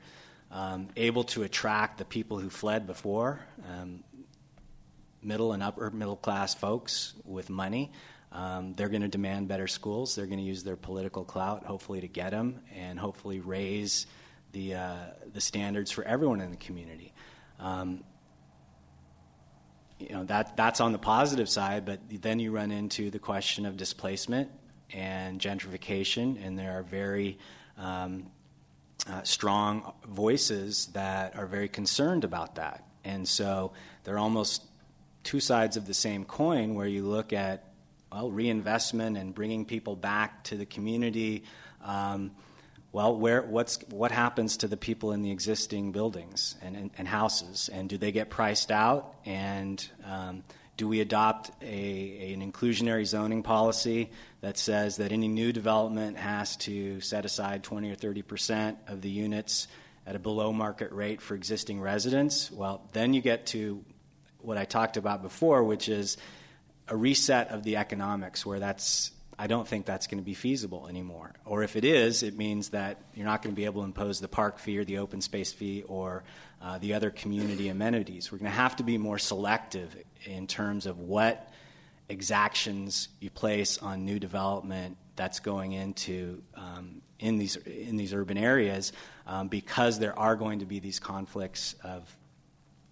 um, 0.51 0.89
able 0.95 1.23
to 1.25 1.43
attract 1.43 1.97
the 1.97 2.05
people 2.05 2.39
who 2.39 2.49
fled 2.49 2.87
before, 2.87 3.39
um, 3.69 4.03
middle 5.21 5.51
and 5.53 5.63
upper 5.63 5.89
middle 5.91 6.15
class 6.15 6.53
folks 6.53 7.13
with 7.25 7.49
money, 7.49 7.91
um, 8.31 8.73
they're 8.73 8.89
going 8.89 9.01
to 9.01 9.07
demand 9.07 9.47
better 9.47 9.67
schools. 9.67 10.15
They're 10.15 10.25
going 10.25 10.39
to 10.39 10.45
use 10.45 10.63
their 10.63 10.75
political 10.75 11.23
clout, 11.23 11.65
hopefully, 11.65 12.01
to 12.01 12.07
get 12.07 12.31
them, 12.31 12.61
and 12.75 12.99
hopefully 12.99 13.39
raise 13.39 14.05
the 14.57 14.73
uh, 14.73 14.95
the 15.33 15.41
standards 15.41 15.91
for 15.91 16.03
everyone 16.03 16.41
in 16.41 16.49
the 16.49 16.57
community. 16.57 17.13
Um, 17.59 18.03
you 19.99 20.09
know 20.09 20.23
that 20.25 20.57
that's 20.57 20.81
on 20.81 20.91
the 20.91 20.99
positive 20.99 21.49
side, 21.49 21.85
but 21.85 21.99
then 22.09 22.39
you 22.39 22.51
run 22.51 22.71
into 22.71 23.11
the 23.11 23.19
question 23.19 23.65
of 23.65 23.77
displacement 23.77 24.49
and 24.93 25.39
gentrification, 25.39 26.43
and 26.43 26.57
there 26.57 26.79
are 26.79 26.83
very 26.83 27.37
um, 27.77 28.31
uh, 29.07 29.21
strong 29.23 29.93
voices 30.07 30.87
that 30.93 31.35
are 31.35 31.45
very 31.45 31.69
concerned 31.69 32.23
about 32.23 32.55
that. 32.55 32.83
And 33.03 33.27
so 33.27 33.73
they're 34.03 34.17
almost 34.17 34.63
two 35.23 35.39
sides 35.39 35.77
of 35.77 35.85
the 35.85 35.93
same 35.93 36.25
coin, 36.25 36.73
where 36.73 36.87
you 36.87 37.05
look 37.05 37.31
at 37.31 37.63
well, 38.11 38.31
reinvestment 38.31 39.17
and 39.17 39.35
bringing 39.35 39.65
people 39.65 39.95
back 39.95 40.43
to 40.45 40.57
the 40.57 40.65
community. 40.65 41.43
Um, 41.83 42.31
well, 42.91 43.15
where, 43.15 43.41
what's, 43.41 43.79
what 43.89 44.11
happens 44.11 44.57
to 44.57 44.67
the 44.67 44.77
people 44.77 45.11
in 45.11 45.21
the 45.21 45.31
existing 45.31 45.91
buildings 45.91 46.55
and, 46.61 46.75
and, 46.75 46.91
and 46.97 47.07
houses? 47.07 47.69
And 47.71 47.89
do 47.89 47.97
they 47.97 48.11
get 48.11 48.29
priced 48.29 48.71
out? 48.71 49.15
And 49.25 49.85
um, 50.05 50.43
do 50.77 50.87
we 50.87 51.01
adopt 51.01 51.51
a, 51.61 52.33
an 52.33 52.51
inclusionary 52.51 53.05
zoning 53.05 53.43
policy 53.43 54.11
that 54.41 54.57
says 54.57 54.97
that 54.97 55.11
any 55.11 55.27
new 55.27 55.51
development 55.51 56.17
has 56.17 56.55
to 56.57 57.01
set 57.01 57.25
aside 57.25 57.63
20 57.63 57.91
or 57.91 57.95
30 57.95 58.21
percent 58.21 58.77
of 58.87 59.01
the 59.01 59.09
units 59.09 59.67
at 60.05 60.15
a 60.15 60.19
below 60.19 60.53
market 60.53 60.91
rate 60.93 61.21
for 61.21 61.35
existing 61.35 61.81
residents, 61.81 62.49
well, 62.49 62.87
then 62.93 63.13
you 63.13 63.21
get 63.21 63.47
to 63.47 63.83
what 64.39 64.57
I 64.57 64.63
talked 64.63 64.95
about 64.95 65.21
before, 65.21 65.63
which 65.63 65.89
is 65.89 66.15
a 66.87 66.95
reset 66.95 67.49
of 67.49 67.63
the 67.63 67.75
economics 67.75 68.45
where 68.45 68.59
that's 68.59 69.11
I 69.39 69.45
don't 69.47 69.67
think 69.67 69.85
that's 69.85 70.07
going 70.07 70.17
to 70.17 70.25
be 70.25 70.33
feasible 70.33 70.87
anymore. 70.87 71.33
Or 71.45 71.61
if 71.61 71.75
it 71.75 71.85
is, 71.85 72.23
it 72.23 72.35
means 72.35 72.69
that 72.69 73.01
you're 73.13 73.25
not 73.25 73.43
going 73.43 73.53
to 73.53 73.55
be 73.55 73.65
able 73.65 73.81
to 73.81 73.85
impose 73.85 74.19
the 74.19 74.27
park 74.27 74.57
fee 74.57 74.79
or 74.79 74.83
the 74.83 74.97
open 74.97 75.21
space 75.21 75.53
fee 75.53 75.83
or 75.87 76.23
uh, 76.61 76.79
the 76.79 76.95
other 76.95 77.11
community 77.11 77.69
amenities. 77.69 78.31
We're 78.31 78.39
going 78.39 78.51
to 78.51 78.57
have 78.57 78.77
to 78.77 78.83
be 78.83 78.97
more 78.97 79.19
selective 79.19 79.95
in 80.25 80.47
terms 80.47 80.87
of 80.87 80.97
what 80.97 81.51
exactions 82.09 83.09
you 83.19 83.29
place 83.29 83.77
on 83.77 84.05
new 84.05 84.17
development 84.17 84.97
that's 85.15 85.39
going 85.39 85.73
into 85.73 86.41
um, 86.55 87.01
in 87.19 87.37
these 87.37 87.57
in 87.57 87.97
these 87.97 88.13
urban 88.13 88.37
areas 88.37 88.93
um, 89.25 89.49
because 89.49 89.99
there 89.99 90.17
are 90.17 90.35
going 90.35 90.59
to 90.59 90.65
be 90.65 90.79
these 90.79 90.99
conflicts 90.99 91.75
of 91.83 92.15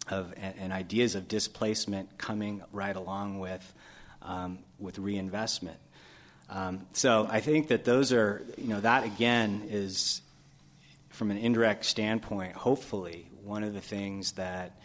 of 0.09 0.33
and, 0.37 0.55
and 0.59 0.73
ideas 0.73 1.15
of 1.15 1.27
displacement 1.27 2.17
coming 2.17 2.61
right 2.71 2.95
along 2.95 3.39
with 3.39 3.73
um, 4.21 4.59
with 4.79 4.99
reinvestment. 4.99 5.77
Um, 6.49 6.85
so 6.93 7.27
I 7.29 7.39
think 7.39 7.69
that 7.69 7.85
those 7.85 8.13
are, 8.13 8.45
you 8.57 8.67
know, 8.67 8.81
that 8.81 9.03
again 9.03 9.67
is, 9.69 10.21
from 11.09 11.31
an 11.31 11.37
indirect 11.37 11.85
standpoint, 11.85 12.53
hopefully 12.53 13.27
one 13.43 13.63
of 13.63 13.73
the 13.73 13.81
things 13.81 14.33
that 14.33 14.79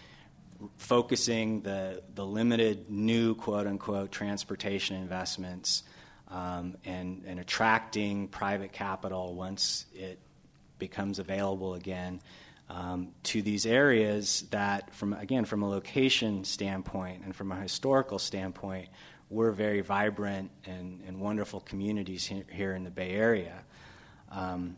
focusing 0.77 1.63
the, 1.63 2.03
the 2.15 2.25
limited 2.25 2.91
new 2.91 3.35
quote 3.35 3.67
unquote 3.67 4.13
transportation 4.13 4.97
investments 4.97 5.83
um, 6.29 6.77
and, 6.85 7.25
and 7.27 7.41
attracting 7.41 8.29
private 8.29 8.73
capital 8.73 9.35
once 9.35 9.87
it 9.95 10.19
becomes 10.79 11.19
available 11.19 11.75
again 11.75 12.21
um, 12.69 13.09
to 13.25 13.43
these 13.43 13.67
areas 13.67 14.43
that 14.51 14.95
from 14.95 15.13
again 15.13 15.45
from 15.45 15.63
a 15.63 15.69
location 15.69 16.45
standpoint 16.45 17.23
and 17.25 17.35
from 17.35 17.51
a 17.51 17.57
historical 17.57 18.19
standpoint 18.19 18.89
we're 19.31 19.53
very 19.53 19.81
vibrant 19.81 20.51
and, 20.67 21.01
and 21.07 21.21
wonderful 21.21 21.61
communities 21.61 22.27
here, 22.27 22.45
here 22.51 22.75
in 22.75 22.83
the 22.83 22.91
Bay 22.91 23.13
Area. 23.13 23.63
Um, 24.31 24.77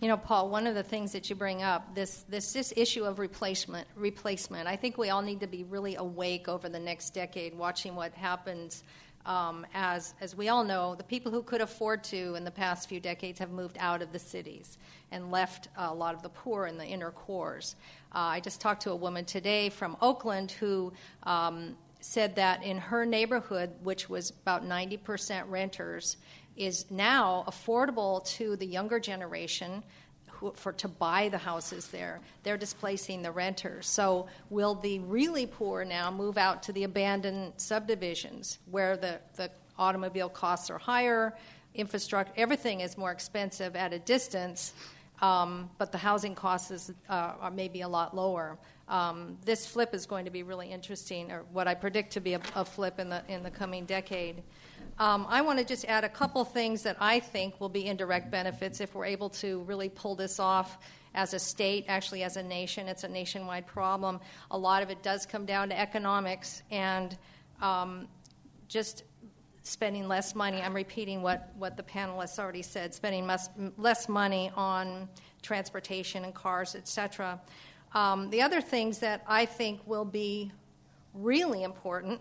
you 0.00 0.08
know, 0.08 0.18
Paul, 0.18 0.50
one 0.50 0.66
of 0.66 0.74
the 0.74 0.82
things 0.82 1.12
that 1.12 1.30
you 1.30 1.36
bring 1.36 1.62
up, 1.62 1.94
this, 1.94 2.24
this, 2.28 2.52
this 2.52 2.74
issue 2.76 3.04
of 3.04 3.18
replacement, 3.18 3.88
replacement, 3.96 4.68
I 4.68 4.76
think 4.76 4.98
we 4.98 5.08
all 5.08 5.22
need 5.22 5.40
to 5.40 5.46
be 5.46 5.64
really 5.64 5.96
awake 5.96 6.46
over 6.46 6.68
the 6.68 6.78
next 6.78 7.14
decade, 7.14 7.54
watching 7.54 7.94
what 7.94 8.12
happens. 8.12 8.84
Um, 9.24 9.64
as, 9.72 10.12
as 10.20 10.36
we 10.36 10.50
all 10.50 10.62
know, 10.62 10.94
the 10.94 11.04
people 11.04 11.32
who 11.32 11.42
could 11.42 11.62
afford 11.62 12.04
to 12.04 12.34
in 12.34 12.44
the 12.44 12.50
past 12.50 12.90
few 12.90 13.00
decades 13.00 13.38
have 13.38 13.50
moved 13.50 13.78
out 13.80 14.02
of 14.02 14.12
the 14.12 14.18
cities 14.18 14.76
and 15.10 15.30
left 15.30 15.68
a 15.78 15.94
lot 15.94 16.14
of 16.14 16.22
the 16.22 16.28
poor 16.28 16.66
in 16.66 16.76
the 16.76 16.84
inner 16.84 17.10
cores. 17.10 17.74
Uh, 18.14 18.18
I 18.18 18.40
just 18.40 18.60
talked 18.60 18.82
to 18.82 18.90
a 18.90 18.96
woman 18.96 19.24
today 19.24 19.70
from 19.70 19.96
Oakland 20.02 20.50
who 20.50 20.92
um, 21.22 21.74
said 22.04 22.36
that 22.36 22.62
in 22.62 22.76
her 22.76 23.06
neighborhood, 23.06 23.70
which 23.82 24.10
was 24.10 24.28
about 24.42 24.62
90% 24.62 25.42
renters, 25.48 26.18
is 26.54 26.84
now 26.90 27.44
affordable 27.48 28.22
to 28.26 28.56
the 28.56 28.66
younger 28.66 29.00
generation 29.00 29.82
who, 30.28 30.52
for 30.52 30.72
to 30.74 30.86
buy 30.86 31.30
the 31.30 31.38
houses 31.38 31.88
there. 31.88 32.20
They're 32.42 32.58
displacing 32.58 33.22
the 33.22 33.30
renters. 33.30 33.88
So 33.88 34.26
will 34.50 34.74
the 34.74 34.98
really 34.98 35.46
poor 35.46 35.82
now 35.82 36.10
move 36.10 36.36
out 36.36 36.62
to 36.64 36.72
the 36.72 36.84
abandoned 36.84 37.54
subdivisions 37.56 38.58
where 38.70 38.98
the, 38.98 39.18
the 39.36 39.50
automobile 39.78 40.28
costs 40.28 40.68
are 40.68 40.78
higher, 40.78 41.34
infrastructure, 41.74 42.34
everything 42.36 42.82
is 42.82 42.98
more 42.98 43.12
expensive 43.12 43.76
at 43.76 43.94
a 43.94 43.98
distance, 43.98 44.74
um, 45.22 45.70
but 45.78 45.90
the 45.90 45.98
housing 45.98 46.34
costs 46.34 46.70
is, 46.70 46.92
uh, 47.08 47.32
are 47.40 47.50
maybe 47.50 47.80
a 47.80 47.88
lot 47.88 48.14
lower 48.14 48.58
um, 48.88 49.38
this 49.44 49.66
flip 49.66 49.94
is 49.94 50.06
going 50.06 50.24
to 50.26 50.30
be 50.30 50.42
really 50.42 50.70
interesting, 50.70 51.32
or 51.32 51.44
what 51.52 51.66
I 51.66 51.74
predict 51.74 52.12
to 52.12 52.20
be 52.20 52.34
a, 52.34 52.40
a 52.54 52.64
flip 52.64 52.98
in 52.98 53.08
the 53.08 53.22
in 53.28 53.42
the 53.42 53.50
coming 53.50 53.86
decade. 53.86 54.42
Um, 54.98 55.26
I 55.28 55.40
want 55.42 55.58
to 55.58 55.64
just 55.64 55.84
add 55.86 56.04
a 56.04 56.08
couple 56.08 56.44
things 56.44 56.82
that 56.82 56.96
I 57.00 57.18
think 57.18 57.60
will 57.60 57.68
be 57.68 57.86
indirect 57.86 58.30
benefits 58.30 58.80
if 58.80 58.94
we're 58.94 59.06
able 59.06 59.30
to 59.30 59.62
really 59.62 59.88
pull 59.88 60.14
this 60.14 60.38
off 60.38 60.78
as 61.14 61.34
a 61.34 61.38
state, 61.38 61.84
actually 61.88 62.22
as 62.22 62.36
a 62.36 62.42
nation. 62.42 62.88
It's 62.88 63.04
a 63.04 63.08
nationwide 63.08 63.66
problem. 63.66 64.20
A 64.50 64.58
lot 64.58 64.82
of 64.82 64.90
it 64.90 65.02
does 65.02 65.26
come 65.26 65.46
down 65.46 65.68
to 65.70 65.78
economics 65.78 66.62
and 66.70 67.16
um, 67.60 68.06
just 68.68 69.04
spending 69.62 70.06
less 70.06 70.34
money. 70.34 70.60
I'm 70.60 70.74
repeating 70.74 71.22
what, 71.22 71.52
what 71.56 71.76
the 71.76 71.82
panelists 71.82 72.38
already 72.38 72.62
said 72.62 72.94
spending 72.94 73.26
less, 73.26 73.48
less 73.78 74.08
money 74.08 74.52
on 74.56 75.08
transportation 75.42 76.24
and 76.24 76.34
cars, 76.34 76.74
et 76.74 76.86
cetera. 76.86 77.40
Um, 77.94 78.30
the 78.30 78.42
other 78.42 78.60
things 78.60 78.98
that 78.98 79.22
I 79.26 79.46
think 79.46 79.80
will 79.86 80.04
be 80.04 80.50
really 81.14 81.62
important 81.62 82.20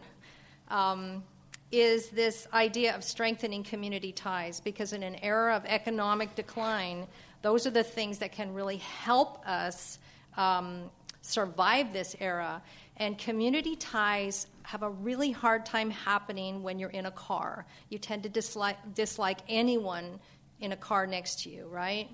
um, 0.69 1.23
is 1.71 2.09
this 2.09 2.47
idea 2.53 2.95
of 2.95 3.03
strengthening 3.03 3.63
community 3.63 4.11
ties, 4.11 4.59
because 4.59 4.93
in 4.93 5.01
an 5.01 5.15
era 5.23 5.55
of 5.55 5.65
economic 5.65 6.35
decline, 6.35 7.07
those 7.41 7.65
are 7.65 7.71
the 7.71 7.83
things 7.83 8.19
that 8.19 8.31
can 8.31 8.53
really 8.53 8.77
help 8.77 9.45
us 9.47 9.97
um, 10.37 10.83
survive 11.21 11.91
this 11.91 12.15
era. 12.19 12.61
And 12.97 13.17
community 13.17 13.75
ties 13.75 14.45
have 14.61 14.83
a 14.83 14.89
really 14.89 15.31
hard 15.31 15.65
time 15.65 15.89
happening 15.89 16.61
when 16.61 16.77
you're 16.77 16.91
in 16.91 17.07
a 17.07 17.11
car. 17.11 17.65
You 17.89 17.97
tend 17.97 18.23
to 18.23 18.29
dislike, 18.29 18.77
dislike 18.93 19.39
anyone 19.49 20.19
in 20.61 20.71
a 20.71 20.77
car 20.77 21.07
next 21.07 21.43
to 21.43 21.49
you, 21.49 21.65
right? 21.65 22.07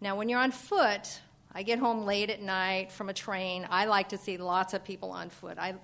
Now, 0.00 0.16
when 0.16 0.28
you're 0.28 0.40
on 0.40 0.52
foot, 0.52 1.20
I 1.54 1.62
get 1.62 1.78
home 1.78 2.04
late 2.04 2.30
at 2.30 2.42
night 2.42 2.90
from 2.90 3.08
a 3.08 3.14
train. 3.14 3.66
I 3.70 3.84
like 3.84 4.08
to 4.08 4.18
see 4.18 4.36
lots 4.38 4.74
of 4.74 4.84
people 4.84 5.12
on 5.12 5.30
foot. 5.30 5.56
I, 5.56 5.74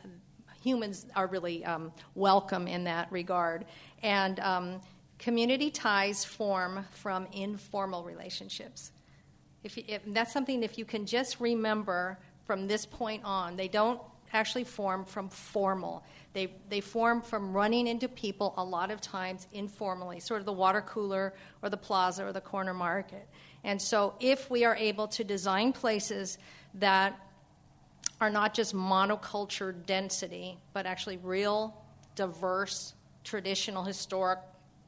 humans 0.63 1.07
are 1.15 1.27
really 1.29 1.65
um, 1.65 1.93
welcome 2.15 2.67
in 2.67 2.85
that 2.85 3.11
regard. 3.13 3.65
And 4.03 4.41
um, 4.41 4.81
community 5.19 5.71
ties 5.71 6.25
form 6.25 6.85
from 6.91 7.29
informal 7.33 8.03
relationships. 8.03 8.91
If, 9.63 9.79
if 9.79 10.03
that's 10.09 10.33
something, 10.33 10.63
if 10.63 10.77
you 10.77 10.85
can 10.85 11.07
just 11.07 11.41
remember 11.41 12.19
from 12.47 12.67
this 12.67 12.85
point 12.85 13.23
on, 13.25 13.57
they 13.57 13.69
don't 13.69 14.01
actually 14.33 14.65
form 14.65 15.05
from 15.05 15.29
formal. 15.29 16.03
They, 16.33 16.53
they 16.69 16.81
form 16.81 17.21
from 17.21 17.53
running 17.53 17.87
into 17.87 18.09
people 18.09 18.55
a 18.57 18.65
lot 18.65 18.91
of 18.91 19.01
times 19.01 19.47
informally, 19.53 20.21
sort 20.21 20.41
of 20.41 20.47
the 20.47 20.53
water 20.53 20.81
cooler 20.81 21.35
or 21.63 21.71
the 21.71 21.77
plaza 21.77 22.25
or 22.25 22.33
the 22.33 22.41
corner 22.41 22.75
market. 22.75 23.29
And 23.65 23.81
so, 23.81 24.15
if 24.21 24.51
we 24.51 24.65
are 24.65 24.77
able 24.77 25.09
to 25.09 25.25
design 25.25 25.73
places 25.73 26.39
that 26.75 27.19
are 28.21 28.31
not 28.31 28.55
just 28.55 28.75
monoculture 28.75 29.75
density, 29.87 30.59
but 30.73 30.87
actually 30.87 31.17
real, 31.19 31.75
diverse, 32.15 32.95
traditional, 33.25 33.85
historic 33.85 34.39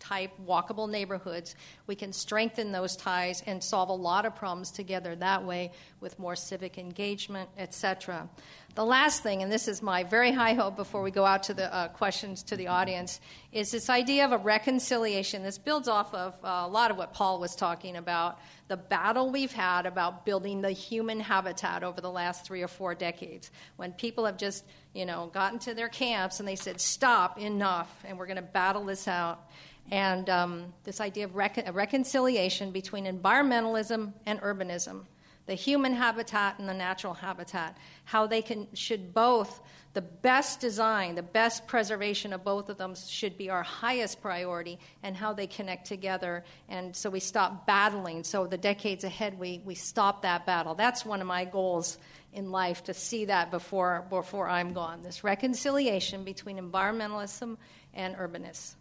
type 0.03 0.33
walkable 0.45 0.91
neighborhoods, 0.91 1.55
we 1.87 1.95
can 1.95 2.13
strengthen 2.13 2.73
those 2.73 2.97
ties 2.97 3.41
and 3.47 3.63
solve 3.63 3.89
a 3.89 3.95
lot 3.95 4.27
of 4.27 4.35
problems 4.35 4.73
together 4.73 5.15
that 5.15 5.45
way 5.45 5.71
with 6.01 6.19
more 6.19 6.35
civic 6.35 6.77
engagement, 6.77 7.49
etc. 7.57 8.29
The 8.75 8.85
last 8.85 9.23
thing, 9.23 9.43
and 9.43 9.53
this 9.53 9.69
is 9.69 9.81
my 9.83 10.03
very 10.03 10.33
high 10.33 10.55
hope 10.55 10.77
before 10.77 11.03
we 11.03 11.11
go 11.11 11.25
out 11.25 11.45
to 11.45 11.55
the 11.55 11.73
uh, 11.73 11.89
questions 11.89 12.43
to 12.45 12.57
the 12.57 12.69
audience, 12.69 13.21
is 13.53 13.71
this 13.71 13.89
idea 13.89 14.25
of 14.25 14.33
a 14.33 14.39
reconciliation. 14.39 15.43
This 15.43 15.59
builds 15.59 15.89
off 15.89 16.13
of 16.15 16.35
uh, 16.43 16.65
a 16.67 16.69
lot 16.69 16.91
of 16.91 16.97
what 16.97 17.13
Paul 17.13 17.39
was 17.39 17.55
talking 17.55 17.97
about 17.97 18.41
the 18.73 18.77
battle 18.79 19.31
we've 19.31 19.53
had 19.53 19.85
about 19.85 20.25
building 20.25 20.63
the 20.63 20.71
human 20.71 21.21
habitat 21.21 21.85
over 21.85 22.01
the 22.01 22.11
last 22.11 22.47
three 22.47 22.63
or 22.63 22.69
four 22.69 22.95
decades. 22.95 23.51
When 23.77 23.93
people 23.93 24.25
have 24.25 24.39
just, 24.39 24.65
you 24.95 25.05
know, 25.05 25.31
gotten 25.35 25.59
to 25.59 25.75
their 25.75 25.91
camps 25.91 26.39
and 26.39 26.49
they 26.49 26.57
said, 26.57 26.81
stop, 26.81 27.39
enough, 27.39 27.95
and 28.03 28.19
we're 28.19 28.25
going 28.25 28.37
to 28.37 28.43
battle 28.43 28.87
this 28.87 29.07
out. 29.07 29.51
And 29.91 30.31
um, 30.31 30.73
this 30.85 31.01
idea 31.01 31.25
of 31.25 31.35
rec- 31.35 31.69
reconciliation 31.75 32.71
between 32.71 33.05
environmentalism 33.05 34.13
and 34.25 34.41
urbanism 34.41 35.05
the 35.47 35.55
human 35.55 35.93
habitat 35.93 36.59
and 36.59 36.69
the 36.69 36.75
natural 36.75 37.15
habitat, 37.15 37.77
how 38.05 38.27
they 38.27 38.43
can, 38.43 38.69
should 38.75 39.13
both, 39.13 39.61
the 39.95 40.01
best 40.01 40.61
design, 40.61 41.15
the 41.15 41.23
best 41.23 41.67
preservation 41.67 42.33
of 42.33 42.45
both 42.45 42.69
of 42.69 42.79
them 42.79 42.95
should 42.95 43.37
be 43.37 43.51
our 43.51 43.63
highest 43.63 44.23
priority, 44.23 44.79
and 45.03 45.17
how 45.17 45.33
they 45.33 45.47
connect 45.47 45.87
together. 45.87 46.45
And 46.69 46.95
so 46.95 47.11
we 47.11 47.21
stop 47.21 47.67
battling. 47.67 48.25
So 48.25 48.47
the 48.47 48.57
decades 48.57 49.05
ahead, 49.05 49.39
we, 49.39 49.61
we 49.65 49.75
stop 49.75 50.23
that 50.23 50.47
battle. 50.47 50.75
That's 50.75 51.05
one 51.05 51.21
of 51.21 51.27
my 51.27 51.45
goals 51.45 51.99
in 52.33 52.51
life 52.51 52.85
to 52.85 52.95
see 52.95 53.27
that 53.27 53.51
before, 53.51 54.07
before 54.09 54.49
I'm 54.49 54.73
gone 54.73 55.03
this 55.03 55.23
reconciliation 55.23 56.25
between 56.25 56.57
environmentalism 56.57 57.59
and 57.93 58.17
urbanists. 58.17 58.77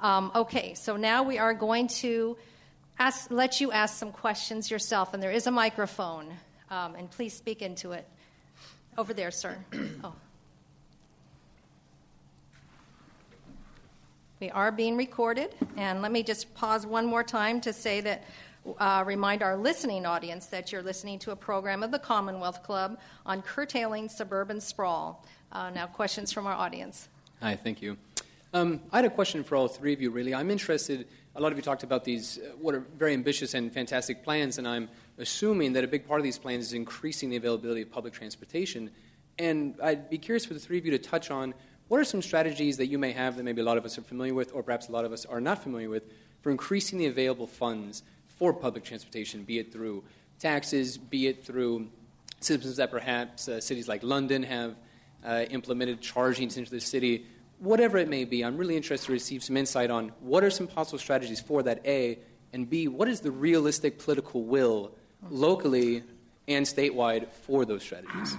Um, 0.00 0.30
okay, 0.34 0.74
so 0.74 0.96
now 0.96 1.22
we 1.22 1.38
are 1.38 1.54
going 1.54 1.88
to 1.88 2.36
ask, 2.98 3.30
let 3.30 3.60
you 3.60 3.72
ask 3.72 3.96
some 3.96 4.12
questions 4.12 4.70
yourself, 4.70 5.14
and 5.14 5.22
there 5.22 5.30
is 5.30 5.46
a 5.46 5.50
microphone, 5.50 6.32
um, 6.70 6.94
and 6.94 7.10
please 7.10 7.34
speak 7.34 7.62
into 7.62 7.92
it. 7.92 8.06
Over 8.96 9.14
there, 9.14 9.30
sir. 9.30 9.56
oh. 10.04 10.14
We 14.40 14.50
are 14.50 14.70
being 14.70 14.96
recorded, 14.96 15.54
and 15.76 16.00
let 16.00 16.12
me 16.12 16.22
just 16.22 16.54
pause 16.54 16.86
one 16.86 17.06
more 17.06 17.24
time 17.24 17.60
to 17.62 17.72
say 17.72 18.00
that 18.02 18.24
uh, 18.78 19.02
remind 19.06 19.42
our 19.42 19.56
listening 19.56 20.06
audience 20.06 20.46
that 20.46 20.70
you're 20.72 20.82
listening 20.82 21.18
to 21.20 21.30
a 21.30 21.36
program 21.36 21.82
of 21.82 21.90
the 21.90 21.98
Commonwealth 21.98 22.62
Club 22.62 22.98
on 23.24 23.42
curtailing 23.42 24.08
suburban 24.08 24.60
sprawl. 24.60 25.24
Uh, 25.50 25.70
now, 25.70 25.86
questions 25.86 26.32
from 26.32 26.46
our 26.46 26.52
audience. 26.52 27.08
Hi, 27.40 27.56
thank 27.56 27.80
you. 27.80 27.96
Um, 28.54 28.80
I 28.90 28.96
had 28.96 29.04
a 29.04 29.10
question 29.10 29.44
for 29.44 29.56
all 29.56 29.68
three 29.68 29.92
of 29.92 30.00
you, 30.00 30.10
really. 30.10 30.34
I'm 30.34 30.50
interested, 30.50 31.06
a 31.34 31.40
lot 31.40 31.52
of 31.52 31.58
you 31.58 31.62
talked 31.62 31.82
about 31.82 32.02
these, 32.04 32.38
uh, 32.38 32.52
what 32.58 32.74
are 32.74 32.80
very 32.96 33.12
ambitious 33.12 33.52
and 33.52 33.70
fantastic 33.70 34.24
plans, 34.24 34.56
and 34.56 34.66
I'm 34.66 34.88
assuming 35.18 35.74
that 35.74 35.84
a 35.84 35.86
big 35.86 36.08
part 36.08 36.18
of 36.18 36.24
these 36.24 36.38
plans 36.38 36.64
is 36.64 36.72
increasing 36.72 37.28
the 37.28 37.36
availability 37.36 37.82
of 37.82 37.90
public 37.90 38.14
transportation. 38.14 38.90
And 39.38 39.74
I'd 39.82 40.08
be 40.08 40.16
curious 40.16 40.46
for 40.46 40.54
the 40.54 40.60
three 40.60 40.78
of 40.78 40.86
you 40.86 40.92
to 40.92 40.98
touch 40.98 41.30
on 41.30 41.52
what 41.88 42.00
are 42.00 42.04
some 42.04 42.22
strategies 42.22 42.78
that 42.78 42.86
you 42.86 42.98
may 42.98 43.12
have 43.12 43.36
that 43.36 43.42
maybe 43.42 43.60
a 43.60 43.64
lot 43.64 43.76
of 43.76 43.84
us 43.84 43.98
are 43.98 44.02
familiar 44.02 44.32
with, 44.32 44.54
or 44.54 44.62
perhaps 44.62 44.88
a 44.88 44.92
lot 44.92 45.04
of 45.04 45.12
us 45.12 45.26
are 45.26 45.42
not 45.42 45.62
familiar 45.62 45.90
with, 45.90 46.04
for 46.40 46.50
increasing 46.50 46.98
the 46.98 47.06
available 47.06 47.46
funds 47.46 48.02
for 48.28 48.54
public 48.54 48.82
transportation, 48.82 49.42
be 49.42 49.58
it 49.58 49.70
through 49.70 50.02
taxes, 50.38 50.96
be 50.96 51.26
it 51.26 51.44
through 51.44 51.86
systems 52.40 52.76
that 52.76 52.90
perhaps 52.90 53.46
uh, 53.46 53.60
cities 53.60 53.88
like 53.88 54.02
London 54.02 54.42
have 54.42 54.74
uh, 55.22 55.44
implemented 55.50 56.00
charging 56.00 56.44
into 56.44 56.70
the 56.70 56.80
city, 56.80 57.26
whatever 57.58 57.98
it 57.98 58.08
may 58.08 58.24
be. 58.24 58.44
I'm 58.44 58.56
really 58.56 58.76
interested 58.76 59.06
to 59.06 59.12
receive 59.12 59.42
some 59.42 59.56
insight 59.56 59.90
on 59.90 60.12
what 60.20 60.44
are 60.44 60.50
some 60.50 60.66
possible 60.66 60.98
strategies 60.98 61.40
for 61.40 61.62
that, 61.64 61.84
A, 61.86 62.18
and 62.52 62.68
B, 62.68 62.88
what 62.88 63.08
is 63.08 63.20
the 63.20 63.30
realistic 63.30 63.98
political 63.98 64.44
will 64.44 64.92
locally 65.30 66.02
and 66.46 66.64
statewide 66.64 67.28
for 67.32 67.64
those 67.64 67.82
strategies? 67.82 68.36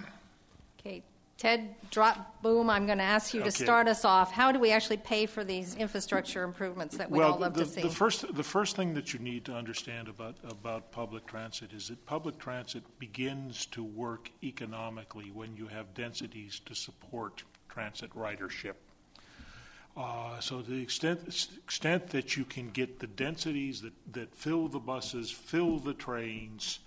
Okay, 0.79 1.03
Ted, 1.37 1.75
Droettboom. 1.91 2.69
I'm 2.69 2.85
going 2.85 2.97
to 2.97 3.03
ask 3.03 3.33
you 3.33 3.41
to 3.41 3.47
Okay. 3.47 3.63
start 3.63 3.87
us 3.87 4.03
off. 4.03 4.31
How 4.31 4.51
do 4.51 4.59
we 4.59 4.71
actually 4.71 4.97
pay 4.97 5.25
for 5.25 5.43
these 5.43 5.75
infrastructure 5.75 6.43
improvements 6.43 6.97
that 6.97 7.11
we 7.11 7.19
well, 7.19 7.33
all 7.33 7.39
love 7.39 7.53
the, 7.53 7.65
to 7.65 7.69
see? 7.69 7.81
the 7.81 7.89
first 7.89 8.33
the 8.35 8.43
first 8.43 8.75
thing 8.75 8.93
that 8.95 9.13
you 9.13 9.19
need 9.19 9.45
to 9.45 9.53
understand 9.53 10.07
about 10.07 10.35
about 10.49 10.91
public 10.91 11.27
transit 11.27 11.71
is 11.71 11.89
that 11.89 12.03
public 12.05 12.39
transit 12.39 12.83
begins 12.97 13.65
to 13.67 13.83
work 13.83 14.31
economically 14.43 15.29
when 15.31 15.55
you 15.55 15.67
have 15.67 15.93
densities 15.93 16.59
to 16.65 16.73
support 16.73 17.43
transit 17.67 18.09
ridership. 18.15 18.73
Uh, 19.99 20.39
so 20.39 20.61
to 20.61 20.71
the 20.71 20.81
extent 20.81 21.19
extent 21.65 22.07
that 22.07 22.37
you 22.37 22.45
can 22.45 22.69
get 22.69 22.99
the 22.99 23.07
densities 23.07 23.81
that, 23.81 23.91
that 24.13 24.33
fill 24.33 24.69
the 24.69 24.79
buses, 24.79 25.29
fill 25.29 25.77
the 25.77 25.93
trains 25.93 26.79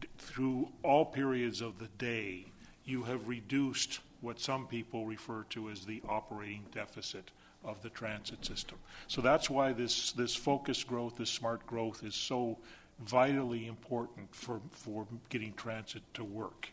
d- 0.00 0.08
through 0.18 0.68
all 0.82 1.04
periods 1.04 1.60
of 1.60 1.78
the 1.78 1.86
day, 1.96 2.44
you 2.84 3.04
have 3.04 3.28
reduced 3.28 4.00
what 4.20 4.40
some 4.40 4.66
people 4.66 5.06
refer 5.06 5.44
to 5.48 5.70
as 5.70 5.84
the 5.84 6.02
operating 6.08 6.64
deficit 6.74 7.30
of 7.64 7.80
the 7.82 7.90
transit 7.90 8.44
system. 8.44 8.78
So 9.06 9.20
that's 9.20 9.48
why 9.48 9.72
this, 9.72 10.10
this 10.10 10.34
focused 10.34 10.88
growth, 10.88 11.18
this 11.18 11.30
smart 11.30 11.64
growth 11.68 12.02
is 12.02 12.16
so 12.16 12.58
vitally 12.98 13.68
important 13.68 14.34
for, 14.34 14.60
for 14.70 15.06
getting 15.28 15.52
transit 15.54 16.02
to 16.14 16.24
work. 16.24 16.70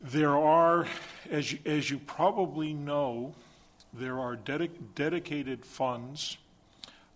There 0.00 0.36
are, 0.36 0.86
as 1.28 1.50
you, 1.50 1.58
as 1.66 1.90
you 1.90 1.98
probably 1.98 2.72
know, 2.72 3.34
there 3.92 4.18
are 4.18 4.36
dedic- 4.36 4.94
dedicated 4.94 5.64
funds, 5.64 6.38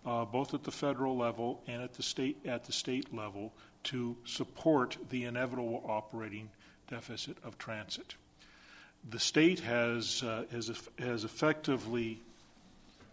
uh, 0.05 0.25
both 0.25 0.55
at 0.55 0.64
the 0.64 0.70
federal 0.70 1.16
level 1.16 1.62
and 1.66 1.83
at 1.83 1.95
the 1.95 2.03
state 2.03 2.39
at 2.45 2.64
the 2.64 2.72
state 2.72 3.14
level, 3.14 3.53
to 3.85 4.16
support 4.25 4.97
the 5.11 5.25
inevitable 5.25 5.85
operating 5.87 6.51
deficit 6.89 7.37
of 7.45 7.59
transit. 7.59 8.14
The 9.09 9.20
state 9.20 9.61
has 9.61 10.22
uh, 10.22 10.45
has, 10.51 10.89
has 10.99 11.25
effectively 11.25 12.20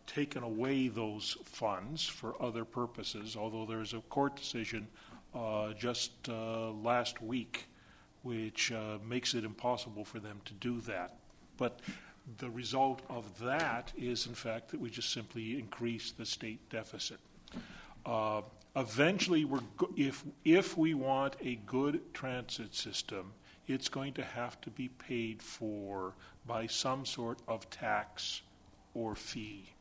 taken 0.07 0.43
away 0.43 0.87
those 0.87 1.37
funds 1.45 2.05
for 2.05 2.41
other 2.41 2.65
purposes, 2.65 3.35
although 3.35 3.65
there's 3.65 3.93
a 3.93 4.01
court 4.09 4.35
decision 4.35 4.87
uh, 5.33 5.73
just 5.73 6.11
uh, 6.27 6.71
last 6.71 7.21
week 7.21 7.67
which 8.23 8.71
uh, 8.71 8.97
makes 9.07 9.33
it 9.33 9.43
impossible 9.43 10.05
for 10.05 10.19
them 10.19 10.39
to 10.45 10.53
do 10.53 10.79
that. 10.81 11.15
But 11.57 11.79
the 12.37 12.49
result 12.49 13.01
of 13.09 13.39
that 13.39 13.91
is, 13.97 14.27
in 14.27 14.33
fact, 14.33 14.69
that 14.69 14.79
we 14.79 14.89
just 14.89 15.11
simply 15.11 15.57
increase 15.57 16.11
the 16.11 16.25
state 16.25 16.69
deficit. 16.69 17.19
Uh, 18.05 18.41
eventually, 18.75 19.45
we're 19.45 19.59
go- 19.77 19.93
if, 19.95 20.23
if 20.43 20.77
we 20.77 20.93
want 20.93 21.35
a 21.41 21.55
good 21.65 22.13
transit 22.13 22.73
system, 22.73 23.33
it's 23.67 23.89
going 23.89 24.13
to 24.13 24.23
have 24.23 24.59
to 24.61 24.69
be 24.69 24.87
paid 24.87 25.41
for 25.41 26.13
by 26.45 26.67
some 26.67 27.05
sort 27.05 27.39
of 27.47 27.69
tax 27.69 28.41
or 28.93 29.15
fee. 29.15 29.73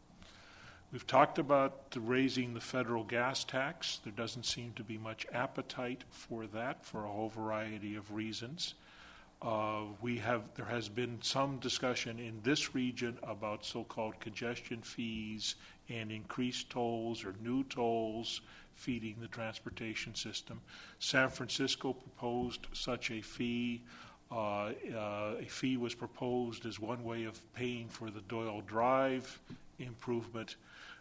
We've 0.92 1.06
talked 1.06 1.38
about 1.38 1.94
raising 1.96 2.54
the 2.54 2.60
federal 2.60 3.04
gas 3.04 3.44
tax. 3.44 4.00
There 4.02 4.12
doesn't 4.12 4.44
seem 4.44 4.72
to 4.74 4.82
be 4.82 4.98
much 4.98 5.24
appetite 5.32 6.02
for 6.10 6.46
that 6.48 6.84
for 6.84 7.04
a 7.04 7.08
whole 7.08 7.28
variety 7.28 7.94
of 7.94 8.12
reasons. 8.12 8.74
Uh, 9.42 9.84
we 10.02 10.18
have 10.18 10.42
there 10.54 10.66
has 10.66 10.88
been 10.88 11.18
some 11.22 11.56
discussion 11.58 12.18
in 12.18 12.38
this 12.42 12.74
region 12.74 13.18
about 13.22 13.64
so-called 13.64 14.20
congestion 14.20 14.82
fees 14.82 15.54
and 15.88 16.12
increased 16.12 16.68
tolls 16.68 17.24
or 17.24 17.34
new 17.42 17.64
tolls 17.64 18.42
feeding 18.74 19.16
the 19.18 19.28
transportation 19.28 20.14
system. 20.14 20.60
San 20.98 21.30
Francisco 21.30 21.94
proposed 21.94 22.66
such 22.72 23.10
a 23.10 23.22
fee. 23.22 23.82
Uh, 24.30 24.72
uh, 24.94 25.34
a 25.40 25.46
fee 25.46 25.76
was 25.76 25.94
proposed 25.94 26.66
as 26.66 26.78
one 26.78 27.02
way 27.02 27.24
of 27.24 27.40
paying 27.54 27.88
for 27.88 28.10
the 28.10 28.20
Doyle 28.20 28.60
Drive 28.60 29.40
improvement. 29.78 30.56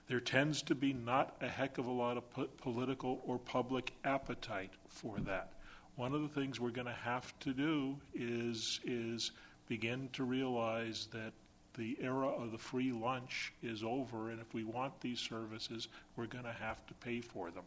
There 0.08 0.22
tends 0.22 0.62
to 0.64 0.76
be 0.76 0.94
not 0.94 1.36
a 1.42 1.48
heck 1.48 1.78
of 1.78 1.86
a 1.86 1.92
lot 1.92 2.18
of 2.18 2.30
po- 2.32 2.50
political 2.58 3.22
or 3.26 3.38
public 3.38 3.94
appetite 4.04 4.72
for 4.88 5.20
that. 5.20 5.59
One 6.00 6.14
of 6.14 6.22
the 6.22 6.30
things 6.30 6.62
we're 6.62 6.70
going 6.70 6.88
to 6.88 6.94
have 6.94 7.38
to 7.42 7.52
do 7.52 7.98
is 8.16 8.80
is 8.86 9.32
begin 9.68 10.08
to 10.14 10.24
realize 10.24 11.10
that 11.12 11.34
the 11.78 11.98
era 12.00 12.30
of 12.30 12.54
the 12.54 12.58
free 12.58 12.94
lunch 12.94 13.52
is 13.62 13.84
over, 13.84 14.30
and 14.30 14.40
if 14.40 14.54
we 14.54 14.64
want 14.64 14.98
these 15.02 15.20
services, 15.20 15.90
we're 16.16 16.28
going 16.28 16.46
to 16.46 16.54
have 16.54 16.88
to 16.88 16.94
pay 16.94 17.20
for 17.20 17.52
them. 17.52 17.66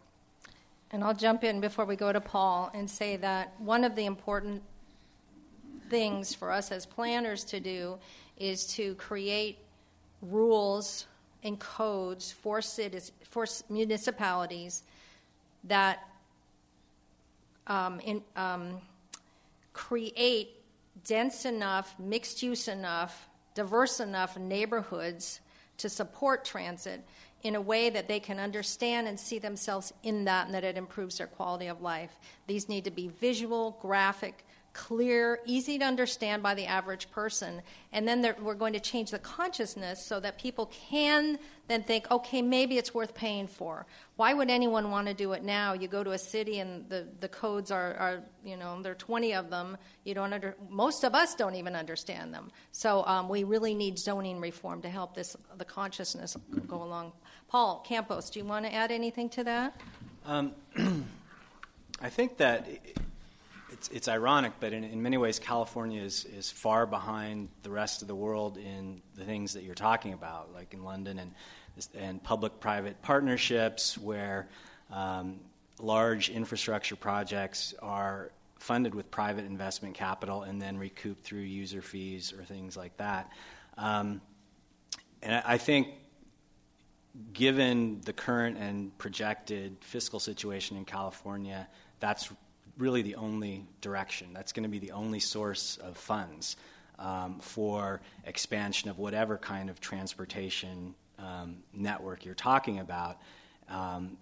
And 0.93 1.05
I'll 1.05 1.13
jump 1.13 1.45
in 1.45 1.61
before 1.61 1.85
we 1.85 1.95
go 1.95 2.11
to 2.11 2.23
Paul 2.23 2.71
and 2.73 2.89
say 2.89 3.19
that 3.19 3.53
one 3.61 3.85
of 3.85 3.97
the 3.97 4.07
important 4.07 4.63
things 5.91 6.35
for 6.35 6.51
us 6.51 6.73
as 6.73 6.87
planners 6.87 7.45
to 7.45 7.61
do 7.61 7.99
is 8.39 8.65
to 8.77 8.95
create 8.95 9.59
rules 10.23 11.07
and 11.45 11.61
codes 11.61 12.33
for 12.33 12.63
cities, 12.63 13.13
for 13.25 13.45
municipalities 13.69 14.85
that 15.65 16.09
um, 17.67 18.01
in, 18.01 18.23
um, 18.37 18.81
create 19.73 20.51
dense 21.05 21.45
enough, 21.45 21.95
mixed 21.99 22.43
use 22.43 22.69
enough, 22.69 23.29
diverse 23.55 24.01
enough 24.01 24.37
neighborhoods 24.37 25.41
to 25.79 25.89
support 25.89 26.45
transit 26.45 27.05
in 27.43 27.57
a 27.57 27.61
way 27.61 27.91
that 27.91 28.07
they 28.07 28.21
can 28.21 28.39
understand 28.39 29.09
and 29.09 29.19
see 29.19 29.39
themselves 29.39 29.93
in 30.03 30.25
that 30.25 30.47
and 30.47 30.55
that 30.55 30.65
it 30.65 30.77
improves 30.77 31.19
their 31.19 31.27
quality 31.27 31.67
of 31.67 31.83
life. 31.83 32.17
These 32.47 32.69
need 32.69 32.85
to 32.85 32.91
be 32.91 33.09
visual, 33.09 33.77
graphic, 33.83 34.47
clear, 34.73 35.41
easy 35.45 35.79
to 35.79 35.85
understand 35.85 36.43
by 36.43 36.55
the 36.55 36.67
average 36.67 37.11
person. 37.11 37.63
And 37.93 38.09
then 38.09 38.35
we're 38.41 38.55
going 38.55 38.73
to 38.73 38.81
change 38.81 39.11
the 39.11 39.19
consciousness 39.19 40.05
so 40.05 40.19
that 40.21 40.39
people 40.39 40.71
can 40.89 41.39
then 41.69 41.83
think, 41.83 42.11
okay, 42.11 42.43
maybe 42.43 42.79
it's 42.79 42.95
worth 42.95 43.15
paying 43.15 43.47
for. 43.47 43.87
Why 44.17 44.35
would 44.35 44.51
anyone 44.51 44.91
want 44.91 45.09
to 45.09 45.15
do 45.15 45.33
it 45.33 45.43
now? 45.45 45.75
You 45.75 45.89
go 45.89 46.03
to 46.03 46.13
a 46.13 46.19
city 46.19 46.59
and 46.61 46.89
the, 46.89 47.07
the 47.21 47.29
codes 47.29 47.71
are, 47.71 47.95
are, 47.95 48.23
you 48.45 48.57
know, 48.57 48.81
there 48.83 48.93
are 48.93 48.97
20 48.97 49.35
of 49.35 49.51
them. 49.51 49.77
You 50.05 50.15
don't 50.15 50.33
under, 50.33 50.57
most 50.69 51.05
of 51.05 51.15
us 51.15 51.35
don't 51.35 51.55
even 51.55 51.77
understand 51.77 52.33
them. 52.33 52.51
So 52.73 53.05
um, 53.07 53.29
we 53.29 53.45
really 53.45 53.75
need 53.75 53.99
zoning 53.99 54.41
reform 54.41 54.83
to 54.83 54.89
help 54.89 55.15
this 55.15 55.37
the 55.57 55.65
consciousness 55.65 56.37
go 56.67 56.83
along. 56.83 57.13
Paul 57.49 57.85
Campos, 57.87 58.31
do 58.31 58.39
you 58.39 58.45
want 58.45 58.65
to 58.65 58.73
add 58.75 58.91
anything 58.91 59.29
to 59.31 59.45
that? 59.45 59.81
Um, 60.25 60.53
I 62.01 62.09
think 62.09 62.39
that 62.39 62.67
i- 62.69 63.01
it's, 63.83 63.89
it's 63.89 64.09
ironic, 64.09 64.53
but 64.61 64.73
in, 64.73 64.85
in 64.85 65.03
many 65.03 65.17
ways, 65.17 65.41
California 65.41 66.01
is, 66.01 66.25
is 66.27 66.49
far 66.49 66.87
behind 66.87 67.49
the 67.65 67.71
rest 67.71 68.01
of 68.01 68.07
the 68.07 68.15
world 68.15 68.57
in 68.57 69.03
the 69.17 69.25
things 69.25 69.55
that 69.55 69.65
you're 69.65 69.75
talking 69.75 70.13
about, 70.13 70.55
like 70.55 70.73
in 70.73 70.85
London 70.85 71.19
and, 71.19 71.33
and 71.99 72.23
public 72.23 72.61
private 72.61 73.03
partnerships 73.03 73.99
where 73.99 74.49
um, 74.93 75.41
large 75.81 76.31
infrastructure 76.31 76.95
projects 76.95 77.75
are 77.83 78.31
funded 78.61 78.95
with 78.95 79.11
private 79.11 79.47
investment 79.47 79.97
capital 79.97 80.43
and 80.43 80.63
then 80.63 80.79
recouped 80.79 81.25
through 81.25 81.41
user 81.41 81.83
fees 81.83 82.33
or 82.33 82.45
things 82.45 82.77
like 82.77 82.97
that. 82.99 83.33
Um, 83.77 84.21
and 85.23 85.35
I 85.35 85.55
I 85.55 85.59
think 85.59 85.89
given 87.33 88.01
the 88.05 88.13
current 88.13 88.59
and 88.59 88.97
projected 88.97 89.79
fiscal 89.81 90.21
situation 90.21 90.77
in 90.77 90.85
California, 90.85 91.67
that's 91.99 92.31
really 92.79 93.03
the 93.03 93.17
only 93.17 93.67
direction. 93.81 94.29
That's 94.33 94.53
going 94.53 94.65
to 94.65 94.69
be 94.69 94.79
the 94.79 94.93
only 94.93 95.21
source 95.21 95.79
of 95.83 95.97
funds 95.97 96.57
um, 96.99 97.39
for 97.41 98.01
expansion 98.25 98.91
of 98.91 98.99
whatever 98.99 99.39
kind 99.39 99.69
of 99.71 99.81
transportation 99.81 100.95
um, 101.19 101.57
network 101.73 102.25
you're 102.25 102.35
talking 102.35 102.79
about. 102.79 103.19
Um, 103.69 104.19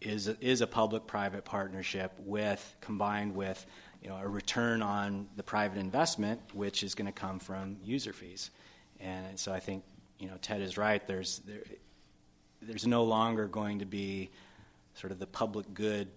is 0.00 0.26
is 0.40 0.60
a 0.60 0.66
public-private 0.66 1.44
partnership 1.44 2.12
with 2.18 2.74
combined 2.80 3.34
with 3.34 3.64
you 4.02 4.08
know 4.08 4.16
a 4.16 4.26
return 4.26 4.82
on 4.82 5.28
the 5.36 5.42
private 5.42 5.78
investment, 5.78 6.40
which 6.52 6.82
is 6.82 6.94
going 6.94 7.06
to 7.06 7.12
come 7.12 7.38
from 7.38 7.76
user 7.84 8.12
fees. 8.12 8.50
And 9.00 9.38
so 9.38 9.52
I 9.52 9.60
think 9.60 9.84
you 10.18 10.28
know 10.28 10.36
Ted 10.42 10.60
is 10.60 10.76
right. 10.76 11.06
There's 11.06 11.40
there, 11.46 11.62
there's 12.60 12.86
no 12.86 13.04
longer 13.04 13.46
going 13.46 13.78
to 13.78 13.86
be 13.86 14.30
sort 14.94 15.12
of 15.12 15.18
the 15.18 15.26
public 15.26 15.72
good 15.72 16.08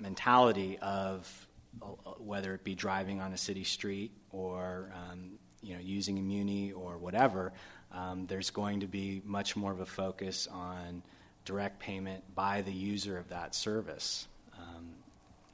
mentality 0.00 0.78
of 0.80 1.46
uh, 1.82 1.86
whether 2.18 2.54
it 2.54 2.64
be 2.64 2.74
driving 2.74 3.20
on 3.20 3.32
a 3.32 3.38
city 3.38 3.64
street 3.64 4.12
or 4.30 4.92
um, 4.94 5.38
you 5.62 5.74
know 5.74 5.80
using 5.80 6.18
a 6.18 6.22
muni 6.22 6.72
or 6.72 6.98
whatever. 6.98 7.52
Um, 7.92 8.26
there's 8.26 8.50
going 8.50 8.80
to 8.80 8.86
be 8.86 9.22
much 9.24 9.56
more 9.56 9.72
of 9.72 9.80
a 9.80 9.86
focus 9.86 10.46
on 10.50 11.02
direct 11.44 11.78
payment 11.78 12.22
by 12.34 12.60
the 12.62 12.72
user 12.72 13.16
of 13.16 13.28
that 13.30 13.54
service. 13.54 14.28
Um, 14.58 14.90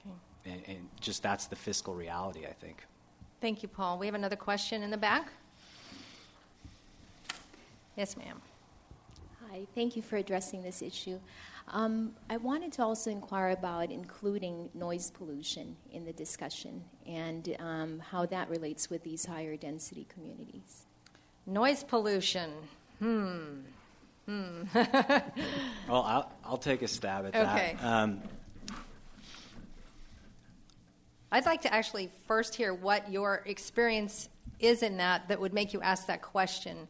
okay. 0.07 0.53
and, 0.53 0.77
and 0.77 0.89
just 1.01 1.23
that's 1.23 1.47
the 1.47 1.57
fiscal 1.57 1.95
reality, 1.95 2.47
I 2.47 2.53
think. 2.53 2.85
Thank 3.41 3.63
you, 3.63 3.69
Paul. 3.69 3.99
We 3.99 4.07
have 4.07 4.15
another 4.15 4.37
question 4.37 4.83
in 4.83 4.91
the 4.91 4.97
back. 4.97 5.29
Yes, 7.97 8.17
ma'am. 8.17 8.41
Hi, 9.49 9.67
thank 9.75 9.95
you 9.95 10.03
for 10.03 10.17
addressing 10.17 10.63
this 10.63 10.83
issue. 10.83 11.21
Um, 11.69 12.13
I 12.29 12.37
wanted 12.37 12.73
to 12.73 12.83
also 12.83 13.11
inquire 13.11 13.51
about 13.51 13.91
including 13.91 14.69
noise 14.75 15.11
pollution 15.11 15.77
in 15.91 16.05
the 16.05 16.13
discussion 16.13 16.85
and 17.07 17.57
um, 17.59 17.99
how 18.01 18.27
that 18.27 18.51
relates 18.51 18.91
with 18.91 19.03
these 19.03 19.25
higher 19.25 19.57
density 19.57 20.07
communities. 20.13 20.85
Noise 21.47 21.85
pollution. 21.85 22.51
Hmm. 22.99 23.61
Hmm. 24.27 24.63
well, 24.75 26.03
I'll, 26.03 26.33
I'll 26.45 26.57
take 26.57 26.83
a 26.83 26.89
stab 26.89 27.27
at 27.27 27.35
okay. 27.35 27.77
that. 27.81 27.85
Um, 27.85 28.23
I'd 31.33 31.47
like 31.47 31.63
to 31.63 31.75
actually 31.75 32.11
first 32.29 32.55
hear 32.55 32.73
what 32.73 33.11
your 33.11 33.43
experience 33.47 34.29
is 34.61 34.83
in 34.83 34.99
that 34.99 35.29
that 35.29 35.41
would 35.41 35.53
make 35.53 35.73
you 35.73 35.81
ask 35.81 36.07
that 36.07 36.23
question. 36.23 36.89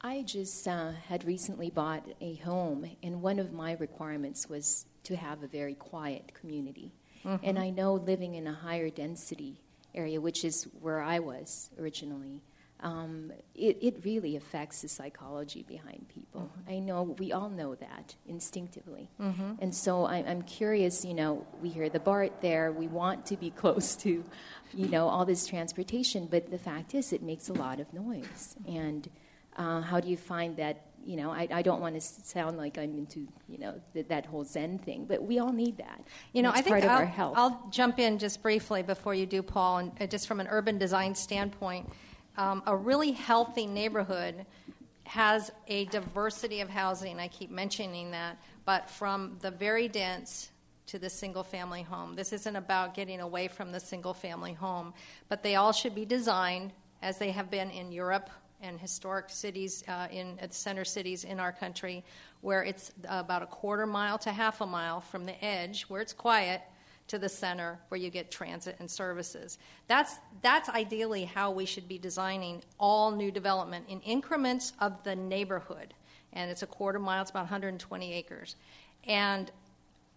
I 0.00 0.22
just 0.22 0.66
uh, 0.68 0.92
had 1.08 1.24
recently 1.24 1.70
bought 1.70 2.06
a 2.20 2.34
home, 2.36 2.88
and 3.02 3.22
one 3.22 3.38
of 3.38 3.52
my 3.52 3.72
requirements 3.72 4.48
was 4.48 4.86
to 5.04 5.16
have 5.16 5.42
a 5.42 5.46
very 5.46 5.74
quiet 5.74 6.32
community. 6.34 6.92
Mm-hmm. 7.24 7.44
And 7.44 7.58
I 7.58 7.70
know 7.70 7.94
living 7.94 8.34
in 8.34 8.46
a 8.46 8.52
higher 8.52 8.90
density 8.90 9.60
area, 9.94 10.20
which 10.20 10.44
is 10.44 10.68
where 10.80 11.00
I 11.00 11.18
was 11.18 11.70
originally, 11.80 12.42
um, 12.80 13.32
it, 13.54 13.78
it 13.80 14.04
really 14.04 14.36
affects 14.36 14.82
the 14.82 14.88
psychology 14.88 15.64
behind 15.66 16.06
people. 16.08 16.42
Mm-hmm. 16.42 16.72
I 16.72 16.78
know 16.78 17.02
we 17.18 17.32
all 17.32 17.48
know 17.48 17.74
that 17.74 18.14
instinctively. 18.28 19.08
Mm-hmm. 19.20 19.52
And 19.60 19.74
so 19.74 20.04
I, 20.04 20.16
I'm 20.18 20.42
curious, 20.42 21.04
you 21.04 21.14
know, 21.14 21.46
we 21.62 21.70
hear 21.70 21.88
the 21.88 22.00
BART 22.00 22.42
there, 22.42 22.70
we 22.72 22.86
want 22.86 23.24
to 23.26 23.36
be 23.36 23.50
close 23.56 23.96
to, 23.96 24.22
you 24.74 24.88
know, 24.88 25.08
all 25.08 25.24
this 25.24 25.46
transportation, 25.46 26.26
but 26.26 26.50
the 26.50 26.58
fact 26.58 26.94
is 26.94 27.12
it 27.12 27.22
makes 27.22 27.48
a 27.48 27.54
lot 27.54 27.80
of 27.80 27.92
noise. 27.94 28.56
And 28.68 29.08
uh, 29.56 29.80
how 29.80 30.00
do 30.00 30.08
you 30.08 30.16
find 30.16 30.56
that? 30.56 30.82
You 31.04 31.16
know, 31.16 31.30
I, 31.30 31.46
I 31.52 31.62
don't 31.62 31.80
want 31.80 31.94
to 31.94 32.00
sound 32.00 32.56
like 32.56 32.78
I'm 32.78 32.98
into, 32.98 33.28
you 33.48 33.58
know, 33.58 33.80
th- 33.94 34.08
that 34.08 34.26
whole 34.26 34.44
Zen 34.44 34.78
thing, 34.78 35.04
but 35.04 35.22
we 35.22 35.38
all 35.38 35.52
need 35.52 35.76
that. 35.76 36.02
You 36.32 36.42
know, 36.42 36.50
I 36.50 36.62
think 36.62 36.84
I'll, 36.84 37.32
I'll, 37.36 37.68
jump 37.70 38.00
in 38.00 38.18
just 38.18 38.42
briefly 38.42 38.82
before 38.82 39.14
you 39.14 39.24
do, 39.24 39.40
Paul, 39.40 39.78
and 39.78 39.92
uh, 40.00 40.06
just 40.08 40.26
from 40.26 40.40
an 40.40 40.48
urban 40.50 40.78
design 40.78 41.14
standpoint 41.14 41.88
um, 42.36 42.62
a 42.66 42.76
really 42.76 43.12
healthy 43.12 43.66
neighborhood 43.66 44.46
has 45.04 45.50
a 45.68 45.86
diversity 45.86 46.60
of 46.60 46.68
housing. 46.68 47.18
I 47.18 47.28
keep 47.28 47.50
mentioning 47.50 48.10
that, 48.10 48.38
but 48.64 48.90
from 48.90 49.38
the 49.40 49.50
very 49.50 49.88
dense 49.88 50.50
to 50.86 50.98
the 50.98 51.10
single 51.10 51.42
family 51.42 51.82
home. 51.82 52.14
This 52.14 52.32
isn't 52.32 52.56
about 52.56 52.94
getting 52.94 53.20
away 53.20 53.48
from 53.48 53.72
the 53.72 53.80
single 53.80 54.14
family 54.14 54.52
home, 54.52 54.94
but 55.28 55.42
they 55.42 55.56
all 55.56 55.72
should 55.72 55.94
be 55.94 56.04
designed 56.04 56.72
as 57.02 57.18
they 57.18 57.32
have 57.32 57.50
been 57.50 57.70
in 57.70 57.90
Europe 57.90 58.30
and 58.62 58.80
historic 58.80 59.30
cities 59.30 59.84
uh, 59.88 60.08
in 60.10 60.38
the 60.40 60.52
center 60.52 60.84
cities 60.84 61.24
in 61.24 61.40
our 61.40 61.52
country, 61.52 62.04
where 62.40 62.62
it's 62.62 62.92
about 63.08 63.42
a 63.42 63.46
quarter 63.46 63.86
mile 63.86 64.18
to 64.18 64.32
half 64.32 64.60
a 64.60 64.66
mile 64.66 65.00
from 65.00 65.24
the 65.24 65.44
edge, 65.44 65.82
where 65.84 66.00
it's 66.00 66.12
quiet, 66.12 66.62
to 67.08 67.18
the 67.18 67.28
center 67.28 67.78
where 67.88 68.00
you 68.00 68.10
get 68.10 68.30
transit 68.30 68.76
and 68.80 68.90
services. 68.90 69.58
That's, 69.86 70.16
that's 70.42 70.68
ideally 70.68 71.24
how 71.24 71.50
we 71.50 71.64
should 71.64 71.88
be 71.88 71.98
designing 71.98 72.62
all 72.78 73.10
new 73.10 73.30
development 73.30 73.86
in 73.88 74.00
increments 74.00 74.72
of 74.80 75.02
the 75.04 75.14
neighborhood. 75.14 75.94
And 76.32 76.50
it's 76.50 76.62
a 76.62 76.66
quarter 76.66 76.98
mile, 76.98 77.22
it's 77.22 77.30
about 77.30 77.44
120 77.44 78.12
acres. 78.12 78.56
And 79.06 79.50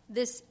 this, 0.10 0.44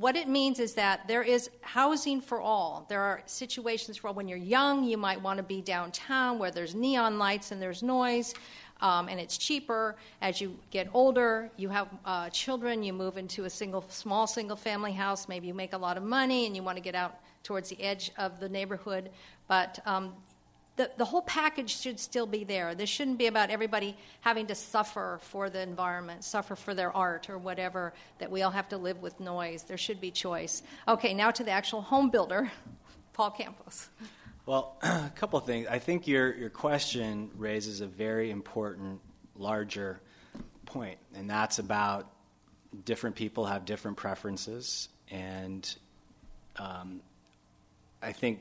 what 0.00 0.16
it 0.16 0.28
means 0.28 0.58
is 0.58 0.72
that 0.74 1.06
there 1.06 1.22
is 1.22 1.50
housing 1.60 2.22
for 2.22 2.40
all. 2.40 2.86
There 2.88 3.02
are 3.02 3.20
situations 3.26 4.02
where 4.02 4.14
when 4.14 4.28
you're 4.28 4.38
young, 4.38 4.82
you 4.82 4.96
might 4.96 5.20
want 5.20 5.36
to 5.36 5.42
be 5.42 5.60
downtown 5.60 6.38
where 6.38 6.50
there's 6.50 6.74
neon 6.74 7.18
lights 7.18 7.52
and 7.52 7.60
there's 7.60 7.82
noise 7.82 8.32
um, 8.80 9.08
and 9.08 9.20
it's 9.20 9.36
cheaper. 9.36 9.96
As 10.22 10.40
you 10.40 10.56
get 10.70 10.88
older, 10.94 11.50
you 11.58 11.68
have 11.68 11.88
uh, 12.06 12.30
children, 12.30 12.82
you 12.82 12.94
move 12.94 13.18
into 13.18 13.44
a 13.44 13.50
single, 13.50 13.84
small 13.88 14.26
single 14.26 14.56
family 14.56 14.92
house. 14.92 15.28
Maybe 15.28 15.46
you 15.46 15.52
make 15.52 15.74
a 15.74 15.78
lot 15.78 15.98
of 15.98 16.02
money 16.02 16.46
and 16.46 16.56
you 16.56 16.62
want 16.62 16.78
to 16.78 16.82
get 16.82 16.94
out 16.94 17.16
towards 17.42 17.68
the 17.68 17.78
edge 17.82 18.10
of 18.16 18.40
the 18.40 18.48
neighborhood. 18.48 19.10
But 19.48 19.80
um, 19.84 20.14
the, 20.80 20.90
the 20.96 21.04
whole 21.04 21.20
package 21.20 21.78
should 21.78 22.00
still 22.00 22.24
be 22.24 22.42
there. 22.42 22.74
This 22.74 22.88
shouldn't 22.88 23.18
be 23.18 23.26
about 23.26 23.50
everybody 23.50 23.94
having 24.22 24.46
to 24.46 24.54
suffer 24.54 25.18
for 25.20 25.50
the 25.50 25.60
environment, 25.60 26.24
suffer 26.24 26.56
for 26.56 26.72
their 26.72 26.90
art 26.96 27.28
or 27.28 27.36
whatever, 27.36 27.92
that 28.18 28.30
we 28.30 28.40
all 28.40 28.50
have 28.50 28.70
to 28.70 28.78
live 28.78 29.02
with 29.02 29.20
noise. 29.20 29.64
There 29.64 29.76
should 29.76 30.00
be 30.00 30.10
choice. 30.10 30.62
Okay, 30.88 31.12
now 31.12 31.32
to 31.32 31.44
the 31.44 31.50
actual 31.50 31.82
home 31.82 32.08
builder, 32.08 32.50
Paul 33.12 33.30
Campos. 33.32 33.90
Well, 34.46 34.78
a 34.82 35.12
couple 35.14 35.38
of 35.38 35.44
things. 35.44 35.66
I 35.68 35.80
think 35.80 36.06
your, 36.06 36.34
your 36.34 36.48
question 36.48 37.30
raises 37.36 37.82
a 37.82 37.86
very 37.86 38.30
important, 38.30 39.00
larger 39.36 40.00
point, 40.64 40.96
and 41.14 41.28
that's 41.28 41.58
about 41.58 42.10
different 42.86 43.16
people 43.16 43.44
have 43.44 43.66
different 43.66 43.98
preferences. 43.98 44.88
And 45.10 45.76
um, 46.56 47.02
I 48.00 48.12
think 48.12 48.40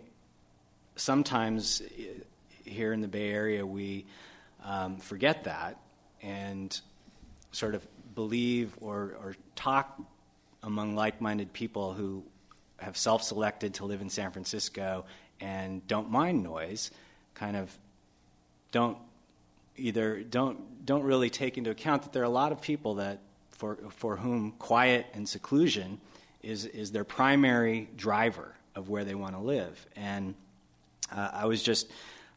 sometimes 0.95 1.81
here 2.69 2.93
in 2.93 3.01
the 3.01 3.07
Bay 3.07 3.29
Area 3.29 3.65
we 3.65 4.05
um, 4.63 4.97
forget 4.97 5.43
that 5.45 5.79
and 6.21 6.79
sort 7.51 7.75
of 7.75 7.85
believe 8.15 8.75
or, 8.81 9.17
or 9.21 9.35
talk 9.55 10.01
among 10.63 10.95
like 10.95 11.21
minded 11.21 11.51
people 11.53 11.93
who 11.93 12.23
have 12.77 12.97
self 12.97 13.23
selected 13.23 13.73
to 13.75 13.85
live 13.85 14.01
in 14.01 14.09
San 14.09 14.31
Francisco 14.31 15.05
and 15.39 15.85
don't 15.87 16.09
mind 16.09 16.43
noise 16.43 16.91
kind 17.33 17.55
of 17.55 17.75
don't 18.71 18.97
either 19.77 20.21
don't 20.21 20.85
don't 20.85 21.03
really 21.03 21.29
take 21.29 21.57
into 21.57 21.69
account 21.69 22.03
that 22.03 22.13
there 22.13 22.21
are 22.21 22.25
a 22.25 22.29
lot 22.29 22.51
of 22.51 22.61
people 22.61 22.95
that 22.95 23.19
for 23.51 23.77
for 23.89 24.17
whom 24.17 24.51
quiet 24.53 25.05
and 25.13 25.27
seclusion 25.27 25.99
is 26.41 26.65
is 26.65 26.91
their 26.91 27.03
primary 27.03 27.89
driver 27.95 28.55
of 28.75 28.89
where 28.89 29.03
they 29.03 29.15
want 29.15 29.35
to 29.35 29.41
live. 29.41 29.85
And 29.95 30.35
uh, 31.11 31.29
I 31.33 31.45
was 31.45 31.61
just 31.61 31.91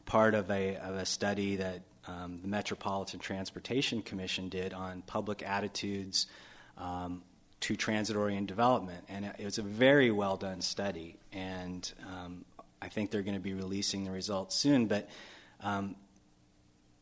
part 0.05 0.35
of 0.35 0.49
a 0.51 0.77
of 0.77 0.95
a 0.95 1.05
study 1.05 1.57
that 1.57 1.81
um, 2.07 2.37
the 2.41 2.47
Metropolitan 2.47 3.19
Transportation 3.19 4.01
Commission 4.01 4.49
did 4.49 4.73
on 4.73 5.01
public 5.03 5.41
attitudes 5.43 6.27
um, 6.77 7.23
to 7.61 7.75
transit 7.75 8.15
oriented 8.15 8.47
development 8.47 9.05
and 9.07 9.25
it 9.37 9.45
was 9.45 9.57
a 9.57 9.63
very 9.63 10.11
well 10.11 10.35
done 10.35 10.61
study 10.61 11.17
and 11.31 11.93
um, 12.05 12.43
I 12.83 12.89
think 12.89 13.11
they're 13.11 13.21
going 13.21 13.37
to 13.37 13.39
be 13.39 13.53
releasing 13.53 14.03
the 14.03 14.11
results 14.11 14.57
soon. 14.57 14.87
But 14.87 15.09
um, 15.61 15.95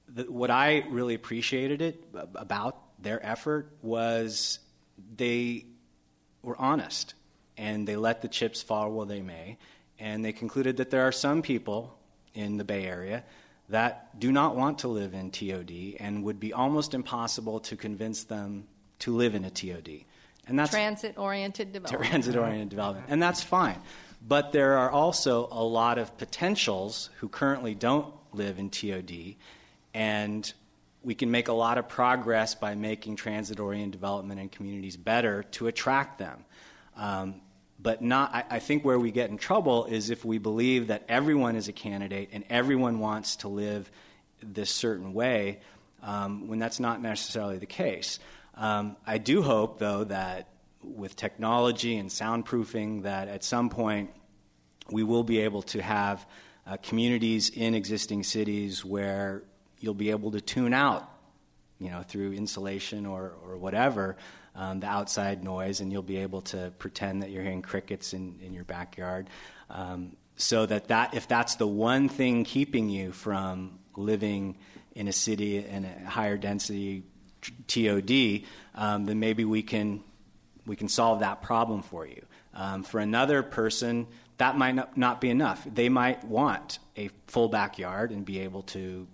the, 0.08 0.32
what 0.32 0.52
I 0.52 0.84
really 0.90 1.16
appreciated 1.16 1.82
it 1.82 2.04
about 2.36 2.78
their 3.02 3.26
effort 3.26 3.72
was 3.82 4.60
they 5.16 5.66
were 6.44 6.56
honest 6.62 7.16
and 7.58 7.88
they 7.88 7.96
let 7.96 8.22
the 8.22 8.28
chips 8.28 8.62
fall 8.62 8.92
where 8.92 9.08
they 9.08 9.22
may. 9.22 9.58
And 9.98 10.24
they 10.24 10.34
concluded 10.34 10.78
that 10.78 10.92
there 10.92 11.08
are 11.08 11.12
some 11.12 11.42
people 11.42 11.98
in 12.34 12.58
the 12.58 12.64
Bay 12.64 12.86
Area 12.86 13.24
that 13.70 14.20
do 14.20 14.32
not 14.32 14.56
want 14.56 14.80
to 14.80 14.88
live 14.88 15.14
in 15.14 15.32
TOD 15.32 15.96
and 16.00 16.24
would 16.24 16.40
be 16.40 16.54
almost 16.54 16.94
impossible 16.94 17.62
to 17.62 17.76
convince 17.76 18.26
them 18.26 18.68
to 19.00 19.16
live 19.16 19.34
in 19.34 19.46
a 19.46 19.50
TOD. 19.50 20.04
And 20.48 20.60
that's 20.60 20.72
transit 20.72 21.18
oriented 21.18 21.72
development. 21.74 22.10
Transit 22.10 22.36
oriented 22.36 22.70
development. 22.70 23.08
And 23.10 23.24
that's 23.24 23.42
fine. 23.42 23.80
But 24.26 24.52
there 24.52 24.78
are 24.78 24.92
also 24.92 25.48
a 25.52 25.64
lot 25.64 25.98
of 25.98 26.16
potentials 26.18 27.10
who 27.18 27.30
currently 27.30 27.74
don't 27.74 28.14
live 28.34 28.60
in 28.60 28.70
TOD, 28.70 29.36
and 29.94 30.54
we 31.02 31.16
can 31.16 31.32
make 31.32 31.48
a 31.48 31.54
lot 31.54 31.78
of 31.78 31.88
progress 31.88 32.54
by 32.54 32.76
making 32.76 33.16
transit 33.16 33.60
oriented 33.60 33.92
development 33.92 34.40
in 34.40 34.50
communities 34.50 34.98
better 34.98 35.44
to 35.44 35.68
attract 35.68 36.20
them. 36.20 36.46
Um, 36.96 37.42
but 37.82 38.02
not, 38.02 38.34
I, 38.34 38.44
I, 38.50 38.60
think 38.60 38.86
where 38.86 39.00
we 39.00 39.12
get 39.12 39.30
in 39.30 39.38
trouble 39.38 39.86
is 39.86 40.10
if 40.10 40.24
we 40.24 40.38
believe 40.38 40.88
that 40.88 41.04
everyone 41.10 41.56
is 41.56 41.68
a 41.68 41.74
candidate 41.74 42.30
and 42.32 42.44
everyone 42.50 43.00
wants 43.00 43.38
to 43.38 43.48
live 43.48 43.90
this 44.44 44.70
certain 44.70 45.14
way, 45.14 45.60
um, 46.04 46.48
when 46.48 46.60
that's 46.60 46.80
not 46.80 47.02
necessarily 47.02 47.58
the 47.58 47.66
case. 47.66 48.20
Um, 48.56 48.98
I 49.06 49.18
do 49.18 49.42
hope, 49.42 49.80
though, 49.80 50.04
that 50.06 50.50
with 50.84 51.16
technology 51.16 51.98
and 51.98 52.10
soundproofing, 52.10 53.04
that 53.04 53.28
at 53.28 53.44
some 53.44 53.70
point 53.70 54.12
we 54.90 55.04
will 55.04 55.24
be 55.24 55.40
able 55.40 55.62
to 55.64 55.82
have 55.82 56.26
uh, 56.68 56.78
communities 56.78 57.50
in 57.50 57.74
existing 57.74 58.24
cities 58.24 58.84
where 58.84 59.44
you'll 59.80 59.94
be 59.94 60.12
able 60.12 60.32
to 60.32 60.42
tune 60.42 60.74
out, 60.74 61.10
you 61.80 61.90
know, 61.90 62.04
through 62.04 62.34
insulation 62.34 63.06
or, 63.06 63.34
or 63.44 63.58
whatever, 63.58 64.18
um, 64.56 64.80
the 64.80 64.88
outside 64.88 65.44
noise, 65.44 65.80
and 65.80 65.92
you'll 65.92 66.02
be 66.02 66.18
able 66.18 66.42
to 66.42 66.72
pretend 66.78 67.22
that 67.24 67.32
you're 67.32 67.44
hearing 67.44 67.62
crickets 67.62 68.14
in, 68.14 68.40
in 68.42 68.54
your 68.54 68.64
backyard. 68.64 69.30
Um, 69.70 70.16
so 70.36 70.66
that, 70.66 70.88
that 70.88 71.14
if 71.14 71.28
that's 71.28 71.56
the 71.56 71.68
one 71.68 72.10
thing 72.10 72.44
keeping 72.44 72.90
you 72.90 73.12
from 73.12 73.80
living 73.96 74.58
in 74.96 75.08
a 75.08 75.14
city 75.14 75.58
in 75.58 75.86
a 75.86 76.10
higher 76.10 76.38
density 76.38 77.04
TOD, 77.68 78.44
um, 78.76 79.06
then 79.06 79.20
maybe 79.20 79.46
we 79.46 79.64
can 79.64 80.04
we 80.66 80.76
can 80.76 80.88
solve 80.88 81.22
that 81.22 81.42
problem 81.42 81.82
for 81.82 82.06
you. 82.06 82.24
Um, 82.54 82.84
for 82.84 83.00
another 83.00 83.42
person, 83.44 84.08
that 84.38 84.58
might 84.58 84.76
not, 84.76 84.98
not 84.98 85.22
be 85.22 85.30
enough. 85.30 85.66
They 85.72 85.90
might 85.90 86.24
want 86.24 86.80
a 86.98 87.10
full 87.28 87.50
backyard 87.50 88.12
and 88.12 88.26
be 88.26 88.40
able 88.40 88.64
to, 88.64 89.08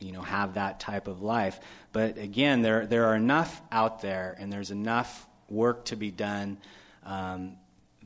you 0.00 0.12
know, 0.12 0.22
have 0.22 0.54
that 0.54 0.80
type 0.80 1.08
of 1.08 1.22
life. 1.22 1.60
But 1.92 2.18
again, 2.18 2.62
there 2.62 2.86
there 2.86 3.06
are 3.06 3.16
enough 3.16 3.60
out 3.72 4.00
there, 4.00 4.36
and 4.38 4.52
there's 4.52 4.70
enough 4.70 5.26
work 5.48 5.86
to 5.86 5.96
be 5.96 6.10
done. 6.10 6.58
Um, 7.04 7.56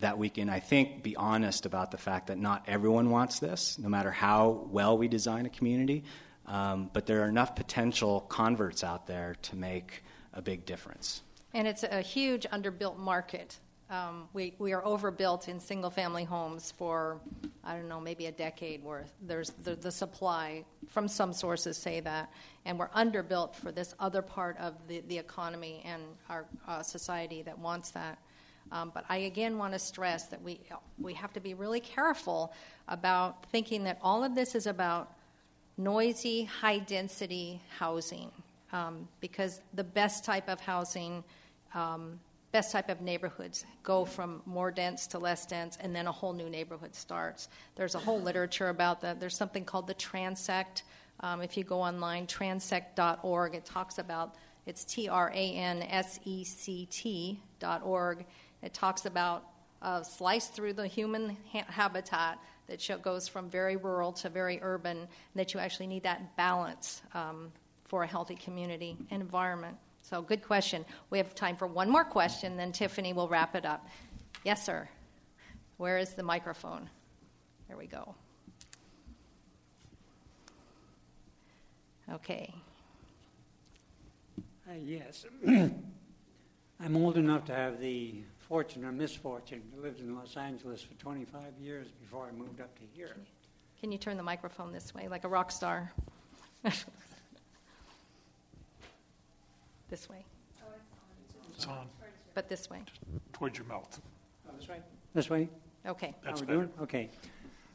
that 0.03 0.19
we 0.19 0.29
can, 0.29 0.51
I 0.51 0.59
think, 0.59 1.03
be 1.03 1.17
honest 1.17 1.65
about 1.65 1.93
the 1.93 1.97
fact 1.97 2.27
that 2.27 2.37
not 2.37 2.65
everyone 2.67 3.11
wants 3.11 3.39
this, 3.39 3.79
no 3.79 3.89
matter 3.89 4.11
how 4.11 4.67
well 4.71 4.99
we 4.99 5.07
design 5.07 5.47
a 5.47 5.49
community. 5.49 6.03
Um, 6.47 6.91
but 6.93 7.07
there 7.07 7.23
are 7.23 7.29
enough 7.29 7.55
potential 7.55 8.21
converts 8.23 8.83
out 8.83 9.07
there 9.07 9.37
to 9.43 9.57
make 9.57 10.03
a 10.33 10.43
big 10.43 10.67
difference. 10.67 11.23
And 11.55 11.69
it's 11.69 11.85
a 11.85 12.01
huge 12.01 12.47
underbuilt 12.53 12.99
market. 12.99 13.59
Um, 13.93 14.27
we, 14.33 14.55
we 14.59 14.73
are 14.73 14.83
overbuilt 14.87 15.49
in 15.49 15.61
single 15.61 15.91
family 15.91 16.25
homes 16.25 16.73
for, 16.79 17.21
I 17.63 17.75
don't 17.77 17.89
know, 17.89 18.01
maybe 18.01 18.25
a 18.25 18.33
decade 18.33 18.83
worth. 18.83 19.13
There's 19.21 19.51
the, 19.65 19.75
the 19.75 19.93
supply, 19.93 20.65
from 20.89 21.07
some 21.09 21.35
sources 21.35 21.77
say 21.77 22.01
that, 22.01 22.33
and 22.65 22.79
we're 22.79 22.89
underbuilt 22.89 23.55
for 23.55 23.71
this 23.71 23.95
other 24.01 24.23
part 24.23 24.57
of 24.57 24.73
the, 24.89 25.03
the 25.09 25.19
economy 25.19 25.83
and 25.85 26.05
our 26.31 26.47
uh, 26.67 26.83
society 26.83 27.43
that 27.43 27.59
wants 27.59 27.91
that. 27.91 28.19
Um, 28.71 28.93
but 28.95 29.05
I 29.11 29.19
again 29.19 29.59
want 29.59 29.75
to 29.75 29.79
stress 29.79 30.25
that 30.29 30.41
we, 30.41 30.61
we 30.99 31.13
have 31.13 31.35
to 31.35 31.41
be 31.41 31.53
really 31.53 31.81
careful 31.81 32.55
about 32.89 33.45
thinking 33.51 33.85
that 33.85 33.99
all 34.01 34.25
of 34.25 34.35
this 34.35 34.55
is 34.55 34.67
about 34.67 35.13
noisy, 35.77 36.45
high 36.45 36.79
density 36.79 37.61
housing 37.79 38.31
um, 38.73 39.07
because 39.21 39.61
the 39.75 39.85
best 39.85 40.25
type 40.25 40.49
of 40.49 40.61
housing, 40.61 41.23
um, 41.75 42.19
best 42.53 42.71
type 42.71 42.91
of 42.91 43.01
neighborhoods 43.01 43.65
go 43.83 44.05
from 44.05 44.43
more 44.45 44.71
dense 44.71 45.07
to 45.09 45.19
less 45.19 45.47
dense, 45.47 45.79
and 45.81 45.97
then 45.97 46.07
a 46.07 46.13
whole 46.13 46.35
new 46.35 46.49
neighborhood 46.49 46.95
starts. 46.95 47.49
There's 47.75 47.95
a 47.95 47.99
whole 47.99 48.21
literature 48.21 48.69
about 48.69 49.01
that. 49.01 49.19
There's 49.19 49.37
something 49.37 49.65
called 49.65 49.87
the 49.87 49.95
Transect. 49.95 50.83
Um, 51.21 51.41
if 51.41 51.57
you 51.57 51.65
go 51.65 51.81
online, 51.81 52.27
transect.org, 52.27 53.55
it 53.55 53.65
talks 53.65 53.99
about 53.99 54.37
it's 54.67 54.85
T 54.85 55.09
R 55.09 55.33
A 55.35 55.55
N 55.55 55.83
S 55.83 56.21
E 56.25 56.45
C 56.45 56.87
T 56.91 57.41
dot 57.59 57.83
org. 57.85 58.25
It 58.63 58.73
talks 58.73 59.07
about 59.07 59.45
a 59.81 60.05
slice 60.05 60.47
through 60.49 60.75
the 60.75 60.87
human 60.87 61.37
ha- 61.53 61.65
habitat 61.69 62.39
that 62.69 62.81
show, 62.81 62.97
goes 62.99 63.27
from 63.27 63.51
very 63.51 63.77
rural 63.77 64.13
to 64.13 64.29
very 64.29 64.61
urban, 64.63 64.99
and 64.99 65.09
that 65.35 65.53
you 65.53 65.59
actually 65.59 65.89
need 65.89 66.05
that 66.05 66.37
balance 66.37 67.03
um, 67.15 67.51
for 67.85 68.05
a 68.05 68.07
healthy 68.07 68.37
community 68.37 68.97
and 69.11 69.21
environment. 69.21 69.77
So, 70.03 70.21
good 70.21 70.43
question. 70.43 70.85
We 71.11 71.19
have 71.19 71.35
time 71.35 71.57
for 71.57 71.67
one 71.67 71.89
more 71.89 72.05
question, 72.05 72.57
then 72.57 72.73
Tiffany 72.73 73.13
will 73.13 73.29
wrap 73.29 73.55
it 73.55 73.65
up. 73.65 73.87
Yes, 74.45 74.65
sir. 74.65 74.89
Where 75.79 75.99
is 75.99 76.15
the 76.15 76.23
microphone? 76.23 76.91
There 77.69 77.77
we 77.77 77.87
go. 77.87 78.15
Okay. 82.13 82.53
Uh, 84.69 84.75
yes. 84.85 85.25
I'm 85.47 86.97
old 86.97 87.17
enough 87.17 87.45
to 87.47 87.55
have 87.55 87.81
the 87.81 88.17
fortune 88.49 88.85
or 88.85 88.93
misfortune. 88.93 89.63
I 89.77 89.81
lived 89.81 90.01
in 90.01 90.15
Los 90.15 90.37
Angeles 90.37 90.83
for 90.83 90.95
25 90.95 91.43
years 91.61 91.87
before 92.01 92.27
I 92.27 92.33
moved 92.33 92.61
up 92.61 92.75
to 92.77 92.83
here. 92.93 93.17
Can 93.81 93.93
you 93.93 93.99
turn 93.99 94.17
the 94.17 94.23
microphone 94.23 94.73
this 94.73 94.95
way, 94.95 95.09
like 95.09 95.25
a 95.25 95.29
rock 95.29 95.51
star? 95.51 95.93
this 99.93 100.09
way. 100.09 100.25
It's 101.55 101.67
on 101.67 101.87
But 102.33 102.49
this 102.49 102.71
way. 102.71 102.81
towards 103.35 103.59
your 103.59 103.67
mouth. 103.67 104.01
Oh, 104.49 104.53
this 104.59 104.67
way? 104.67 104.79
This 105.13 105.29
way? 105.29 105.51
Okay. 105.87 106.15
That's 106.25 106.41
How 106.41 106.47
we 106.47 106.47
better. 106.47 106.67
doing? 106.67 106.71
Okay. 106.81 107.11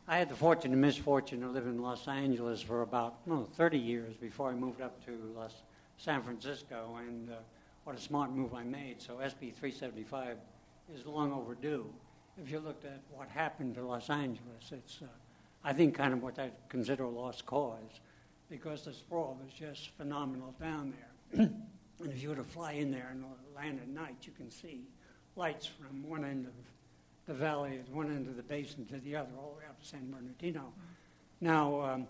I 0.07 0.17
had 0.17 0.27
the 0.27 0.35
fortune 0.35 0.71
and 0.71 0.81
misfortune 0.81 1.41
to 1.41 1.47
live 1.47 1.67
in 1.67 1.79
Los 1.79 2.07
Angeles 2.07 2.59
for 2.59 2.81
about 2.81 3.17
no 3.27 3.43
30 3.43 3.77
years 3.77 4.15
before 4.15 4.49
I 4.49 4.55
moved 4.55 4.81
up 4.81 5.05
to 5.05 5.11
Los 5.35 5.61
San 5.97 6.23
Francisco, 6.23 6.97
and 7.07 7.29
uh, 7.29 7.35
what 7.83 7.95
a 7.95 8.01
smart 8.01 8.31
move 8.31 8.55
I 8.55 8.63
made. 8.63 8.99
So 8.99 9.17
SB 9.17 9.53
375 9.53 10.37
is 10.95 11.05
long 11.05 11.31
overdue. 11.31 11.85
If 12.41 12.49
you 12.49 12.59
looked 12.59 12.85
at 12.85 12.99
what 13.11 13.29
happened 13.29 13.75
to 13.75 13.83
Los 13.85 14.09
Angeles, 14.09 14.71
it's 14.71 15.01
uh, 15.03 15.07
I 15.63 15.71
think 15.71 15.93
kind 15.93 16.13
of 16.13 16.23
what 16.23 16.39
I 16.39 16.49
consider 16.67 17.03
a 17.03 17.09
lost 17.09 17.45
cause, 17.45 18.01
because 18.49 18.85
the 18.85 18.93
sprawl 18.93 19.37
was 19.39 19.53
just 19.53 19.89
phenomenal 19.97 20.55
down 20.59 20.95
there. 21.31 21.51
and 22.03 22.11
if 22.11 22.21
you 22.21 22.29
were 22.29 22.35
to 22.35 22.43
fly 22.43 22.73
in 22.73 22.91
there 22.91 23.09
and 23.11 23.23
land 23.55 23.79
at 23.81 23.89
night, 23.89 24.17
you 24.21 24.31
can 24.31 24.51
see 24.51 24.81
lights 25.35 25.65
from 25.65 26.07
one 26.07 26.23
end 26.23 26.45
of 26.45 26.53
the 27.25 27.33
valley 27.33 27.79
at 27.79 27.89
one 27.89 28.07
end 28.07 28.27
of 28.27 28.37
the 28.37 28.43
basin 28.43 28.85
to 28.85 28.97
the 28.99 29.15
other, 29.15 29.29
all 29.37 29.53
the 29.53 29.59
way 29.59 29.65
up 29.69 29.79
to 29.81 29.85
San 29.85 30.09
Bernardino. 30.11 30.73
Now, 31.41 31.81
um, 31.81 32.07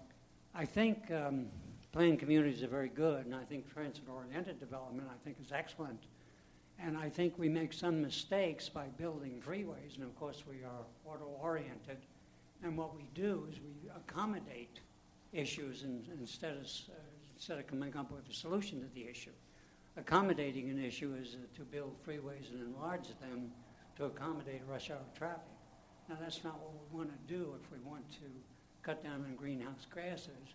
I 0.53 0.65
think 0.65 1.11
um, 1.11 1.47
planned 1.91 2.19
communities 2.19 2.63
are 2.63 2.67
very 2.67 2.89
good, 2.89 3.25
and 3.25 3.35
I 3.35 3.43
think 3.43 3.71
transit-oriented 3.73 4.59
development, 4.59 5.07
I 5.11 5.23
think, 5.23 5.38
is 5.43 5.51
excellent. 5.51 6.03
And 6.79 6.95
I 6.95 7.09
think 7.09 7.33
we 7.38 7.49
make 7.49 7.73
some 7.73 8.01
mistakes 8.01 8.69
by 8.69 8.85
building 8.97 9.41
freeways, 9.45 9.95
and 9.95 10.03
of 10.03 10.15
course 10.15 10.43
we 10.47 10.63
are 10.63 10.85
auto-oriented. 11.05 11.97
And 12.63 12.77
what 12.77 12.95
we 12.95 13.09
do 13.15 13.47
is 13.51 13.59
we 13.59 13.89
accommodate 13.95 14.79
issues 15.33 15.83
in, 15.83 16.05
instead 16.19 16.53
of 16.53 16.63
uh, 16.63 16.93
instead 17.35 17.59
of 17.59 17.67
coming 17.67 17.95
up 17.95 18.11
with 18.11 18.27
a 18.29 18.33
solution 18.33 18.81
to 18.81 18.88
the 18.95 19.07
issue. 19.07 19.31
Accommodating 19.97 20.69
an 20.69 20.83
issue 20.83 21.15
is 21.19 21.37
to 21.55 21.61
build 21.63 21.95
freeways 22.05 22.51
and 22.51 22.61
enlarge 22.61 23.07
them 23.19 23.51
to 23.95 24.05
accommodate 24.05 24.61
rush 24.69 24.91
hour 24.91 24.99
traffic. 25.17 25.41
Now, 26.07 26.17
that's 26.21 26.43
not 26.43 26.59
what 26.59 26.71
we 26.73 26.97
want 26.97 27.09
to 27.09 27.33
do 27.33 27.55
if 27.61 27.71
we 27.71 27.79
want 27.89 28.07
to 28.11 28.25
cut 28.83 29.03
down 29.03 29.25
on 29.27 29.35
greenhouse 29.35 29.87
gases, 29.93 30.53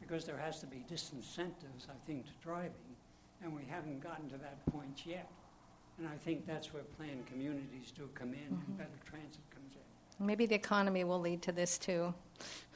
because 0.00 0.24
there 0.24 0.38
has 0.38 0.58
to 0.60 0.66
be 0.66 0.84
disincentives, 0.90 1.88
I 1.88 1.98
think, 2.06 2.24
to 2.26 2.32
driving, 2.42 2.96
and 3.42 3.54
we 3.54 3.62
haven't 3.68 4.02
gotten 4.02 4.28
to 4.30 4.38
that 4.38 4.64
point 4.66 5.02
yet. 5.04 5.30
And 5.98 6.08
I 6.08 6.16
think 6.16 6.46
that's 6.46 6.72
where 6.72 6.82
planned 6.96 7.26
communities 7.26 7.92
do 7.94 8.08
come 8.14 8.32
in 8.32 8.38
and 8.38 8.58
mm-hmm. 8.58 8.72
better 8.74 8.98
transit 9.04 9.40
comes 9.50 9.74
in. 9.74 10.26
Maybe 10.26 10.46
the 10.46 10.54
economy 10.54 11.04
will 11.04 11.20
lead 11.20 11.42
to 11.42 11.52
this 11.52 11.76
too. 11.76 12.14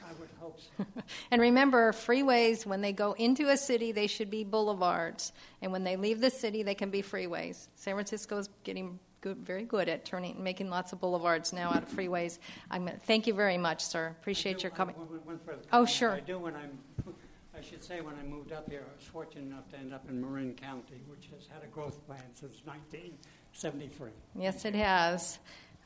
I 0.04 0.12
would 0.20 0.28
hope 0.40 0.58
so. 0.60 0.84
And 1.30 1.40
remember, 1.40 1.92
freeways, 1.92 2.66
when 2.66 2.80
they 2.80 2.92
go 2.92 3.12
into 3.12 3.48
a 3.48 3.56
city, 3.56 3.92
they 3.92 4.06
should 4.06 4.30
be 4.30 4.44
boulevards. 4.44 5.32
And 5.62 5.72
when 5.72 5.84
they 5.84 5.96
leave 5.96 6.20
the 6.20 6.30
city, 6.30 6.62
they 6.62 6.74
can 6.74 6.90
be 6.90 7.02
freeways. 7.02 7.68
San 7.76 7.94
Francisco 7.94 8.38
is 8.38 8.48
getting 8.64 8.98
good, 9.20 9.38
very 9.38 9.64
good 9.64 9.88
at 9.88 10.04
turning, 10.04 10.42
making 10.42 10.68
lots 10.68 10.92
of 10.92 11.00
boulevards 11.00 11.52
now 11.52 11.70
out 11.70 11.84
of 11.84 11.88
freeways. 11.88 12.38
I'm, 12.70 12.88
thank 13.06 13.26
you 13.26 13.34
very 13.34 13.56
much, 13.56 13.82
sir. 13.84 14.08
Appreciate 14.20 14.58
do- 14.58 14.62
your 14.64 14.70
coming. 14.72 14.96
one- 14.96 15.06
one- 15.24 15.38
further 15.38 15.62
Oh, 15.72 15.86
sure. 15.86 16.10
I 16.12 16.20
do 16.20 16.38
when 16.38 16.56
I'm, 16.56 16.78
I 17.56 17.60
should 17.62 17.82
say 17.84 18.00
when 18.00 18.14
I 18.16 18.22
moved 18.24 18.52
up 18.52 18.68
here, 18.68 18.84
I 18.90 18.96
was 18.96 19.06
fortunate 19.06 19.46
enough 19.46 19.68
to 19.70 19.78
end 19.78 19.94
up 19.94 20.08
in 20.08 20.20
Marin 20.20 20.54
County, 20.54 21.00
which 21.06 21.28
has 21.34 21.46
had 21.46 21.62
a 21.62 21.68
growth 21.68 22.04
plan 22.06 22.22
since 22.34 22.56
1973. 22.64 24.10
Yes, 24.36 24.64
it 24.64 24.74
has. 24.74 25.38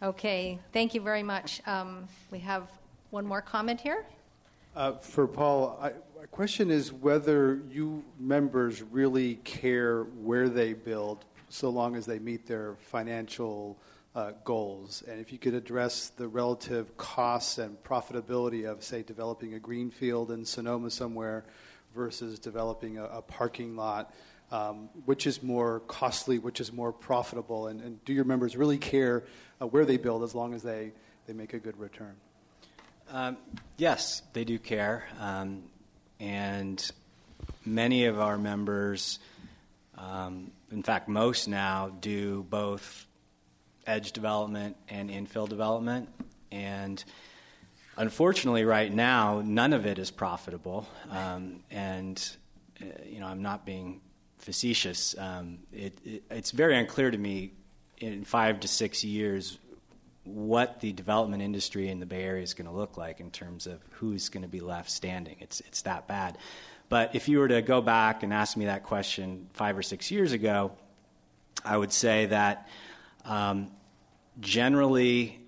Okay, 0.03 0.59
thank 0.73 0.95
you 0.95 1.01
very 1.01 1.23
much. 1.23 1.61
Um, 1.67 2.09
we 2.31 2.39
have 2.41 2.69
one 3.17 3.25
more 3.27 3.41
comment 3.41 3.81
here. 3.81 4.05
Uh, 4.75 4.93
for 4.93 5.27
Paul, 5.27 5.79
I, 5.81 5.93
my 6.21 6.27
question 6.31 6.71
is 6.71 6.93
whether 6.93 7.63
you 7.71 8.05
members 8.21 8.83
really 8.83 9.37
care 9.37 10.03
where 10.03 10.51
they 10.51 10.75
build, 10.75 11.25
so 11.49 11.71
long 11.71 11.97
as 11.97 12.05
they 12.05 12.19
meet 12.19 12.47
their 12.47 12.75
financial 12.75 13.79
uh, 14.15 14.33
goals, 14.45 15.03
and 15.09 15.19
if 15.19 15.33
you 15.33 15.39
could 15.39 15.55
address 15.55 16.09
the 16.11 16.29
relative 16.29 16.95
costs 16.99 17.57
and 17.57 17.83
profitability 17.83 18.71
of, 18.71 18.85
say, 18.85 19.03
developing 19.03 19.55
a 19.55 19.59
greenfield 19.59 20.31
in 20.31 20.45
Sonoma 20.45 20.91
somewhere 20.91 21.47
versus 21.95 22.39
developing 22.39 22.99
a, 22.99 23.05
a 23.05 23.23
parking 23.23 23.77
lot. 23.77 24.15
Um, 24.53 24.91
which 25.07 25.27
is 25.27 25.43
more 25.43 25.81
costly, 25.89 26.39
which 26.39 26.61
is 26.61 26.73
more 26.73 26.93
profitable, 26.93 27.67
and, 27.67 27.81
and 27.81 28.05
do 28.05 28.13
your 28.13 28.25
members 28.25 28.57
really 28.57 28.79
care 28.79 29.25
uh, 29.61 29.67
where 29.67 29.85
they 29.85 29.97
build 29.97 30.23
as 30.23 30.37
long 30.37 30.55
as 30.55 30.63
they, 30.63 30.93
they 31.27 31.33
make 31.33 31.53
a 31.53 31.59
good 31.59 31.77
return? 31.81 32.15
Um, 33.09 33.37
yes, 33.77 34.23
they 34.33 34.45
do 34.45 34.59
care, 34.59 35.05
um, 35.21 35.63
and 36.21 36.91
many 37.65 38.07
of 38.07 38.21
our 38.21 38.39
members 38.39 39.19
Um, 39.99 40.53
in 40.71 40.83
fact, 40.83 41.09
most 41.09 41.49
now 41.49 41.89
do 41.89 42.43
both 42.45 43.07
edge 43.87 44.13
development 44.13 44.77
and 44.89 45.11
infill 45.11 45.49
development. 45.49 46.09
And 46.51 47.03
unfortunately, 47.97 48.65
right 48.65 48.93
now, 48.93 49.43
none 49.45 49.73
of 49.73 49.87
it 49.87 49.99
is 49.99 50.11
profitable. 50.11 50.89
Um, 51.11 51.61
and, 51.71 52.37
uh, 52.81 52.85
you 53.07 53.21
know, 53.21 53.27
I'm 53.27 53.43
not 53.43 53.65
being 53.65 54.01
facetious. 54.39 55.15
Um, 55.19 55.59
it, 55.73 55.99
it, 56.05 56.23
it's 56.31 56.51
very 56.51 56.77
unclear 56.77 57.11
to 57.11 57.19
me 57.19 57.53
in 57.99 58.25
five 58.25 58.61
to 58.61 58.69
six 58.69 59.03
years 59.03 59.59
what 60.27 60.81
the 60.81 60.93
development 60.93 61.43
industry 61.43 61.89
in 61.89 62.01
the 62.01 62.07
Bay 62.07 62.23
Area 62.23 62.43
is 62.43 62.55
going 62.55 62.67
to 62.67 62.73
look 62.73 62.97
like 62.97 63.21
in 63.21 63.31
terms 63.31 63.67
of 63.67 63.81
who's 63.93 64.29
going 64.29 64.43
to 64.43 64.49
be 64.49 64.61
left 64.61 64.91
standing. 64.91 65.37
It's, 65.41 65.61
it's 65.61 65.83
that 65.83 66.07
bad. 66.07 66.39
But 66.89 67.15
if 67.15 67.29
you 67.29 67.39
were 67.39 67.49
to 67.49 67.63
go 67.63 67.81
back 67.81 68.23
and 68.23 68.33
ask 68.33 68.57
me 68.57 68.67
that 68.67 68.83
question 68.83 69.49
five 69.53 69.77
or 69.77 69.83
six 69.83 70.11
years 70.11 70.33
ago, 70.33 70.73
I 71.65 71.77
would 71.77 71.93
say 71.93 72.27
that 72.27 72.69
um, 73.25 73.71
generally 74.41 75.41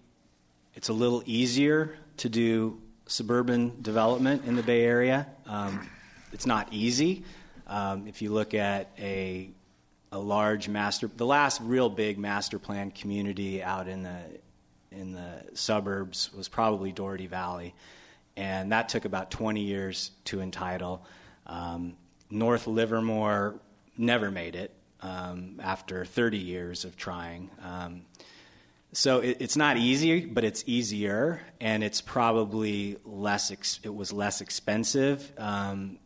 it's 0.74 0.88
a 0.88 0.92
little 0.92 1.22
easier 1.26 1.96
to 2.18 2.28
do 2.28 2.80
suburban 3.06 3.80
development 3.82 4.44
in 4.46 4.56
the 4.56 4.62
Bay 4.62 4.84
Area. 4.84 5.26
Um, 5.46 5.88
it's 6.32 6.46
not 6.46 6.72
easy. 6.72 7.24
Um, 7.66 8.06
if 8.08 8.22
you 8.22 8.32
look 8.32 8.54
at 8.54 8.90
a 8.98 9.50
a 10.10 10.18
large 10.18 10.68
master, 10.68 11.10
the 11.16 11.26
last 11.26 11.60
real 11.60 11.90
big 11.90 12.18
master 12.18 12.58
plan 12.58 12.90
community 12.90 13.62
out 13.62 13.88
in 13.88 14.02
the 14.02 14.18
in 14.90 15.12
the 15.12 15.44
suburbs 15.54 16.30
was 16.34 16.48
probably 16.48 16.92
Dougherty 16.92 17.26
Valley, 17.26 17.74
and 18.36 18.72
that 18.72 18.88
took 18.88 19.04
about 19.04 19.30
20 19.30 19.60
years 19.60 20.10
to 20.24 20.40
entitle. 20.40 21.04
Um, 21.46 21.96
North 22.30 22.66
Livermore 22.66 23.58
never 23.96 24.30
made 24.30 24.54
it 24.54 24.72
um, 25.00 25.60
after 25.62 26.04
30 26.04 26.38
years 26.38 26.84
of 26.84 26.96
trying. 26.96 27.50
Um, 27.62 28.02
so 28.92 29.20
it, 29.20 29.38
it's 29.40 29.56
not 29.56 29.76
easy, 29.76 30.24
but 30.24 30.44
it's 30.44 30.64
easier, 30.66 31.40
and 31.60 31.84
it's 31.84 32.00
probably 32.00 32.96
less. 33.04 33.50
Ex- 33.50 33.80
it 33.82 33.94
was 33.94 34.12
less 34.12 34.40
expensive, 34.40 35.30
um, 35.36 35.98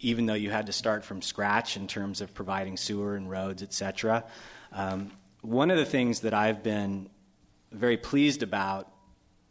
even 0.00 0.26
though 0.26 0.34
you 0.34 0.50
had 0.50 0.66
to 0.66 0.72
start 0.72 1.04
from 1.04 1.20
scratch 1.20 1.76
in 1.76 1.86
terms 1.86 2.20
of 2.20 2.32
providing 2.34 2.76
sewer 2.76 3.16
and 3.16 3.28
roads, 3.28 3.62
etc. 3.62 4.24
Um, 4.72 5.10
one 5.40 5.70
of 5.70 5.78
the 5.78 5.84
things 5.84 6.20
that 6.20 6.34
I've 6.34 6.62
been 6.62 7.08
very 7.72 7.96
pleased 7.96 8.42
about 8.42 8.90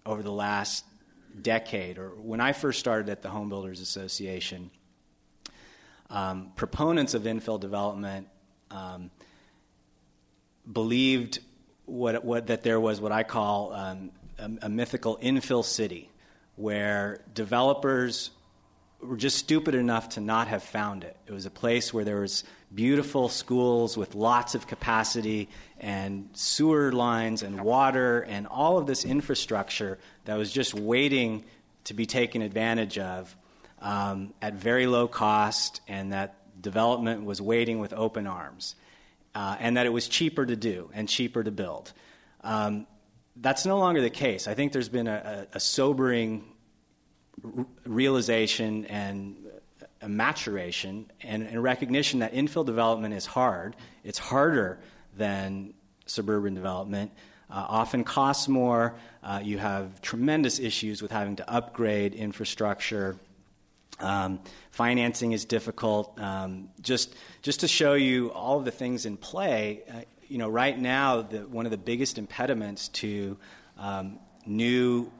over 0.05 0.23
the 0.23 0.31
last 0.31 0.85
decade, 1.41 1.97
or 1.97 2.09
when 2.09 2.41
I 2.41 2.53
first 2.53 2.79
started 2.79 3.09
at 3.09 3.21
the 3.21 3.29
Home 3.29 3.49
Builders 3.49 3.81
Association, 3.81 4.71
um, 6.09 6.51
proponents 6.55 7.13
of 7.13 7.23
infill 7.23 7.59
development 7.59 8.27
um, 8.71 9.11
believed 10.71 11.39
what, 11.85 12.23
what, 12.23 12.47
that 12.47 12.63
there 12.63 12.79
was 12.79 12.99
what 12.99 13.11
I 13.11 13.23
call 13.23 13.73
um, 13.73 14.11
a, 14.37 14.49
a 14.63 14.69
mythical 14.69 15.17
infill 15.17 15.63
city, 15.63 16.09
where 16.55 17.23
developers 17.33 18.31
were 19.01 19.17
just 19.17 19.37
stupid 19.37 19.75
enough 19.75 20.09
to 20.09 20.21
not 20.21 20.47
have 20.47 20.63
found 20.63 21.03
it. 21.03 21.15
It 21.27 21.31
was 21.31 21.45
a 21.45 21.51
place 21.51 21.93
where 21.93 22.03
there 22.03 22.19
was 22.19 22.43
beautiful 22.73 23.29
schools 23.29 23.97
with 23.97 24.15
lots 24.15 24.55
of 24.55 24.67
capacity 24.67 25.49
and 25.79 26.29
sewer 26.33 26.91
lines 26.91 27.43
and 27.43 27.61
water 27.61 28.21
and 28.21 28.47
all 28.47 28.77
of 28.77 28.87
this 28.87 29.05
infrastructure 29.05 29.97
that 30.25 30.37
was 30.37 30.51
just 30.51 30.73
waiting 30.73 31.45
to 31.85 31.93
be 31.93 32.05
taken 32.05 32.41
advantage 32.41 32.97
of 32.97 33.35
um, 33.81 34.33
at 34.41 34.55
very 34.55 34.87
low 34.87 35.07
cost, 35.07 35.81
and 35.87 36.11
that 36.11 36.35
development 36.61 37.23
was 37.23 37.41
waiting 37.41 37.79
with 37.79 37.93
open 37.93 38.27
arms, 38.27 38.75
uh, 39.35 39.55
and 39.59 39.77
that 39.77 39.85
it 39.85 39.89
was 39.89 40.07
cheaper 40.07 40.45
to 40.45 40.55
do 40.55 40.89
and 40.93 41.07
cheaper 41.07 41.43
to 41.43 41.51
build. 41.51 41.93
Um, 42.41 42.87
that's 43.35 43.65
no 43.65 43.77
longer 43.77 44.01
the 44.01 44.09
case. 44.09 44.47
I 44.47 44.55
think 44.55 44.71
there's 44.71 44.89
been 44.89 45.07
a, 45.07 45.47
a, 45.53 45.59
sobering 45.59 46.43
realization 47.85 48.85
and 48.85 49.35
a 50.01 50.09
maturation 50.09 51.11
and, 51.21 51.43
and 51.43 51.61
recognition 51.61 52.19
that 52.19 52.33
infill 52.33 52.65
development 52.65 53.13
is 53.13 53.25
hard. 53.25 53.75
It's 54.03 54.19
harder 54.19 54.79
than 55.15 55.73
suburban 56.05 56.53
development. 56.53 57.11
Uh, 57.49 57.65
often 57.67 58.03
costs 58.03 58.47
more. 58.47 58.95
Uh, 59.23 59.39
you 59.43 59.57
have 59.57 60.01
tremendous 60.01 60.59
issues 60.59 61.01
with 61.01 61.11
having 61.11 61.37
to 61.37 61.49
upgrade 61.49 62.13
infrastructure. 62.13 63.15
Um, 63.99 64.39
financing 64.71 65.31
is 65.31 65.45
difficult. 65.45 66.19
Um, 66.19 66.69
just 66.81 67.15
just 67.41 67.61
to 67.61 67.67
show 67.67 67.93
you 67.93 68.31
all 68.31 68.59
of 68.59 68.65
the 68.65 68.71
things 68.71 69.05
in 69.05 69.17
play, 69.17 69.83
uh, 69.89 70.01
you 70.27 70.37
know, 70.37 70.49
right 70.49 70.77
now 70.77 71.21
the, 71.21 71.39
one 71.39 71.65
of 71.65 71.71
the 71.71 71.77
biggest 71.77 72.17
impediments 72.17 72.89
to 72.89 73.37
um, 73.77 74.19
new 74.45 75.11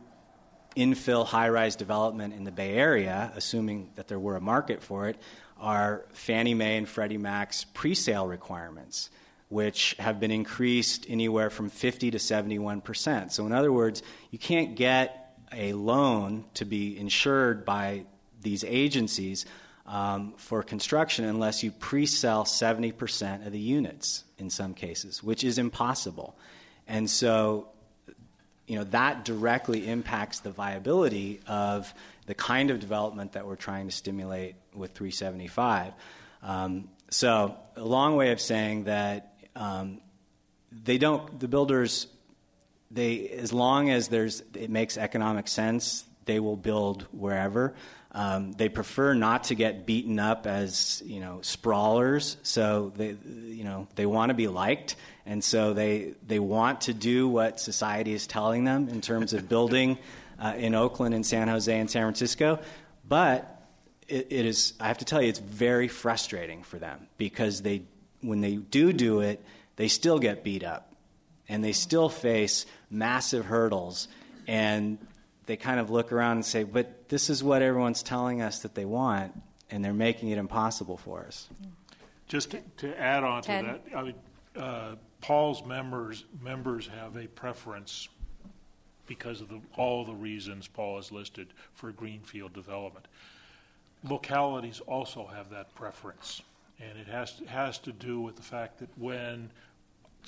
infill 0.77 1.25
high-rise 1.25 1.75
development 1.75 2.33
in 2.33 2.43
the 2.43 2.51
Bay 2.51 2.73
Area, 2.73 3.31
assuming 3.35 3.89
that 3.95 4.07
there 4.07 4.19
were 4.19 4.35
a 4.35 4.41
market 4.41 4.83
for 4.83 5.07
it, 5.07 5.17
are 5.59 6.05
Fannie 6.13 6.53
Mae 6.53 6.77
and 6.77 6.87
Freddie 6.87 7.17
Mac's 7.17 7.63
pre-sale 7.63 8.27
requirements 8.27 9.09
which 9.49 9.95
have 9.99 10.19
been 10.19 10.31
increased 10.31 11.05
anywhere 11.07 11.49
from 11.49 11.69
50 11.69 12.11
to 12.11 12.19
71 12.19 12.81
percent. 12.81 13.31
So, 13.31 13.45
in 13.45 13.53
other 13.53 13.71
words, 13.71 14.03
you 14.31 14.39
can't 14.39 14.75
get 14.75 15.37
a 15.53 15.73
loan 15.73 16.45
to 16.55 16.65
be 16.65 16.97
insured 16.97 17.65
by 17.65 18.05
these 18.41 18.63
agencies 18.65 19.45
um, 19.85 20.33
for 20.37 20.63
construction 20.63 21.23
unless 21.23 21.63
you 21.63 21.71
pre 21.71 22.05
sell 22.05 22.43
70 22.45 22.91
percent 22.91 23.45
of 23.45 23.53
the 23.53 23.59
units 23.59 24.23
in 24.37 24.49
some 24.49 24.73
cases, 24.73 25.23
which 25.23 25.43
is 25.43 25.57
impossible. 25.57 26.37
And 26.87 27.09
so, 27.09 27.69
you 28.67 28.75
know, 28.75 28.83
that 28.85 29.25
directly 29.25 29.87
impacts 29.87 30.41
the 30.41 30.51
viability 30.51 31.39
of 31.47 31.93
the 32.25 32.35
kind 32.35 32.69
of 32.69 32.79
development 32.79 33.31
that 33.31 33.47
we're 33.47 33.55
trying 33.55 33.87
to 33.87 33.95
stimulate 33.95 34.55
with 34.75 34.91
375. 34.91 35.93
Um, 36.43 36.89
so, 37.09 37.55
a 37.77 37.85
long 37.85 38.17
way 38.17 38.31
of 38.31 38.41
saying 38.41 38.83
that 38.83 39.37
um, 39.55 40.01
they 40.71 40.97
don't. 40.97 41.39
The 41.39 41.47
builders, 41.47 42.07
they 42.91 43.29
as 43.29 43.53
long 43.53 43.89
as 43.89 44.09
there's 44.09 44.43
it 44.53 44.69
makes 44.69 44.97
economic 44.97 45.47
sense, 45.47 46.03
they 46.25 46.39
will 46.39 46.57
build 46.57 47.03
wherever. 47.11 47.73
Um, 48.11 48.53
they 48.53 48.69
prefer 48.69 49.13
not 49.13 49.45
to 49.45 49.55
get 49.55 49.85
beaten 49.85 50.19
up 50.19 50.47
as 50.47 51.01
you 51.05 51.19
know 51.19 51.39
sprawlers, 51.41 52.37
so 52.43 52.91
they 52.95 53.15
you 53.25 53.63
know 53.63 53.87
they 53.95 54.05
want 54.05 54.29
to 54.29 54.33
be 54.33 54.47
liked, 54.47 54.95
and 55.27 55.43
so 55.43 55.73
they 55.73 56.13
they 56.25 56.39
want 56.39 56.81
to 56.81 56.93
do 56.93 57.27
what 57.27 57.59
society 57.59 58.13
is 58.13 58.25
telling 58.25 58.63
them 58.63 58.89
in 58.89 59.01
terms 59.01 59.33
of 59.33 59.47
building 59.47 59.97
uh, 60.39 60.53
in 60.57 60.73
Oakland 60.73 61.13
and 61.13 61.25
San 61.25 61.47
Jose 61.47 61.77
and 61.77 61.89
San 61.89 62.03
Francisco, 62.03 62.59
but 63.07 63.61
it, 64.07 64.27
it 64.29 64.45
is 64.45 64.73
I 64.79 64.87
have 64.87 64.99
to 64.99 65.05
tell 65.05 65.21
you 65.21 65.29
it's 65.29 65.39
very 65.39 65.87
frustrating 65.87 66.63
for 66.63 66.79
them 66.79 67.07
because 67.17 67.61
they 67.61 67.83
when 68.21 68.41
they 68.41 68.55
do 68.55 68.93
do 68.93 69.19
it, 69.19 69.43
they 69.75 69.87
still 69.87 70.19
get 70.19 70.43
beat 70.43 70.63
up 70.63 70.87
and 71.49 71.63
they 71.63 71.71
still 71.71 72.09
face 72.09 72.65
massive 72.89 73.45
hurdles. 73.45 74.07
And 74.47 74.97
they 75.45 75.57
kind 75.57 75.79
of 75.79 75.89
look 75.89 76.11
around 76.11 76.37
and 76.37 76.45
say, 76.45 76.63
but 76.63 77.09
this 77.09 77.29
is 77.29 77.43
what 77.43 77.61
everyone's 77.61 78.03
telling 78.03 78.41
us 78.41 78.59
that 78.59 78.75
they 78.75 78.85
want, 78.85 79.33
and 79.69 79.83
they're 79.83 79.93
making 79.93 80.29
it 80.29 80.37
impossible 80.37 80.97
for 80.97 81.21
us. 81.25 81.47
Just 82.27 82.51
to, 82.51 82.61
to 82.77 82.99
add 82.99 83.23
on 83.23 83.41
Ted. 83.41 83.65
to 83.65 83.71
that, 83.71 83.97
I 83.97 84.03
mean, 84.03 84.15
uh, 84.55 84.95
Paul's 85.21 85.65
members 85.65 86.25
members 86.41 86.87
have 86.87 87.15
a 87.15 87.27
preference 87.27 88.09
because 89.07 89.41
of 89.41 89.49
the, 89.49 89.61
all 89.75 90.03
the 90.05 90.13
reasons 90.13 90.67
Paul 90.67 90.97
has 90.97 91.11
listed 91.11 91.47
for 91.73 91.91
greenfield 91.91 92.53
development. 92.53 93.07
Localities 94.03 94.81
also 94.81 95.25
have 95.25 95.49
that 95.49 95.73
preference 95.75 96.41
and 96.79 96.97
it 96.97 97.07
has 97.07 97.41
has 97.47 97.79
to 97.79 97.91
do 97.91 98.21
with 98.21 98.35
the 98.35 98.41
fact 98.41 98.79
that 98.79 98.89
when 98.97 99.49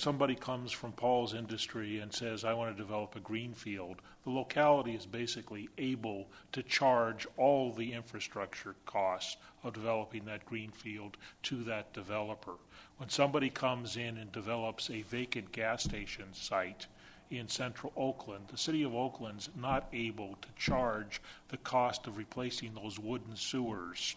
somebody 0.00 0.34
comes 0.34 0.72
from 0.72 0.92
Paul's 0.92 1.34
industry 1.34 1.98
and 1.98 2.12
says, 2.12 2.42
I 2.42 2.54
want 2.54 2.74
to 2.74 2.82
develop 2.82 3.16
a 3.16 3.20
green 3.20 3.52
field, 3.52 4.00
the 4.24 4.30
locality 4.30 4.94
is 4.94 5.04
basically 5.04 5.68
able 5.76 6.28
to 6.52 6.62
charge 6.62 7.26
all 7.36 7.72
the 7.72 7.92
infrastructure 7.92 8.74
costs 8.86 9.36
of 9.62 9.74
developing 9.74 10.24
that 10.24 10.46
green 10.46 10.70
field 10.70 11.18
to 11.44 11.62
that 11.64 11.92
developer. 11.92 12.54
When 13.00 13.08
somebody 13.08 13.48
comes 13.48 13.96
in 13.96 14.18
and 14.18 14.30
develops 14.30 14.90
a 14.90 15.00
vacant 15.00 15.52
gas 15.52 15.84
station 15.84 16.34
site 16.34 16.86
in 17.30 17.48
central 17.48 17.94
Oakland, 17.96 18.48
the 18.48 18.58
city 18.58 18.82
of 18.82 18.94
Oakland's 18.94 19.48
not 19.56 19.88
able 19.94 20.36
to 20.42 20.48
charge 20.54 21.22
the 21.48 21.56
cost 21.56 22.06
of 22.06 22.18
replacing 22.18 22.74
those 22.74 22.98
wooden 22.98 23.36
sewers 23.36 24.16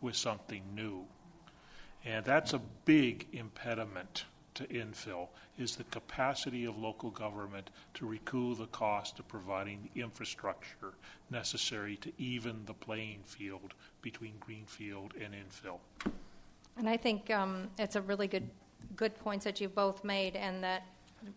with 0.00 0.16
something 0.16 0.64
new. 0.74 1.04
And 2.04 2.24
that's 2.24 2.52
a 2.52 2.60
big 2.84 3.28
impediment 3.32 4.24
to 4.54 4.64
infill 4.64 5.28
is 5.56 5.76
the 5.76 5.84
capacity 5.84 6.64
of 6.64 6.76
local 6.76 7.10
government 7.10 7.70
to 7.94 8.04
recoup 8.04 8.58
the 8.58 8.66
cost 8.66 9.20
of 9.20 9.28
providing 9.28 9.88
the 9.94 10.00
infrastructure 10.00 10.94
necessary 11.30 11.94
to 11.98 12.10
even 12.18 12.64
the 12.64 12.74
playing 12.74 13.20
field 13.24 13.74
between 14.02 14.34
greenfield 14.40 15.14
and 15.22 15.34
infill. 15.34 15.78
And 16.76 16.88
I 16.88 16.96
think 16.96 17.30
um, 17.30 17.68
it's 17.78 17.96
a 17.96 18.02
really 18.02 18.26
good, 18.26 18.48
good 18.96 19.16
points 19.18 19.44
that 19.44 19.60
you've 19.60 19.74
both 19.74 20.02
made, 20.04 20.36
and 20.36 20.62
that 20.64 20.86
I 21.24 21.30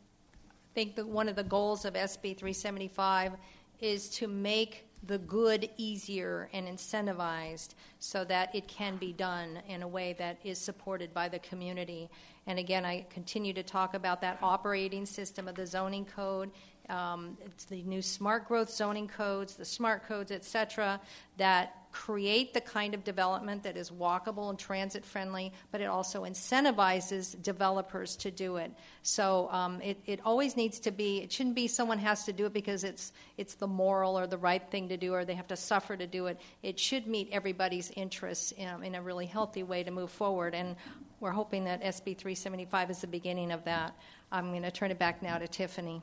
think 0.74 0.96
that 0.96 1.08
one 1.08 1.30
of 1.30 1.36
the 1.36 1.44
goals 1.44 1.86
of 1.86 1.94
SB 1.94 2.36
375 2.36 3.34
is 3.80 4.10
to 4.10 4.28
make 4.28 4.88
the 5.06 5.20
good 5.20 5.70
easier 5.78 6.50
and 6.54 6.68
incentivized 6.68 7.76
so 8.00 8.24
that 8.26 8.54
it 8.56 8.68
can 8.68 8.98
be 8.98 9.14
done 9.14 9.60
in 9.68 9.84
a 9.84 9.88
way 9.88 10.16
that 10.18 10.38
is 10.44 10.58
supported 10.58 11.14
by 11.14 11.30
the 11.30 11.40
community. 11.40 12.10
And 12.48 12.58
again, 12.58 12.84
I 12.84 13.06
continue 13.10 13.54
to 13.54 13.64
talk 13.64 13.94
about 13.94 14.22
that 14.22 14.40
operating 14.42 15.06
system 15.06 15.48
of 15.48 15.56
the 15.56 15.68
zoning 15.68 16.06
code. 16.06 16.50
Um, 16.90 17.38
it's 17.46 17.66
the 17.66 17.84
new 17.84 18.02
smart 18.02 18.48
growth 18.48 18.70
zoning 18.70 19.08
codes, 19.08 19.56
the 19.56 19.66
smart 19.66 20.08
codes, 20.08 20.32
et 20.32 20.46
cetera, 20.46 21.00
that 21.38 21.88
create 21.92 22.54
the 22.54 22.62
kind 22.62 22.94
of 22.94 23.04
development 23.04 23.64
that 23.64 23.76
is 23.76 23.90
walkable 23.90 24.50
and 24.50 24.60
transit 24.60 25.04
friendly, 25.04 25.52
but 25.72 25.82
it 25.82 25.86
also 25.86 26.24
incentivizes 26.24 27.42
developers 27.42 28.16
to 28.16 28.30
do 28.30 28.58
it. 28.58 28.72
So 29.04 29.50
um, 29.52 29.82
it, 29.82 29.98
it 30.06 30.20
always 30.24 30.56
needs 30.56 30.80
to 30.82 30.92
be, 30.92 31.20
it 31.20 31.32
shouldn't 31.32 31.56
be 31.56 31.68
someone 31.68 31.98
has 32.00 32.24
to 32.26 32.34
do 32.34 32.46
it 32.46 32.54
because 32.54 32.84
it's, 32.84 33.14
it's 33.38 33.56
the 33.56 33.68
moral 33.68 34.18
or 34.18 34.28
the 34.28 34.38
right 34.38 34.64
thing 34.70 34.90
to 34.90 34.98
do 34.98 35.14
or 35.14 35.26
they 35.26 35.34
have 35.34 35.48
to 35.48 35.56
suffer 35.56 35.98
to 35.98 36.08
do 36.08 36.28
it. 36.28 36.40
It 36.62 36.80
should 36.80 37.08
meet 37.08 37.30
everybody's 37.32 37.92
interests 37.96 38.52
in, 38.52 38.84
in 38.84 38.96
a 38.96 39.02
really 39.02 39.26
healthy 39.26 39.64
way 39.64 39.84
to 39.84 39.92
move 39.92 40.12
forward. 40.12 40.54
And 40.54 40.76
we're 41.20 41.32
hoping 41.32 41.64
that 41.66 41.82
SB 41.82 42.18
375 42.18 42.92
is 42.92 43.02
the 43.02 43.08
beginning 43.08 43.52
of 43.52 43.64
that. 43.66 43.96
I'm 44.32 44.52
going 44.52 44.64
to 44.64 44.72
turn 44.72 44.92
it 44.92 45.00
back 45.00 45.24
now 45.24 45.38
to 45.38 45.48
Tiffany. 45.48 46.02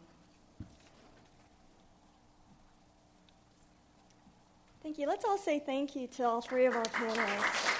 Thank 4.85 4.99
you. 4.99 5.07
Let's 5.07 5.24
all 5.24 5.39
say 5.39 5.59
thank 5.59 5.97
you 5.97 6.07
to 6.09 6.24
all 6.24 6.43
three 6.43 6.66
of 6.66 6.76
our 6.76 6.82
panelists. 6.82 7.70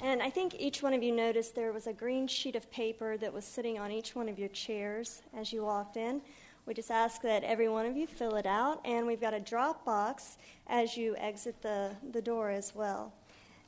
And 0.00 0.22
I 0.22 0.30
think 0.30 0.54
each 0.60 0.80
one 0.80 0.94
of 0.94 1.02
you 1.02 1.10
noticed 1.10 1.56
there 1.56 1.72
was 1.72 1.88
a 1.88 1.92
green 1.92 2.28
sheet 2.28 2.54
of 2.54 2.70
paper 2.70 3.16
that 3.16 3.32
was 3.32 3.44
sitting 3.44 3.80
on 3.80 3.90
each 3.90 4.14
one 4.14 4.28
of 4.28 4.38
your 4.38 4.50
chairs 4.50 5.22
as 5.36 5.52
you 5.52 5.64
walked 5.64 5.96
in. 5.96 6.22
We 6.64 6.74
just 6.74 6.92
ask 6.92 7.20
that 7.22 7.42
every 7.42 7.68
one 7.68 7.84
of 7.84 7.96
you 7.96 8.06
fill 8.06 8.36
it 8.36 8.46
out, 8.46 8.80
and 8.84 9.08
we've 9.08 9.20
got 9.20 9.34
a 9.34 9.40
drop 9.40 9.84
box 9.84 10.38
as 10.68 10.96
you 10.96 11.16
exit 11.16 11.60
the, 11.62 11.96
the 12.12 12.22
door 12.22 12.50
as 12.50 12.76
well. 12.76 13.12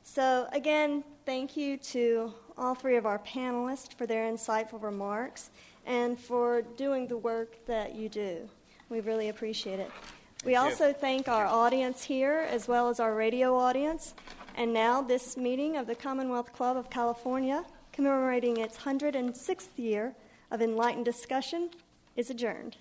So, 0.03 0.47
again, 0.53 1.03
thank 1.25 1.57
you 1.57 1.75
to 1.77 2.33
all 2.59 2.75
three 2.75 2.97
of 2.97 3.05
our 3.05 3.19
panelists 3.19 3.93
for 3.93 4.05
their 4.05 4.29
insightful 4.29 4.81
remarks 4.81 5.49
and 5.85 6.19
for 6.19 6.61
doing 6.61 7.07
the 7.07 7.17
work 7.17 7.65
that 7.65 7.95
you 7.95 8.09
do. 8.09 8.47
We 8.89 8.99
really 8.99 9.29
appreciate 9.29 9.79
it. 9.79 9.91
Thank 10.39 10.45
we 10.45 10.51
you. 10.53 10.59
also 10.59 10.93
thank 10.93 11.27
our 11.27 11.45
audience 11.45 12.03
here 12.03 12.45
as 12.49 12.67
well 12.67 12.89
as 12.89 12.99
our 12.99 13.15
radio 13.15 13.55
audience. 13.55 14.13
And 14.55 14.73
now, 14.73 15.01
this 15.01 15.37
meeting 15.37 15.77
of 15.77 15.87
the 15.87 15.95
Commonwealth 15.95 16.51
Club 16.53 16.75
of 16.75 16.89
California, 16.89 17.63
commemorating 17.93 18.57
its 18.57 18.77
106th 18.77 19.67
year 19.77 20.13
of 20.51 20.61
enlightened 20.61 21.05
discussion, 21.05 21.69
is 22.17 22.29
adjourned. 22.29 22.75